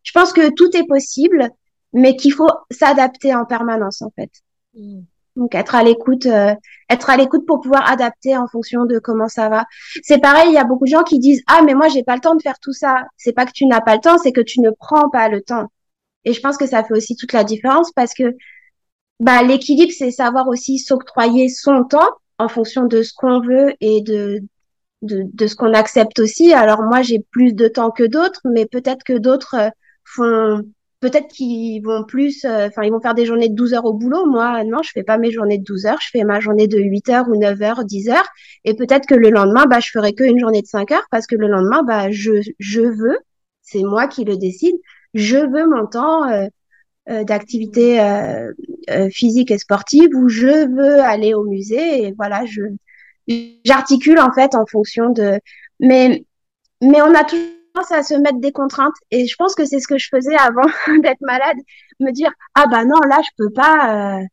Je 0.04 0.12
pense 0.14 0.32
que 0.32 0.54
tout 0.54 0.76
est 0.78 0.88
possible, 0.88 1.50
mais 1.94 2.16
qu'il 2.16 2.32
faut 2.32 2.50
s'adapter 2.70 3.34
en 3.36 3.46
permanence 3.46 4.02
en 4.02 4.12
fait. 4.12 4.32
Mm. 4.76 5.02
Donc 5.36 5.56
être 5.56 5.76
à 5.76 5.84
l'écoute, 5.84 6.26
euh, 6.26 6.54
être 6.90 7.10
à 7.10 7.18
l'écoute 7.18 7.46
pour 7.46 7.62
pouvoir 7.62 7.90
adapter 7.90 8.36
en 8.38 8.48
fonction 8.48 8.86
de 8.86 9.00
comment 9.00 9.28
ça 9.28 9.50
va. 9.50 9.66
C'est 10.04 10.20
pareil, 10.20 10.50
il 10.50 10.54
y 10.54 10.58
a 10.58 10.66
beaucoup 10.66 10.86
de 10.86 10.92
gens 10.92 11.04
qui 11.04 11.20
disent 11.20 11.42
ah 11.48 11.62
mais 11.66 11.74
moi 11.74 11.88
j'ai 11.88 12.04
pas 12.04 12.16
le 12.16 12.22
temps 12.22 12.36
de 12.36 12.42
faire 12.42 12.60
tout 12.60 12.74
ça. 12.74 13.04
C'est 13.18 13.34
pas 13.34 13.46
que 13.46 13.54
tu 13.54 13.66
n'as 13.66 13.82
pas 13.82 13.96
le 13.96 14.02
temps, 14.02 14.18
c'est 14.18 14.34
que 14.34 14.42
tu 14.42 14.62
ne 14.62 14.72
prends 14.72 15.10
pas 15.10 15.30
le 15.30 15.42
temps. 15.42 15.68
Et 16.26 16.34
je 16.34 16.42
pense 16.42 16.58
que 16.58 16.68
ça 16.68 16.84
fait 16.84 16.94
aussi 16.94 17.16
toute 17.16 17.34
la 17.34 17.44
différence 17.44 17.92
parce 17.94 18.14
que 18.14 18.36
bah 19.20 19.44
l'équilibre 19.44 19.94
c'est 19.98 20.12
savoir 20.12 20.48
aussi 20.48 20.80
s'octroyer 20.80 21.50
son 21.50 21.84
temps 21.84 22.10
en 22.42 22.48
fonction 22.50 22.86
de 22.86 23.04
ce 23.04 23.14
qu'on 23.14 23.40
veut 23.40 23.74
et 23.80 24.02
de, 24.02 24.42
de, 25.02 25.24
de 25.34 25.48
ce 25.48 25.56
qu'on 25.56 25.74
accepte 25.74 26.20
aussi. 26.20 26.54
Alors 26.54 26.82
moi, 26.84 27.02
j'ai 27.02 27.20
plus 27.32 27.54
de 27.54 27.68
temps 27.68 27.92
que 27.92 28.04
d'autres, 28.04 28.42
mais 28.46 28.66
peut-être 28.66 29.04
que 29.04 29.18
d'autres 29.18 29.56
euh, 29.56 29.70
font 30.04 30.64
peut-être 31.02 31.28
qu'ils 31.28 31.84
vont 31.84 32.06
plus, 32.06 32.46
euh, 32.46 32.68
enfin, 32.68 32.84
ils 32.84 32.92
vont 32.92 33.02
faire 33.02 33.16
des 33.16 33.26
journées 33.26 33.50
de 33.50 33.56
12 33.56 33.74
heures 33.74 33.86
au 33.86 33.94
boulot. 33.94 34.26
Moi, 34.28 34.64
non, 34.64 34.82
je 34.84 34.92
fais 34.92 35.04
pas 35.04 35.18
mes 35.18 35.32
journées 35.32 35.58
de 35.58 35.64
12 35.64 35.88
heures. 35.88 36.00
Je 36.00 36.10
fais 36.12 36.24
ma 36.24 36.40
journée 36.40 36.68
de 36.68 36.80
8 36.80 37.10
heures 37.10 37.28
ou 37.28 37.36
9 37.36 37.62
heures, 37.64 37.84
10 37.84 38.10
heures. 38.10 38.30
Et 38.64 38.76
peut-être 38.76 39.08
que 39.08 39.16
le 39.16 39.32
lendemain, 39.32 39.66
bah, 39.66 39.80
je 39.80 39.90
ferai 39.90 40.14
que 40.14 40.24
une 40.24 40.40
journée 40.40 40.62
de 40.62 40.68
5 40.68 40.92
heures 40.92 41.08
parce 41.12 41.28
que 41.28 41.36
le 41.36 41.48
lendemain, 41.48 41.84
bah, 41.84 42.12
je, 42.12 42.42
je 42.60 42.82
veux, 42.82 43.18
c'est 43.64 43.84
moi 43.84 44.08
qui 44.08 44.24
le 44.24 44.38
décide. 44.38 44.76
Je 45.14 45.38
veux 45.38 45.68
mon 45.68 45.88
temps 45.88 46.30
euh, 46.30 46.46
euh 47.10 47.24
d'activité 47.24 48.00
euh, 48.00 48.52
physique 49.10 49.52
et 49.52 49.58
sportive 49.58 50.10
où 50.16 50.30
je 50.30 50.70
veux 50.70 51.02
aller 51.02 51.34
au 51.34 51.44
musée. 51.46 52.04
Et 52.04 52.14
voilà, 52.16 52.46
je, 52.46 52.62
j'articule 53.66 54.20
en 54.20 54.32
fait 54.34 54.56
en 54.56 54.66
fonction 54.68 55.10
de, 55.10 55.40
mais, 55.80 56.26
mais 56.82 57.02
on 57.02 57.14
a 57.16 57.24
toujours 57.24 57.61
à 57.92 58.04
se 58.04 58.14
mettre 58.16 58.40
des 58.40 58.52
contraintes. 58.52 58.96
Et 59.10 59.28
je 59.28 59.36
pense 59.36 59.56
que 59.56 59.66
c'est 59.66 59.80
ce 59.80 59.88
que 59.88 59.98
je 59.98 60.10
faisais 60.10 60.36
avant 60.36 60.68
d'être 61.02 61.22
malade, 61.22 61.58
me 62.00 62.12
dire 62.12 62.32
ah 62.56 62.66
bah 62.70 62.86
non 62.86 63.00
là 63.08 63.20
je 63.24 63.30
peux 63.38 63.52
pas, 63.52 64.20
euh, 64.20 64.26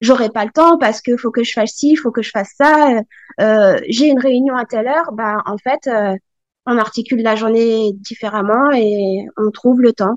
j'aurai 0.00 0.30
pas 0.30 0.44
le 0.44 0.50
temps 0.50 0.78
parce 0.78 1.00
que 1.00 1.16
faut 1.16 1.30
que 1.30 1.44
je 1.44 1.52
fasse 1.52 1.72
ci, 1.74 1.96
faut 1.96 2.10
que 2.10 2.22
je 2.22 2.30
fasse 2.30 2.52
ça. 2.56 3.00
Euh, 3.40 3.80
j'ai 3.88 4.08
une 4.08 4.20
réunion 4.20 4.56
à 4.56 4.64
telle 4.64 4.88
heure, 4.88 5.12
bah 5.12 5.42
en 5.46 5.58
fait 5.58 5.86
euh, 5.86 6.16
on 6.66 6.76
articule 6.78 7.22
la 7.22 7.36
journée 7.36 7.92
différemment 7.94 8.70
et 8.72 9.26
on 9.36 9.50
trouve 9.50 9.80
le 9.80 9.92
temps. 9.92 10.16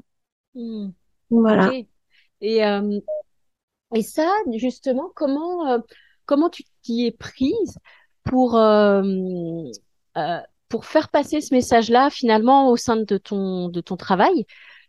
Hmm. 0.56 0.90
Voilà. 1.30 1.72
Et 2.42 2.66
euh, 2.66 3.00
et 3.94 4.02
ça 4.02 4.30
justement 4.56 5.12
comment 5.16 5.82
comment 6.26 6.50
tu 6.50 6.64
t'y 6.82 7.08
es 7.08 7.12
prise 7.12 7.78
pour 8.24 8.56
pour 10.72 10.86
faire 10.86 11.10
passer 11.10 11.42
ce 11.42 11.54
message-là 11.54 12.10
finalement 12.10 12.70
au 12.70 12.78
sein 12.78 12.96
de 12.96 13.18
ton 13.18 13.68
de 13.70 13.82
ton 13.82 13.98
travail, 13.98 14.46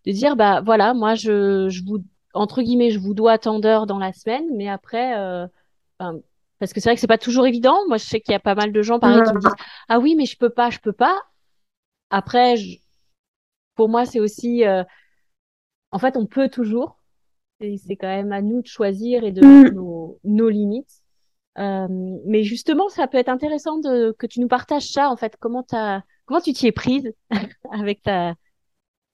de 0.07 0.13
dire 0.13 0.37
bah 0.37 0.63
voilà, 0.65 0.95
moi 0.95 1.15
je 1.17 1.69
je 1.69 1.83
vous 1.85 2.05
entre 2.35 2.63
guillemets 2.63 2.91
je 2.91 3.01
vous 3.01 3.15
dois 3.15 3.37
tant 3.37 3.59
d'heures 3.59 3.87
dans 3.87 3.99
la 3.99 4.13
semaine, 4.13 4.47
mais 4.57 4.69
après 4.69 5.19
euh, 5.19 5.47
parce 5.99 6.73
que 6.73 6.81
c'est 6.81 6.89
vrai 6.89 6.95
que 6.95 7.01
c'est 7.01 7.07
pas 7.09 7.19
toujours 7.19 7.47
évident. 7.47 7.77
Moi 7.89 7.99
je 7.99 8.05
sais 8.05 8.21
qu'il 8.21 8.33
y 8.33 8.37
a 8.37 8.41
pas 8.41 8.55
mal 8.55 8.73
de 8.73 8.83
gens 8.83 9.01
pareil 9.01 9.23
qui 9.23 9.35
me 9.35 9.41
disent 9.41 9.51
ah 9.89 9.99
oui 9.99 10.15
mais 10.17 10.25
je 10.25 10.39
peux 10.39 10.51
pas, 10.51 10.71
je 10.71 10.79
peux 10.79 10.93
pas. 10.93 11.21
Après 12.11 12.55
pour 13.75 13.89
moi 13.89 14.07
c'est 14.07 14.21
aussi 14.21 14.65
euh, 14.65 14.85
en 15.91 15.99
fait 15.99 16.17
on 16.17 16.27
peut 16.27 16.49
toujours. 16.49 16.99
C'est 17.61 17.97
quand 17.97 18.09
même 18.09 18.33
à 18.33 18.41
nous 18.43 18.63
de 18.63 18.67
choisir 18.67 19.23
et 19.23 19.31
de 19.31 19.45
mettre 19.45 19.73
mm. 19.73 19.77
nos, 19.77 20.19
nos 20.25 20.49
limites. 20.49 21.02
Euh, 21.59 21.87
mais 22.27 22.45
justement, 22.45 22.89
ça 22.89 23.07
peut 23.07 23.19
être 23.19 23.29
intéressant 23.29 23.79
de, 23.79 24.15
que 24.19 24.27
tu 24.27 24.41
nous 24.41 24.49
partages 24.49 24.91
ça, 24.91 25.11
en 25.11 25.17
fait. 25.17 25.37
Comment, 25.39 25.65
as, 25.73 26.03
comment 26.27 26.41
tu 26.41 26.53
t'y 26.53 26.67
es 26.67 26.73
prise 26.73 27.13
avec 27.73 28.03
ta. 28.03 28.35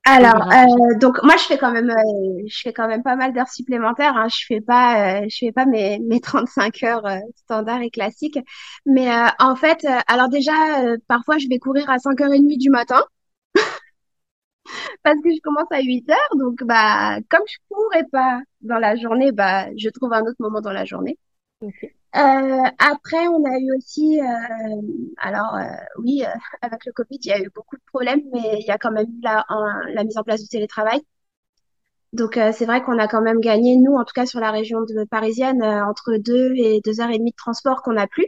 Alors, 0.05 0.51
euh, 0.51 0.99
donc 0.99 1.23
moi, 1.23 1.37
je 1.37 1.45
fais 1.45 1.59
quand 1.59 1.71
même, 1.71 1.91
euh, 1.91 2.43
je 2.47 2.61
fais 2.63 2.73
quand 2.73 2.89
même 2.89 3.03
pas 3.03 3.15
mal 3.17 3.33
d'heures 3.35 3.49
supplémentaires. 3.49 4.17
Hein. 4.17 4.29
Je 4.29 4.47
fais 4.47 4.61
pas, 4.61 5.21
euh, 5.21 5.27
je 5.29 5.37
fais 5.39 5.53
pas 5.53 5.67
mes, 5.67 5.99
mes 5.99 6.21
35 6.21 6.83
heures 6.85 7.07
standards 7.37 7.83
et 7.83 7.91
classiques. 7.91 8.39
Mais 8.87 9.09
en 9.39 9.55
fait, 9.57 9.87
alors 10.07 10.29
déjà, 10.31 10.53
parfois, 11.09 11.39
je 11.39 11.49
vais 11.49 11.59
courir 11.59 11.91
à 11.91 11.99
5h30 11.99 12.57
du 12.59 12.71
matin. 12.71 13.03
parce 15.03 15.17
que 15.23 15.31
je 15.31 15.41
commence 15.43 15.69
à 15.71 15.81
8 15.83 16.11
heures. 16.11 16.37
Donc, 16.37 16.63
bah, 16.65 17.19
comme 17.29 17.43
je 17.47 17.57
cours 17.69 17.91
pas 18.13 18.41
dans 18.63 18.79
la 18.79 18.97
journée, 18.97 19.33
bah, 19.33 19.67
je 19.77 19.89
trouve 19.91 20.13
un 20.13 20.23
autre 20.23 20.37
moment 20.41 20.61
dans 20.61 20.73
la 20.73 20.85
journée. 20.85 21.19
Euh, 21.63 22.63
après, 22.79 23.29
on 23.29 23.45
a 23.45 23.59
eu 23.59 23.77
aussi, 23.77 24.21
euh, 24.21 24.25
alors 25.19 25.55
euh, 25.57 25.65
oui, 25.99 26.25
avec 26.63 26.85
le 26.87 26.93
Covid, 26.93 27.19
il 27.23 27.29
y 27.29 27.33
a 27.33 27.41
eu 27.41 27.51
beaucoup 27.55 27.77
de 27.77 27.83
problèmes, 27.87 28.23
mais 28.33 28.59
il 28.61 28.67
y 28.67 28.71
a 28.71 28.79
quand 28.79 28.91
même 28.91 29.07
eu 29.07 29.21
la, 29.23 29.45
la 29.93 30.05
mise 30.05 30.17
en 30.17 30.23
place 30.23 30.43
du 30.43 30.49
télétravail. 30.49 31.01
Donc 32.15 32.35
c'est 32.35 32.65
vrai 32.65 32.83
qu'on 32.83 32.99
a 32.99 33.07
quand 33.07 33.21
même 33.21 33.39
gagné, 33.39 33.77
nous, 33.77 33.95
en 33.95 34.05
tout 34.05 34.15
cas 34.15 34.25
sur 34.25 34.41
la 34.41 34.51
région 34.51 34.81
de, 34.81 35.05
parisienne, 35.05 35.63
entre 35.63 36.17
deux 36.17 36.55
et 36.57 36.81
deux 36.83 37.01
heures 37.01 37.11
et 37.11 37.19
demie 37.19 37.33
de 37.33 37.37
transport 37.37 37.83
qu'on 37.83 37.93
n'a 37.93 38.07
plus. 38.07 38.27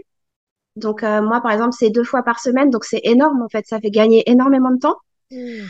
Donc 0.76 1.02
moi, 1.02 1.40
par 1.40 1.50
exemple, 1.50 1.74
c'est 1.78 1.90
deux 1.90 2.04
fois 2.04 2.22
par 2.22 2.40
semaine, 2.40 2.68
donc 2.68 2.84
c'est 2.84 3.00
énorme 3.04 3.40
en 3.42 3.48
fait, 3.48 3.66
ça 3.66 3.80
fait 3.80 3.90
gagner 3.90 4.22
énormément 4.30 4.70
de 4.70 4.78
temps. 4.78 4.96
Mmh. 5.30 5.64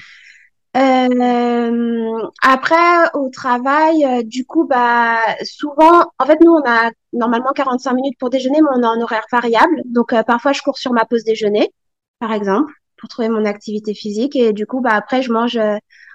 Euh, 0.76 2.28
après, 2.42 3.10
au 3.14 3.28
travail, 3.30 4.04
euh, 4.04 4.22
du 4.22 4.46
coup, 4.46 4.66
bah, 4.66 5.18
souvent, 5.44 6.04
en 6.18 6.26
fait, 6.26 6.38
nous, 6.40 6.52
on 6.52 6.62
a 6.68 6.90
normalement 7.12 7.52
45 7.52 7.92
minutes 7.94 8.18
pour 8.18 8.30
déjeuner, 8.30 8.60
mais 8.62 8.68
on 8.76 8.82
a 8.84 8.88
un 8.88 9.00
horaire 9.00 9.26
variable. 9.32 9.82
Donc, 9.86 10.12
euh, 10.12 10.22
parfois, 10.22 10.52
je 10.52 10.62
cours 10.62 10.78
sur 10.78 10.92
ma 10.92 11.04
pause 11.04 11.24
déjeuner, 11.24 11.72
par 12.20 12.32
exemple, 12.32 12.72
pour 12.96 13.08
trouver 13.08 13.28
mon 13.28 13.44
activité 13.44 13.94
physique. 13.94 14.36
Et 14.36 14.52
du 14.52 14.66
coup, 14.66 14.80
bah, 14.80 14.92
après, 14.94 15.22
je 15.22 15.32
mange 15.32 15.58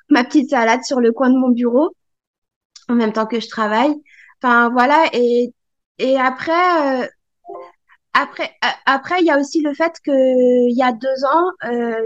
ma 0.09 0.23
petite 0.23 0.49
salade 0.51 0.83
sur 0.83 1.01
le 1.01 1.11
coin 1.11 1.29
de 1.29 1.37
mon 1.37 1.49
bureau, 1.49 1.91
en 2.89 2.95
même 2.95 3.13
temps 3.13 3.25
que 3.27 3.39
je 3.39 3.49
travaille. 3.49 3.93
Enfin, 4.41 4.69
voilà. 4.69 5.05
Et, 5.13 5.53
et 5.99 6.17
après, 6.19 7.09
après, 8.15 8.51
euh, 8.63 8.67
après, 8.85 9.19
il 9.19 9.25
y 9.25 9.29
a 9.29 9.37
aussi 9.37 9.61
le 9.61 9.73
fait 9.73 9.93
que 10.03 10.11
il 10.11 10.75
y 10.75 10.81
a 10.81 10.93
deux 10.93 11.25
ans, 11.25 11.51
euh, 11.65 12.01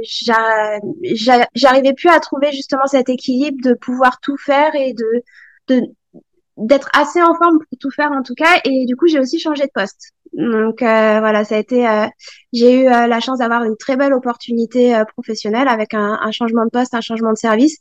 j'arrivais 1.56 1.94
plus 1.94 2.10
à 2.10 2.20
trouver 2.20 2.52
justement 2.52 2.88
cet 2.88 3.10
équilibre 3.10 3.58
de 3.64 3.76
pouvoir 3.76 4.20
tout 4.20 4.38
faire 4.38 4.74
et 4.76 4.94
de, 4.94 5.84
d'être 6.58 6.90
assez 6.94 7.22
en 7.22 7.36
forme 7.36 7.60
pour 7.60 7.78
tout 7.80 7.92
faire 7.92 8.12
en 8.12 8.24
tout 8.24 8.34
cas. 8.36 8.60
Et 8.66 8.86
du 8.86 8.96
coup, 8.96 9.08
j'ai 9.08 9.20
aussi 9.20 9.40
changé 9.40 9.64
de 9.64 9.72
poste. 9.74 10.14
Donc 10.34 10.82
euh, 10.82 11.20
voilà, 11.20 11.44
ça 11.44 11.56
a 11.56 11.60
été. 11.60 11.88
Euh, 11.88 12.08
j'ai 12.54 12.82
eu 12.82 12.88
euh, 12.88 13.08
la 13.08 13.20
chance 13.20 13.40
d'avoir 13.40 13.64
une 13.64 13.78
très 13.78 13.98
belle 13.98 14.14
opportunité 14.14 15.02
professionnelle 15.14 15.68
avec 15.68 15.94
un, 15.94 16.20
un, 16.22 16.32
changement 16.32 16.66
de 16.66 16.70
poste, 16.70 16.94
un 16.94 17.02
changement 17.02 17.34
de 17.34 17.38
service. 17.38 17.78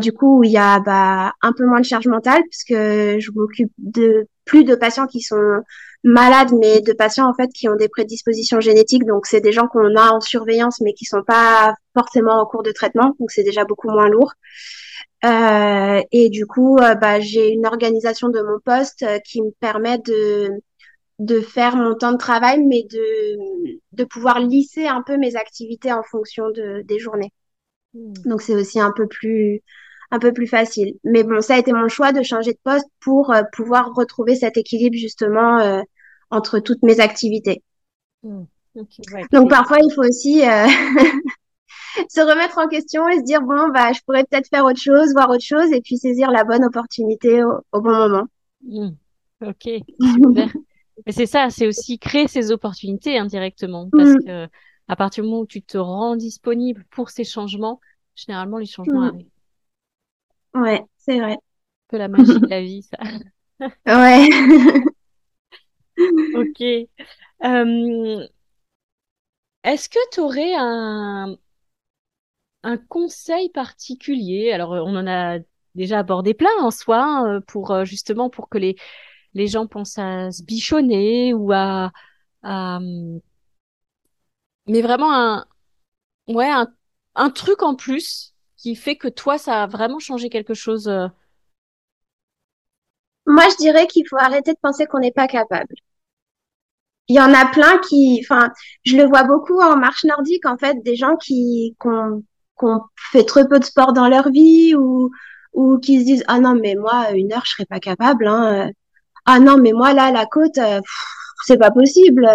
du 0.00 0.12
coup, 0.12 0.42
il 0.44 0.50
y 0.50 0.58
a 0.58 0.80
bah, 0.80 1.32
un 1.42 1.52
peu 1.52 1.64
moins 1.66 1.80
de 1.80 1.84
charge 1.84 2.08
mentale 2.08 2.42
puisque 2.50 2.74
je 2.74 3.30
m'occupe 3.34 3.72
de 3.78 4.26
plus 4.44 4.64
de 4.64 4.74
patients 4.74 5.06
qui 5.06 5.20
sont 5.20 5.60
malades, 6.04 6.52
mais 6.58 6.80
de 6.80 6.92
patients 6.92 7.28
en 7.28 7.34
fait 7.34 7.48
qui 7.48 7.68
ont 7.68 7.76
des 7.76 7.88
prédispositions 7.88 8.60
génétiques. 8.60 9.04
Donc 9.04 9.26
c'est 9.26 9.40
des 9.40 9.52
gens 9.52 9.66
qu'on 9.68 9.96
a 9.96 10.12
en 10.12 10.20
surveillance, 10.20 10.80
mais 10.80 10.92
qui 10.92 11.04
sont 11.04 11.22
pas 11.22 11.74
forcément 11.96 12.40
en 12.40 12.46
cours 12.46 12.62
de 12.62 12.72
traitement. 12.72 13.14
Donc 13.18 13.30
c'est 13.30 13.42
déjà 13.44 13.64
beaucoup 13.64 13.90
moins 13.90 14.08
lourd. 14.08 14.32
Euh, 15.24 16.00
et 16.12 16.28
du 16.30 16.46
coup, 16.46 16.78
euh, 16.78 16.94
bah, 16.94 17.20
j'ai 17.20 17.50
une 17.52 17.66
organisation 17.66 18.28
de 18.28 18.40
mon 18.40 18.60
poste 18.64 19.02
euh, 19.02 19.18
qui 19.20 19.42
me 19.42 19.50
permet 19.60 19.98
de 19.98 20.50
de 21.18 21.40
faire 21.40 21.74
mon 21.76 21.96
temps 21.96 22.12
de 22.12 22.18
travail, 22.18 22.64
mais 22.64 22.84
de 22.84 23.78
de 23.92 24.04
pouvoir 24.04 24.40
lisser 24.40 24.86
un 24.86 25.02
peu 25.02 25.16
mes 25.16 25.34
activités 25.36 25.92
en 25.92 26.02
fonction 26.04 26.50
de 26.50 26.82
des 26.82 26.98
journées. 27.00 27.32
Hmm. 27.94 28.12
Donc 28.26 28.42
c'est 28.42 28.54
aussi 28.54 28.80
un 28.80 28.92
peu 28.96 29.08
plus 29.08 29.62
un 30.10 30.18
peu 30.18 30.32
plus 30.32 30.46
facile. 30.46 30.94
Mais 31.04 31.22
bon, 31.22 31.40
ça 31.40 31.54
a 31.54 31.58
été 31.58 31.72
mon 31.72 31.88
choix 31.88 32.12
de 32.12 32.22
changer 32.22 32.52
de 32.52 32.58
poste 32.62 32.86
pour 33.00 33.32
euh, 33.32 33.42
pouvoir 33.52 33.92
retrouver 33.94 34.36
cet 34.36 34.56
équilibre 34.56 34.96
justement 34.96 35.58
euh, 35.58 35.82
entre 36.30 36.58
toutes 36.58 36.82
mes 36.82 37.00
activités. 37.00 37.62
Hmm. 38.22 38.44
Donc 39.32 39.50
parfois, 39.50 39.78
il 39.82 39.92
faut 39.92 40.04
aussi 40.04 40.42
euh, 40.42 40.66
se 42.08 42.20
remettre 42.20 42.58
en 42.58 42.68
question 42.68 43.08
et 43.08 43.18
se 43.18 43.24
dire 43.24 43.42
bon, 43.42 43.68
bah, 43.68 43.92
je 43.92 44.00
pourrais 44.06 44.24
peut-être 44.24 44.48
faire 44.48 44.64
autre 44.64 44.80
chose, 44.80 45.12
voir 45.12 45.30
autre 45.30 45.44
chose, 45.44 45.72
et 45.72 45.80
puis 45.80 45.98
saisir 45.98 46.30
la 46.30 46.44
bonne 46.44 46.64
opportunité 46.64 47.42
au, 47.42 47.80
bon 47.80 47.96
moment. 47.96 48.26
Hmm. 48.62 48.90
Ok, 49.44 49.68
super. 50.00 50.52
Mais 51.06 51.12
c'est 51.12 51.26
ça, 51.26 51.48
c'est 51.48 51.66
aussi 51.66 51.98
créer 51.98 52.26
ces 52.26 52.50
opportunités 52.50 53.18
indirectement, 53.18 53.88
parce 53.92 54.10
hmm. 54.10 54.24
que 54.24 54.48
à 54.88 54.96
partir 54.96 55.22
du 55.22 55.30
moment 55.30 55.42
où 55.42 55.46
tu 55.46 55.62
te 55.62 55.78
rends 55.78 56.16
disponible 56.16 56.84
pour 56.90 57.10
ces 57.10 57.24
changements, 57.24 57.78
généralement 58.16 58.58
les 58.58 58.66
changements 58.66 59.02
arrivent. 59.02 59.26
Ouais, 60.54 60.82
c'est 60.98 61.18
vrai. 61.20 61.34
Un 61.34 61.38
peu 61.88 61.98
la 61.98 62.08
magie 62.08 62.40
de 62.40 62.48
la 62.48 62.60
vie, 62.62 62.82
ça. 62.82 62.98
ouais. 63.86 64.28
ok. 66.32 66.88
Euh, 67.44 68.28
est-ce 69.64 69.88
que 69.88 69.98
tu 70.12 70.20
aurais 70.20 70.54
un, 70.56 71.36
un 72.62 72.76
conseil 72.76 73.50
particulier? 73.50 74.52
Alors, 74.52 74.70
on 74.72 74.96
en 74.96 75.06
a 75.06 75.38
déjà 75.74 76.00
abordé 76.00 76.34
plein 76.34 76.50
en 76.60 76.70
soi, 76.70 76.98
hein, 77.02 77.40
pour 77.46 77.70
euh, 77.72 77.84
justement 77.84 78.30
pour 78.30 78.48
que 78.48 78.58
les, 78.58 78.76
les 79.34 79.48
gens 79.48 79.66
pensent 79.66 79.98
à 79.98 80.32
se 80.32 80.44
bichonner 80.44 81.34
ou 81.34 81.52
à, 81.52 81.92
à 82.42 82.80
mais 84.66 84.82
vraiment 84.82 85.12
un 85.14 85.46
ouais 86.28 86.50
un, 86.50 86.68
un 87.16 87.30
truc 87.30 87.62
en 87.62 87.76
plus 87.76 88.34
qui 88.58 88.74
fait 88.76 88.96
que 88.96 89.08
toi, 89.08 89.38
ça 89.38 89.62
a 89.62 89.66
vraiment 89.66 89.98
changé 90.00 90.28
quelque 90.28 90.54
chose 90.54 90.88
euh? 90.88 91.06
Moi, 93.26 93.44
je 93.50 93.56
dirais 93.58 93.86
qu'il 93.86 94.06
faut 94.08 94.16
arrêter 94.18 94.52
de 94.52 94.58
penser 94.60 94.86
qu'on 94.86 95.00
n'est 95.00 95.12
pas 95.12 95.28
capable. 95.28 95.74
Il 97.08 97.16
y 97.16 97.20
en 97.20 97.32
a 97.32 97.46
plein 97.46 97.78
qui, 97.88 98.20
enfin, 98.22 98.50
je 98.84 98.96
le 98.96 99.04
vois 99.04 99.24
beaucoup 99.24 99.60
en 99.60 99.76
marche 99.76 100.04
nordique, 100.04 100.46
en 100.46 100.58
fait, 100.58 100.76
des 100.82 100.96
gens 100.96 101.16
qui, 101.16 101.76
ont, 101.84 102.22
fait 103.12 103.24
très 103.24 103.46
peu 103.46 103.58
de 103.58 103.64
sport 103.64 103.92
dans 103.92 104.08
leur 104.08 104.30
vie 104.30 104.74
ou, 104.74 105.10
ou 105.52 105.78
qui 105.78 106.00
se 106.00 106.04
disent, 106.04 106.24
ah 106.28 106.40
non, 106.40 106.54
mais 106.54 106.74
moi, 106.74 107.12
une 107.12 107.32
heure, 107.32 107.44
je 107.44 107.52
serais 107.52 107.66
pas 107.66 107.80
capable, 107.80 108.26
hein. 108.26 108.70
Ah 109.26 109.40
non, 109.40 109.58
mais 109.58 109.72
moi, 109.72 109.92
là, 109.94 110.10
la 110.10 110.26
côte, 110.26 110.58
euh, 110.58 110.80
c'est 111.44 111.58
pas 111.58 111.70
possible. 111.70 112.26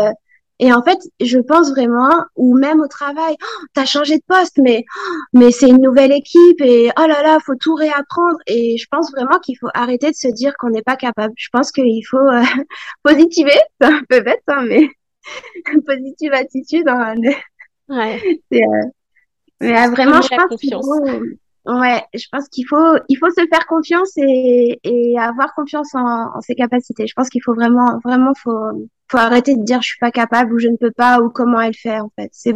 Et 0.64 0.72
en 0.72 0.82
fait, 0.82 0.97
je 1.20 1.39
pense 1.39 1.72
vraiment, 1.72 2.24
ou 2.38 2.57
même 2.57 2.80
au 2.80 2.88
travail, 2.88 3.36
oh, 3.38 3.66
t'as 3.74 3.84
changé 3.84 4.16
de 4.16 4.24
poste, 4.26 4.59
mais 4.64 4.86
mais 5.34 5.51
c'est 5.51 5.68
une 5.68 5.82
nouvelle 5.82 6.14
équipe 6.14 6.61
et 6.61 6.89
oh 6.97 7.05
là 7.05 7.22
là, 7.22 7.38
faut 7.45 7.55
tout 7.59 7.76
réapprendre. 7.76 8.38
Et 8.47 8.78
je 8.78 8.88
pense 8.89 9.11
vraiment 9.11 9.39
qu'il 9.39 9.57
faut 9.57 9.68
arrêter 9.74 10.11
de 10.11 10.16
se 10.16 10.30
dire 10.30 10.53
qu'on 10.57 10.70
n'est 10.70 10.82
pas 10.82 10.95
capable. 10.95 11.34
Je 11.36 11.49
pense 11.51 11.74
qu'il 11.74 12.01
faut 12.09 12.16
euh, 12.16 12.43
positiver, 13.03 13.59
c'est 13.82 13.88
un 13.88 14.03
peu 14.07 14.22
bête, 14.22 14.41
hein, 14.47 14.64
mais 14.66 14.88
positive 15.86 16.32
attitude. 16.32 16.88
Hein, 16.88 17.16
ouais. 17.89 18.22
Euh, 18.53 18.59
mais 19.59 19.88
vraiment, 19.89 20.22
je 20.22 20.30
pense 20.30 20.61
qu'il 20.61 20.74
faut, 20.74 21.26
Ouais, 21.66 22.03
je 22.14 22.26
pense 22.32 22.47
qu'il 22.47 22.66
faut, 22.68 22.97
il 23.09 23.18
faut 23.18 23.30
se 23.30 23.45
faire 23.49 23.66
confiance 23.68 24.11
et, 24.16 24.80
et 24.84 25.20
avoir 25.20 25.53
confiance 25.55 25.93
en, 25.93 26.36
en 26.36 26.41
ses 26.41 26.55
capacités. 26.55 27.05
Je 27.05 27.14
pense 27.14 27.30
qu'il 27.30 27.41
faut 27.43 27.53
vraiment, 27.53 27.99
vraiment, 28.03 28.34
faut, 28.41 28.88
faut 29.14 29.20
arrêter 29.20 29.55
de 29.55 29.64
dire 29.64 29.82
je 29.82 29.89
suis 29.89 29.99
pas 29.99 30.11
capable 30.11 30.53
ou 30.53 30.59
je 30.59 30.68
ne 30.68 30.76
peux 30.76 30.91
pas 30.91 31.20
ou 31.22 31.30
comment 31.30 31.61
elle 31.61 31.76
fait 31.76 31.99
en 31.99 32.11
fait. 32.18 32.30
C'est, 32.32 32.55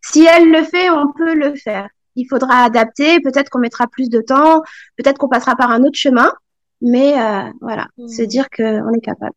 si 0.00 0.24
elle 0.24 0.50
le 0.50 0.62
fait, 0.62 0.90
on 0.90 1.12
peut 1.12 1.34
le 1.34 1.54
faire. 1.56 1.88
Il 2.14 2.26
faudra 2.26 2.62
adapter. 2.62 3.20
Peut-être 3.20 3.50
qu'on 3.50 3.58
mettra 3.58 3.86
plus 3.88 4.08
de 4.08 4.20
temps. 4.20 4.62
Peut-être 4.96 5.18
qu'on 5.18 5.28
passera 5.28 5.56
par 5.56 5.70
un 5.70 5.82
autre 5.82 5.98
chemin. 5.98 6.32
Mais 6.80 7.20
euh, 7.20 7.50
voilà, 7.60 7.88
mmh. 7.96 8.08
se 8.08 8.22
dire 8.22 8.48
qu'on 8.50 8.92
est 8.92 9.00
capable. 9.00 9.34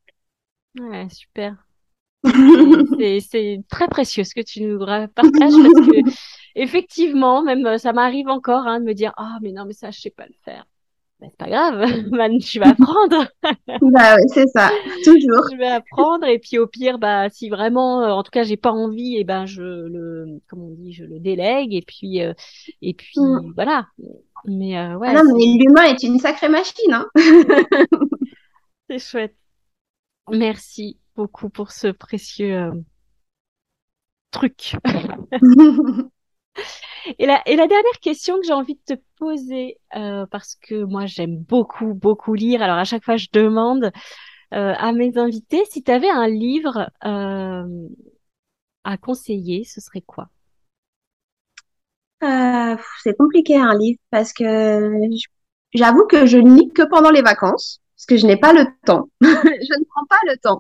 Ouais, 0.80 1.08
super. 1.10 1.56
c'est 2.24 3.64
très 3.68 3.88
précieux 3.88 4.24
ce 4.24 4.36
que 4.36 4.42
tu 4.42 4.62
nous 4.62 4.78
partages 4.78 5.10
parce 5.40 5.88
que 5.88 6.12
effectivement, 6.56 7.42
même 7.42 7.80
ça 7.80 7.94
m'arrive 7.94 8.28
encore 8.28 8.68
hein, 8.68 8.80
de 8.80 8.86
me 8.86 8.94
dire 8.94 9.12
ah 9.18 9.40
mais 9.42 9.52
non 9.52 9.66
mais 9.66 9.74
ça 9.74 9.90
je 9.90 10.00
sais 10.00 10.12
pas 10.12 10.28
le 10.28 10.36
faire. 10.46 10.66
C'est 11.22 11.38
pas 11.38 11.50
grave, 11.50 11.86
man, 12.12 12.40
tu 12.40 12.60
vas 12.60 12.70
apprendre. 12.70 13.28
bah 13.82 14.16
oui, 14.16 14.24
c'est 14.34 14.48
ça, 14.48 14.72
toujours. 15.04 15.46
je 15.52 15.58
vais 15.58 15.68
apprendre 15.68 16.26
et 16.26 16.40
puis 16.40 16.58
au 16.58 16.66
pire, 16.66 16.98
bah 16.98 17.30
si 17.30 17.50
vraiment, 17.50 18.02
euh, 18.02 18.10
en 18.10 18.24
tout 18.24 18.32
cas, 18.32 18.44
j'ai 18.44 18.58
pas 18.58 18.72
envie, 18.72 19.18
et 19.18 19.24
ben 19.24 19.46
je 19.46 19.62
le, 19.62 20.42
comment 20.48 20.68
on 20.68 20.74
dit, 20.74 20.94
je 20.94 21.04
le 21.04 21.20
délègue 21.20 21.76
et 21.76 21.84
puis 21.84 22.24
euh, 22.24 22.34
et 22.82 22.96
puis 22.96 23.20
mm. 23.20 23.54
voilà. 23.54 23.88
Mais 24.46 24.74
ouais. 24.96 25.08
Ah 25.10 25.22
non, 25.22 25.36
mais 25.38 25.46
l'humain 25.46 25.84
est 25.84 26.02
une 26.02 26.18
sacrée 26.18 26.50
machine. 26.50 26.92
Hein 26.92 27.08
c'est 28.90 29.00
chouette. 29.00 29.36
Merci 30.32 30.98
beaucoup 31.16 31.50
pour 31.50 31.72
ce 31.72 31.88
précieux 31.88 32.72
truc. 34.32 34.76
Et 37.20 37.26
la, 37.26 37.42
dernière 37.46 38.00
question 38.02 38.40
que 38.40 38.46
j'ai 38.46 38.54
envie 38.54 38.76
de 38.76 38.96
te 38.96 39.02
poser, 39.18 39.80
euh, 39.96 40.26
parce 40.28 40.56
que 40.56 40.84
moi 40.84 41.06
j'aime 41.06 41.38
beaucoup, 41.38 41.94
beaucoup 41.94 42.34
lire, 42.34 42.62
alors 42.62 42.78
à 42.78 42.84
chaque 42.84 43.04
fois 43.04 43.18
je 43.18 43.28
demande 43.32 43.92
euh, 44.54 44.74
à 44.78 44.92
mes 44.92 45.18
invités 45.18 45.64
si 45.70 45.84
tu 45.84 45.92
avais 45.92 46.10
un 46.10 46.28
livre 46.28 46.90
euh, 47.06 47.88
à 48.84 48.98
conseiller, 48.98 49.64
ce 49.64 49.82
serait 49.82 50.02
quoi? 50.02 50.30
C'est 53.04 53.18
compliqué 53.18 53.58
un 53.58 53.76
livre 53.76 54.00
parce 54.12 54.32
que 54.32 54.44
j'avoue 55.74 56.06
que 56.06 56.28
je 56.28 56.38
lis 56.38 56.70
que 56.70 56.84
pendant 56.88 57.10
les 57.10 57.24
vacances 57.24 57.82
parce 58.02 58.08
que 58.08 58.18
je 58.18 58.26
n'ai 58.26 58.38
pas 58.38 58.52
le 58.52 58.66
temps. 58.84 59.10
je 59.22 59.28
ne 59.28 59.86
prends 59.86 60.06
pas 60.10 60.18
le 60.26 60.36
temps. 60.38 60.60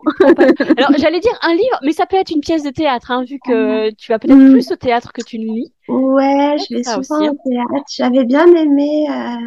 Alors, 0.77 0.91
j'allais 0.99 1.19
dire 1.19 1.35
un 1.41 1.55
livre, 1.55 1.79
mais 1.81 1.91
ça 1.91 2.05
peut 2.05 2.17
être 2.17 2.29
une 2.29 2.41
pièce 2.41 2.61
de 2.61 2.69
théâtre, 2.69 3.09
hein, 3.09 3.23
vu 3.23 3.39
que 3.43 3.89
tu 3.95 4.11
vas 4.11 4.19
peut-être 4.19 4.37
mm. 4.37 4.51
plus 4.51 4.71
au 4.71 4.75
théâtre 4.75 5.11
que 5.11 5.23
tu 5.23 5.39
ne 5.39 5.45
lis. 5.45 5.73
Ouais, 5.87 6.57
je 6.59 6.75
vais 6.75 6.83
souvent 6.83 7.29
au 7.29 7.37
théâtre. 7.43 7.85
J'avais 7.89 8.25
bien 8.25 8.45
aimé. 8.53 9.07
Euh... 9.09 9.37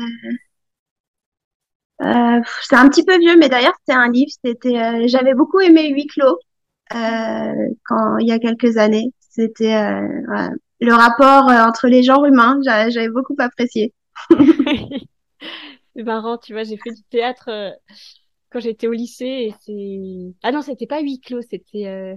Euh, 2.03 2.41
c'est 2.63 2.75
un 2.75 2.89
petit 2.89 3.05
peu 3.05 3.17
vieux, 3.17 3.37
mais 3.39 3.49
d'ailleurs, 3.49 3.75
c'était 3.79 3.97
un 3.97 4.11
livre. 4.11 4.33
C'était, 4.45 4.77
euh, 4.77 5.05
j'avais 5.07 5.35
beaucoup 5.35 5.61
aimé 5.61 5.89
Huis 5.91 6.09
clos 6.09 6.41
quand 6.91 8.19
il 8.19 8.27
y 8.27 8.33
a 8.33 8.41
quelques 8.41 8.77
années. 8.77 9.13
C'était 9.21 10.01
le 10.81 10.93
rapport 10.93 11.45
entre 11.45 11.87
les 11.87 12.03
genres 12.03 12.25
humains. 12.27 12.59
J'avais 12.65 13.09
beaucoup 13.09 13.37
apprécié. 13.39 13.95
C'est 15.97 16.03
marrant, 16.03 16.39
tu 16.39 16.53
vois, 16.53 16.65
j'ai 16.65 16.77
fait 16.77 16.91
du 16.91 17.03
théâtre 17.05 17.49
euh, 17.49 17.71
quand 18.51 18.61
j'étais 18.61 18.89
au 18.89 18.93
lycée 18.93 19.25
et 19.25 19.55
c'est. 19.61 20.35
Ah 20.43 20.51
non, 20.51 20.63
c'était 20.63 20.87
pas 20.87 21.01
huis 21.01 21.21
clos, 21.21 21.43
c'était. 21.43 21.87
Euh, 21.87 22.17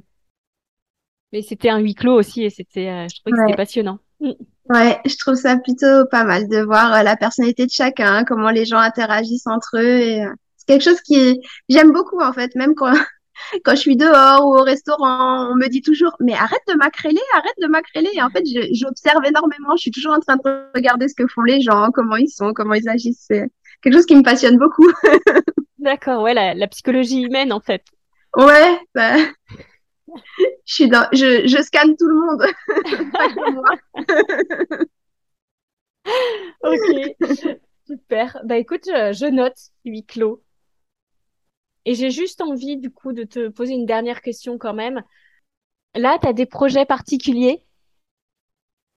mais 1.32 1.42
c'était 1.42 1.70
un 1.70 1.80
huis 1.80 1.94
clos 1.94 2.18
aussi 2.18 2.44
et 2.44 2.50
c'était. 2.50 2.90
Euh, 2.90 3.08
je 3.08 3.20
trouvais 3.20 3.38
que 3.38 3.44
c'était 3.46 3.58
passionnant. 3.58 4.00
Mm. 4.20 4.32
Ouais, 4.70 5.00
je 5.06 5.16
trouve 5.18 5.36
ça 5.36 5.58
plutôt 5.58 6.06
pas 6.10 6.24
mal 6.24 6.48
de 6.50 6.58
voir 6.64 7.04
la 7.04 7.16
personnalité 7.16 7.66
de 7.66 7.72
chacun, 7.72 8.26
comment 8.26 8.50
les 8.50 8.66
gens 8.66 8.80
interagissent 8.80 9.48
entre 9.48 9.78
eux. 9.78 10.00
Et 10.00 10.26
c'est 10.58 10.66
quelque 10.66 10.84
chose 10.84 11.02
qui 11.02 11.40
j'aime 11.70 11.92
beaucoup 11.92 12.20
en 12.20 12.34
fait, 12.34 12.56
même 12.56 12.74
quand 12.74 12.94
quand 13.64 13.76
je 13.76 13.82
suis 13.82 13.96
dehors 13.96 14.46
ou 14.48 14.58
au 14.58 14.64
restaurant, 14.64 15.52
on 15.52 15.56
me 15.56 15.70
dit 15.70 15.82
toujours 15.82 16.16
mais 16.20 16.34
arrête 16.34 16.64
de 16.68 16.74
macréler, 16.74 17.22
arrête 17.36 17.56
de 17.62 17.68
macréler. 17.68 18.10
Et 18.14 18.22
en 18.24 18.30
fait, 18.30 18.44
j'observe 18.74 19.24
énormément. 19.24 19.76
Je 19.76 19.82
suis 19.82 19.92
toujours 19.92 20.14
en 20.14 20.20
train 20.20 20.38
de 20.38 20.72
regarder 20.76 21.08
ce 21.08 21.14
que 21.16 21.28
font 21.28 21.44
les 21.44 21.62
gens, 21.62 21.90
comment 21.94 22.16
ils 22.16 22.30
sont, 22.30 22.54
comment 22.54 22.74
ils 22.74 22.90
agissent 22.90 23.30
quelque 23.82 23.94
chose 23.94 24.06
qui 24.06 24.16
me 24.16 24.24
passionne 24.24 24.58
beaucoup. 24.58 24.92
D'accord, 25.80 26.24
ouais, 26.24 26.34
la, 26.34 26.68
psychologie 26.68 27.22
humaine 27.22 27.54
en 27.54 27.60
fait. 27.60 27.84
Ouais, 28.36 28.80
bah, 28.94 29.16
je 30.08 30.74
suis 30.74 30.90
dans, 30.90 31.08
je, 31.14 31.48
je 31.48 31.62
scanne 31.62 31.96
tout 31.96 32.08
le 32.08 32.16
monde, 32.16 32.44
ok, 36.64 37.16
super. 37.86 38.40
Bah 38.46 38.58
écoute, 38.58 38.84
je, 38.86 39.14
je 39.14 39.26
note 39.26 39.58
huis 39.86 40.06
clos. 40.06 40.44
Et 41.86 41.96
j'ai 41.96 42.12
juste 42.12 42.42
envie 42.42 42.78
du 42.78 42.92
coup 42.92 43.14
de 43.14 43.24
te 43.24 43.48
poser 43.48 43.74
une 43.74 43.86
dernière 43.86 44.22
question 44.22 44.58
quand 44.58 44.74
même. 44.74 45.04
Là, 45.96 46.18
tu 46.22 46.28
as 46.28 46.34
des 46.34 46.46
projets 46.46 46.86
particuliers? 46.86 47.64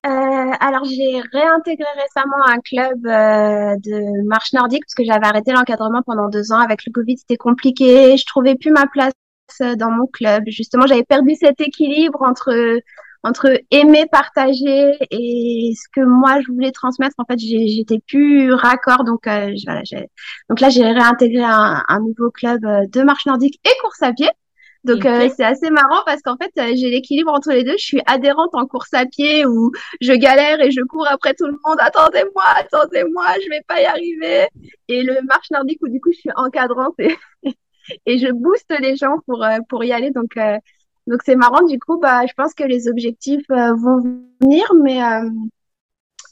Euh, 0.06 0.52
alors 0.60 0.84
j'ai 0.84 1.20
réintégré 1.32 1.86
récemment 1.94 2.42
un 2.46 2.58
club 2.60 3.04
euh, 3.06 3.76
de 3.84 4.26
marche 4.26 4.54
nordique 4.54 4.82
parce 4.86 4.94
que 4.94 5.04
j'avais 5.04 5.26
arrêté 5.26 5.52
l'encadrement 5.52 6.00
pendant 6.06 6.28
deux 6.28 6.52
ans. 6.52 6.58
Avec 6.58 6.86
le 6.86 6.92
Covid, 6.92 7.18
c'était 7.18 7.36
compliqué. 7.36 8.16
Je 8.16 8.24
trouvais 8.24 8.54
plus 8.54 8.70
ma 8.70 8.86
place 8.86 9.12
euh, 9.60 9.74
dans 9.76 9.90
mon 9.90 10.06
club. 10.06 10.44
Justement, 10.46 10.86
j'avais 10.86 11.04
perdu 11.04 11.34
cet 11.34 11.60
équilibre 11.60 12.22
entre 12.22 12.80
entre 13.22 13.60
aimer 13.70 14.06
partager 14.10 14.96
et 15.10 15.74
ce 15.76 15.86
que 15.94 16.00
moi 16.00 16.40
je 16.40 16.50
voulais 16.50 16.72
transmettre. 16.72 17.16
En 17.18 17.24
fait, 17.26 17.38
j'étais 17.38 18.00
plus 18.08 18.54
raccord. 18.54 19.04
Donc 19.04 19.26
euh, 19.26 19.52
voilà, 19.66 19.82
donc 20.48 20.60
là 20.60 20.70
j'ai 20.70 20.84
réintégré 20.84 21.42
un, 21.44 21.84
un 21.86 22.00
nouveau 22.00 22.30
club 22.30 22.62
de 22.62 23.02
marche 23.02 23.26
nordique 23.26 23.60
et 23.66 23.70
course 23.82 24.02
à 24.02 24.14
pied. 24.14 24.30
Donc 24.84 25.04
euh, 25.04 25.28
c'est 25.36 25.44
assez 25.44 25.70
marrant 25.70 26.02
parce 26.06 26.22
qu'en 26.22 26.36
fait 26.36 26.50
euh, 26.58 26.74
j'ai 26.74 26.88
l'équilibre 26.88 27.32
entre 27.32 27.52
les 27.52 27.64
deux. 27.64 27.76
Je 27.78 27.84
suis 27.84 28.02
adhérente 28.06 28.50
en 28.54 28.66
course 28.66 28.94
à 28.94 29.04
pied 29.04 29.44
où 29.44 29.72
je 30.00 30.12
galère 30.12 30.60
et 30.60 30.70
je 30.70 30.80
cours 30.80 31.06
après 31.08 31.34
tout 31.34 31.46
le 31.46 31.58
monde. 31.64 31.76
Attendez-moi, 31.80 32.44
attendez-moi, 32.56 33.26
je 33.44 33.50
vais 33.50 33.62
pas 33.68 33.82
y 33.82 33.84
arriver. 33.84 34.48
Et 34.88 35.02
le 35.02 35.20
marche 35.26 35.50
nordique 35.50 35.80
où 35.82 35.88
du 35.88 36.00
coup 36.00 36.12
je 36.12 36.18
suis 36.18 36.30
encadrante 36.34 36.94
et, 36.98 37.14
et 38.06 38.18
je 38.18 38.32
booste 38.32 38.74
les 38.80 38.96
gens 38.96 39.18
pour 39.26 39.44
euh, 39.44 39.58
pour 39.68 39.84
y 39.84 39.92
aller. 39.92 40.10
Donc 40.10 40.38
donc 41.06 41.20
c'est 41.24 41.36
marrant 41.36 41.62
du 41.66 41.78
coup. 41.78 41.98
Bah 41.98 42.24
je 42.26 42.32
pense 42.34 42.54
que 42.54 42.64
les 42.64 42.88
objectifs 42.88 43.46
vont 43.48 44.24
venir, 44.40 44.64
mais 44.82 45.00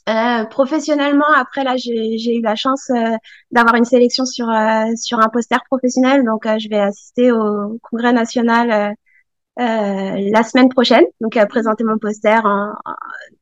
euh, 0.09 0.45
professionnellement, 0.45 1.31
après 1.35 1.63
là, 1.63 1.75
j'ai 1.77 2.35
eu 2.35 2.41
la 2.41 2.55
chance 2.55 2.89
euh, 2.89 3.15
d'avoir 3.51 3.75
une 3.75 3.85
sélection 3.85 4.25
sur 4.25 4.49
euh, 4.49 4.85
sur 4.95 5.19
un 5.19 5.29
poster 5.29 5.59
professionnel, 5.69 6.23
donc 6.25 6.45
je 6.45 6.69
vais 6.69 6.79
assister 6.79 7.31
au 7.31 7.79
congrès 7.83 8.13
national 8.13 8.95
la 9.57 10.43
semaine 10.43 10.69
prochaine, 10.69 11.03
donc 11.21 11.37
présenter 11.49 11.83
mon 11.83 11.97
poster 11.97 12.39
en, 12.45 12.73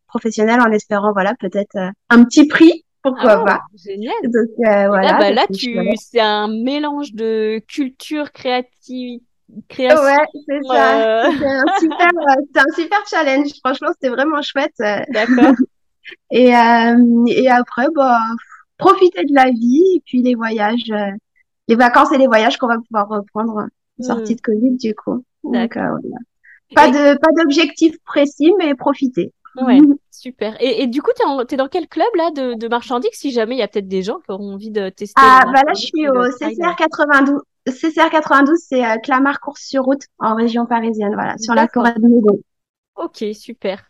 professionnel 0.08 0.60
en 0.62 0.72
espérant 0.72 1.14
voilà 1.14 1.36
peut-être 1.40 1.78
un 2.10 2.24
petit 2.24 2.48
prix 2.48 2.84
pourquoi 3.04 3.34
ah, 3.34 3.46
pas. 3.46 3.62
Génial. 3.76 4.16
Donc 4.24 4.50
voilà. 4.58 5.16
Ah, 5.16 5.20
bah, 5.20 5.32
là, 5.32 5.46
tu 5.54 5.78
c'est 5.96 6.20
un 6.20 6.48
mélange 6.48 7.14
de 7.14 7.62
culture 7.68 8.32
créative 8.32 9.22
création. 9.70 10.04
Ouais, 10.04 10.18
c'est 10.50 10.60
ça. 10.68 11.30
C'est 11.32 11.46
un 11.46 11.80
super, 11.80 12.10
un 12.56 12.76
super 12.76 13.00
challenge. 13.08 13.52
Franchement, 13.64 13.90
c'était 13.94 14.10
vraiment 14.10 14.42
chouette. 14.42 14.74
D'accord. 14.80 15.54
Et, 16.32 16.56
euh, 16.56 17.26
et 17.28 17.50
après, 17.50 17.88
bah, 17.96 18.20
profiter 18.78 19.24
de 19.26 19.34
la 19.34 19.50
vie 19.50 19.96
et 19.96 20.04
puis 20.06 20.22
les 20.22 20.36
voyages, 20.36 20.92
euh, 20.92 21.12
les 21.68 21.76
vacances 21.76 22.12
et 22.12 22.18
les 22.18 22.28
voyages 22.28 22.58
qu'on 22.58 22.68
va 22.68 22.78
pouvoir 22.78 23.08
reprendre 23.10 23.68
mmh. 23.98 24.04
sortie 24.04 24.36
de 24.36 24.42
Covid 24.42 24.78
du 24.78 24.94
coup. 24.96 25.24
Donc, 25.44 25.78
euh, 25.78 25.90
voilà. 25.90 26.18
Pas 26.76 26.90
de 26.90 27.18
pas 27.18 27.30
d'objectif 27.38 27.96
précis, 28.04 28.54
mais 28.58 28.76
profiter. 28.76 29.34
Ouais, 29.62 29.80
super. 30.12 30.56
Et, 30.60 30.84
et, 30.84 30.88
du 30.88 31.02
coup, 31.02 31.12
tu 31.16 31.54
es, 31.54 31.58
dans 31.58 31.68
quel 31.68 31.88
club 31.88 32.08
là 32.16 32.32
de, 32.32 32.56
de 32.56 32.68
marchandises 32.68 33.10
Si 33.14 33.32
jamais 33.32 33.56
il 33.56 33.60
y 33.60 33.64
a 33.64 33.68
peut-être 33.68 33.88
des 33.88 34.04
gens 34.04 34.20
qui 34.20 34.32
auront 34.32 34.54
envie 34.54 34.70
de 34.70 34.90
tester. 34.90 35.16
Ah, 35.16 35.46
bah 35.46 35.62
là, 35.66 35.74
je 35.74 35.86
suis 35.86 36.08
au 36.10 36.30
CCR 36.32 36.76
92. 36.78 37.40
CCR 37.68 38.10
92, 38.10 38.58
c'est 38.60 38.86
euh, 38.86 38.96
Clamart 39.04 39.40
Course 39.40 39.62
sur 39.62 39.84
route 39.84 40.04
en 40.20 40.36
région 40.36 40.66
parisienne, 40.66 41.14
voilà, 41.14 41.38
sur 41.38 41.54
la 41.54 41.68
forêt 41.68 41.94
de 41.96 42.02
Meudon. 42.02 42.40
Ok, 42.96 43.24
super. 43.34 43.90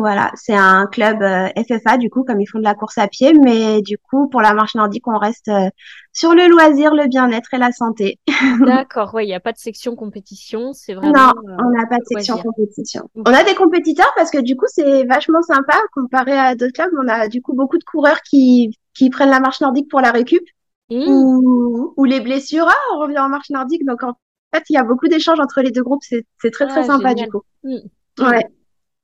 Voilà, 0.00 0.30
c'est 0.34 0.54
un 0.54 0.86
club 0.86 1.22
euh, 1.22 1.48
FFA 1.56 1.96
du 1.96 2.10
coup, 2.10 2.24
comme 2.24 2.40
ils 2.40 2.46
font 2.46 2.58
de 2.58 2.64
la 2.64 2.74
course 2.74 2.98
à 2.98 3.08
pied, 3.08 3.32
mais 3.32 3.82
du 3.82 3.98
coup 3.98 4.28
pour 4.28 4.40
la 4.40 4.54
marche 4.54 4.74
nordique, 4.74 5.06
on 5.08 5.18
reste 5.18 5.48
euh, 5.48 5.68
sur 6.12 6.34
le 6.34 6.48
loisir, 6.48 6.94
le 6.94 7.08
bien-être 7.08 7.54
et 7.54 7.58
la 7.58 7.72
santé. 7.72 8.18
D'accord, 8.66 9.14
ouais, 9.14 9.24
il 9.24 9.28
n'y 9.28 9.34
a 9.34 9.40
pas 9.40 9.52
de 9.52 9.58
section 9.58 9.96
compétition, 9.96 10.72
c'est 10.72 10.94
vraiment. 10.94 11.12
Non, 11.12 11.32
on 11.58 11.70
n'a 11.70 11.86
pas 11.86 11.98
de 11.98 12.04
section 12.04 12.38
compétition. 12.38 13.08
On 13.14 13.32
a 13.32 13.44
des 13.44 13.54
compétiteurs 13.54 14.12
parce 14.16 14.30
que 14.30 14.38
du 14.38 14.56
coup 14.56 14.66
c'est 14.68 15.04
vachement 15.04 15.42
sympa 15.42 15.76
comparé 15.92 16.32
à 16.32 16.54
d'autres 16.54 16.72
clubs. 16.72 16.92
On 17.02 17.08
a 17.08 17.28
du 17.28 17.42
coup 17.42 17.54
beaucoup 17.54 17.78
de 17.78 17.84
coureurs 17.84 18.22
qui 18.22 18.78
qui 18.94 19.10
prennent 19.10 19.30
la 19.30 19.40
marche 19.40 19.60
nordique 19.60 19.90
pour 19.90 20.00
la 20.00 20.10
récup 20.10 20.44
mmh. 20.90 21.04
ou, 21.08 21.94
ou 21.96 22.04
les 22.04 22.20
blessures. 22.20 22.66
Ah, 22.68 22.94
on 22.94 23.00
revient 23.00 23.18
en 23.18 23.28
marche 23.28 23.50
nordique, 23.50 23.84
donc 23.84 24.02
en 24.02 24.14
fait 24.54 24.64
il 24.68 24.74
y 24.74 24.78
a 24.78 24.84
beaucoup 24.84 25.08
d'échanges 25.08 25.40
entre 25.40 25.60
les 25.62 25.70
deux 25.70 25.82
groupes. 25.82 26.02
C'est 26.04 26.24
très 26.50 26.66
très 26.66 26.80
ah, 26.80 26.84
sympa 26.84 27.14
du 27.14 27.28
coup. 27.28 27.42
Mmh. 27.64 27.78
Ouais. 28.20 28.46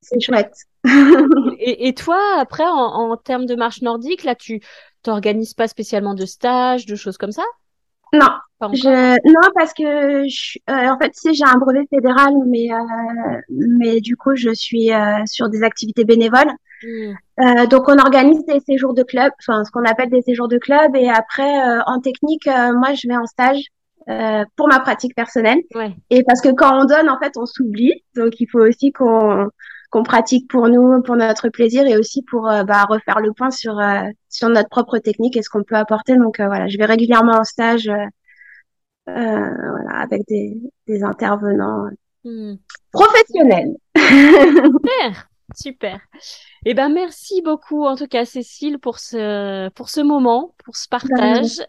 C'est 0.01 0.21
chouette. 0.21 0.55
et, 1.59 1.89
et, 1.89 1.95
toi, 1.95 2.21
après, 2.39 2.65
en, 2.65 3.11
en, 3.11 3.17
termes 3.17 3.47
de 3.47 3.55
marche 3.55 3.83
nordique, 3.83 4.25
là, 4.25 4.35
tu 4.35 4.61
t'organises 5.03 5.55
pas 5.55 5.69
spécialement 5.69 6.15
de 6.15 6.25
stages, 6.25 6.87
de 6.87 6.95
choses 6.95 7.19
comme 7.19 7.33
ça? 7.33 7.45
Non. 8.13 8.29
Je... 8.73 9.29
Non, 9.29 9.51
parce 9.55 9.73
que 9.73 10.27
je... 10.29 10.59
Euh, 10.71 10.89
en 10.89 10.99
fait, 10.99 11.13
si 11.15 11.35
j'ai 11.35 11.45
un 11.45 11.59
brevet 11.59 11.87
fédéral, 11.91 12.33
mais 12.47 12.73
euh, 12.73 13.41
mais 13.51 14.01
du 14.01 14.17
coup, 14.17 14.35
je 14.35 14.53
suis 14.55 14.93
euh, 14.93 15.25
sur 15.27 15.49
des 15.49 15.63
activités 15.63 16.05
bénévoles. 16.05 16.51
Hmm. 16.83 17.15
Donc, 17.69 17.89
on 17.89 17.99
organise 17.99 18.45
des 18.47 18.61
séjours 18.61 18.95
de 18.95 19.03
club, 19.03 19.33
enfin, 19.41 19.65
ce 19.65 19.71
qu'on 19.71 19.85
appelle 19.85 20.11
des 20.11 20.23
séjours 20.23 20.49
de 20.49 20.59
club, 20.59 20.95
et 20.97 21.09
après, 21.09 21.51
en 21.87 22.01
technique, 22.01 22.47
moi, 22.47 22.95
je 22.95 23.09
vais 23.09 23.17
en 23.17 23.27
stage. 23.27 23.61
pour 24.57 24.69
ma 24.69 24.81
pratique 24.81 25.15
personnelle 25.15 25.59
ouais. 25.75 25.93
et 26.09 26.23
parce 26.23 26.41
que 26.41 26.49
quand 26.49 26.81
on 26.81 26.87
donne 26.87 27.11
en 27.11 27.19
fait 27.19 27.33
on 27.37 27.45
s'oublie 27.45 27.93
donc 28.17 28.41
il 28.41 28.47
faut 28.47 28.65
aussi 28.67 28.91
qu'on 28.91 29.51
qu'on 29.91 30.03
pratique 30.03 30.49
pour 30.49 30.69
nous, 30.69 31.03
pour 31.03 31.17
notre 31.17 31.49
plaisir 31.49 31.87
et 31.87 31.97
aussi 31.97 32.23
pour 32.23 32.49
euh, 32.49 32.65
bah, 32.65 32.85
refaire 32.89 33.21
le 33.21 33.33
point 33.33 33.51
sur 33.51 33.79
euh, 33.79 34.03
sur 34.29 34.49
notre 34.49 34.69
propre 34.69 34.99
technique 34.99 35.37
et 35.37 35.43
ce 35.43 35.49
qu'on 35.49 35.65
peut 35.65 35.77
apporter. 35.77 36.17
Donc 36.17 36.41
euh, 36.41 36.47
voilà, 36.47 36.69
je 36.69 36.77
vais 36.77 36.85
régulièrement 36.85 37.39
en 37.39 37.45
stage, 37.45 37.91
voilà, 39.07 40.01
avec 40.01 40.23
des, 40.29 40.61
des 40.87 41.03
intervenants 41.03 41.89
hmm. 42.25 42.55
professionnels. 42.93 43.77
Super, 43.97 45.29
super. 45.57 46.01
Eh 46.67 46.75
ben 46.75 46.91
merci 46.91 47.41
beaucoup 47.43 47.85
en 47.85 47.97
tout 47.97 48.07
cas 48.07 48.27
Cécile 48.27 48.79
pour 48.79 48.99
ce 48.99 49.71
pour 49.71 49.89
ce 49.89 50.01
moment, 50.01 50.55
pour 50.65 50.77
ce 50.77 50.89
partage. 50.89 51.63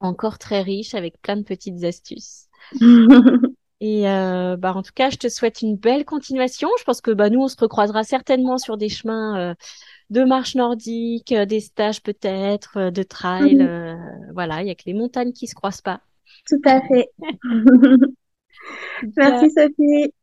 encore 0.00 0.36
très 0.38 0.60
riche 0.60 0.94
avec 0.94 1.20
plein 1.22 1.36
de 1.36 1.44
petites 1.44 1.82
astuces. 1.84 2.48
Et 3.86 4.08
euh, 4.08 4.56
bah, 4.56 4.72
en 4.74 4.82
tout 4.82 4.94
cas, 4.94 5.10
je 5.10 5.18
te 5.18 5.28
souhaite 5.28 5.60
une 5.60 5.76
belle 5.76 6.06
continuation. 6.06 6.70
Je 6.78 6.84
pense 6.84 7.02
que 7.02 7.10
bah, 7.10 7.28
nous, 7.28 7.42
on 7.42 7.48
se 7.48 7.56
recroisera 7.58 8.02
certainement 8.02 8.56
sur 8.56 8.78
des 8.78 8.88
chemins 8.88 9.50
euh, 9.50 9.54
de 10.08 10.24
marche 10.24 10.54
nordique, 10.54 11.32
euh, 11.32 11.44
des 11.44 11.60
stages 11.60 12.02
peut-être, 12.02 12.88
de 12.88 13.02
trail. 13.02 13.56
Mhm. 13.56 14.30
voilà, 14.32 14.62
il 14.62 14.68
y 14.68 14.70
a 14.70 14.74
que 14.74 14.84
les 14.86 14.94
montagnes 14.94 15.32
qui 15.32 15.46
se 15.46 15.54
croisent 15.54 15.82
pas. 15.82 16.00
Tout 16.48 16.62
à 16.64 16.80
fait. 16.80 17.10
merci 19.18 19.50
Sophie. 19.50 20.14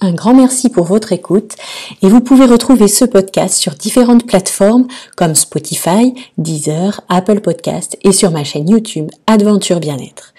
Un 0.00 0.12
grand 0.12 0.34
merci 0.34 0.68
pour 0.68 0.84
votre 0.84 1.12
écoute 1.12 1.54
et 2.02 2.08
vous 2.08 2.20
pouvez 2.20 2.46
retrouver 2.46 2.88
ce 2.88 3.04
podcast 3.04 3.54
sur 3.54 3.74
différentes 3.74 4.26
plateformes 4.26 4.88
comme 5.16 5.36
Spotify, 5.36 6.12
Deezer, 6.38 7.02
Apple 7.08 7.40
Podcast 7.40 7.96
et 8.02 8.10
sur 8.10 8.32
ma 8.32 8.42
chaîne 8.42 8.68
YouTube 8.68 9.10
Adventure 9.28 9.78
Bien-être. 9.78 10.34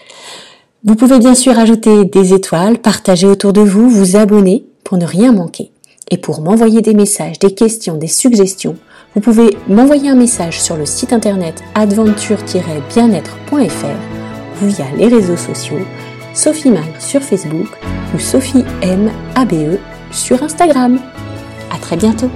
Vous 0.83 0.95
pouvez 0.95 1.19
bien 1.19 1.33
sûr 1.33 1.57
ajouter 1.57 2.05
des 2.05 2.33
étoiles, 2.33 2.77
partager 2.77 3.27
autour 3.27 3.51
de 3.51 3.61
vous, 3.61 3.89
vous 3.89 4.15
abonner 4.15 4.65
pour 4.83 4.97
ne 4.97 5.05
rien 5.05 5.31
manquer. 5.31 5.71
Et 6.11 6.17
pour 6.17 6.41
m'envoyer 6.41 6.81
des 6.81 6.93
messages, 6.93 7.39
des 7.39 7.53
questions, 7.53 7.97
des 7.97 8.07
suggestions, 8.07 8.75
vous 9.15 9.21
pouvez 9.21 9.57
m'envoyer 9.67 10.09
un 10.09 10.15
message 10.15 10.61
sur 10.61 10.77
le 10.77 10.85
site 10.85 11.13
internet 11.13 11.63
adventure-bien-être.fr 11.73 14.61
via 14.61 14.85
les 14.97 15.07
réseaux 15.07 15.35
sociaux, 15.35 15.79
Sophie 16.33 16.69
Magre 16.69 17.01
sur 17.01 17.21
Facebook 17.21 17.67
ou 18.13 18.19
Sophie 18.19 18.63
M 18.81 19.11
ABE 19.35 19.79
sur 20.11 20.41
Instagram. 20.43 20.99
À 21.73 21.79
très 21.79 21.97
bientôt! 21.97 22.29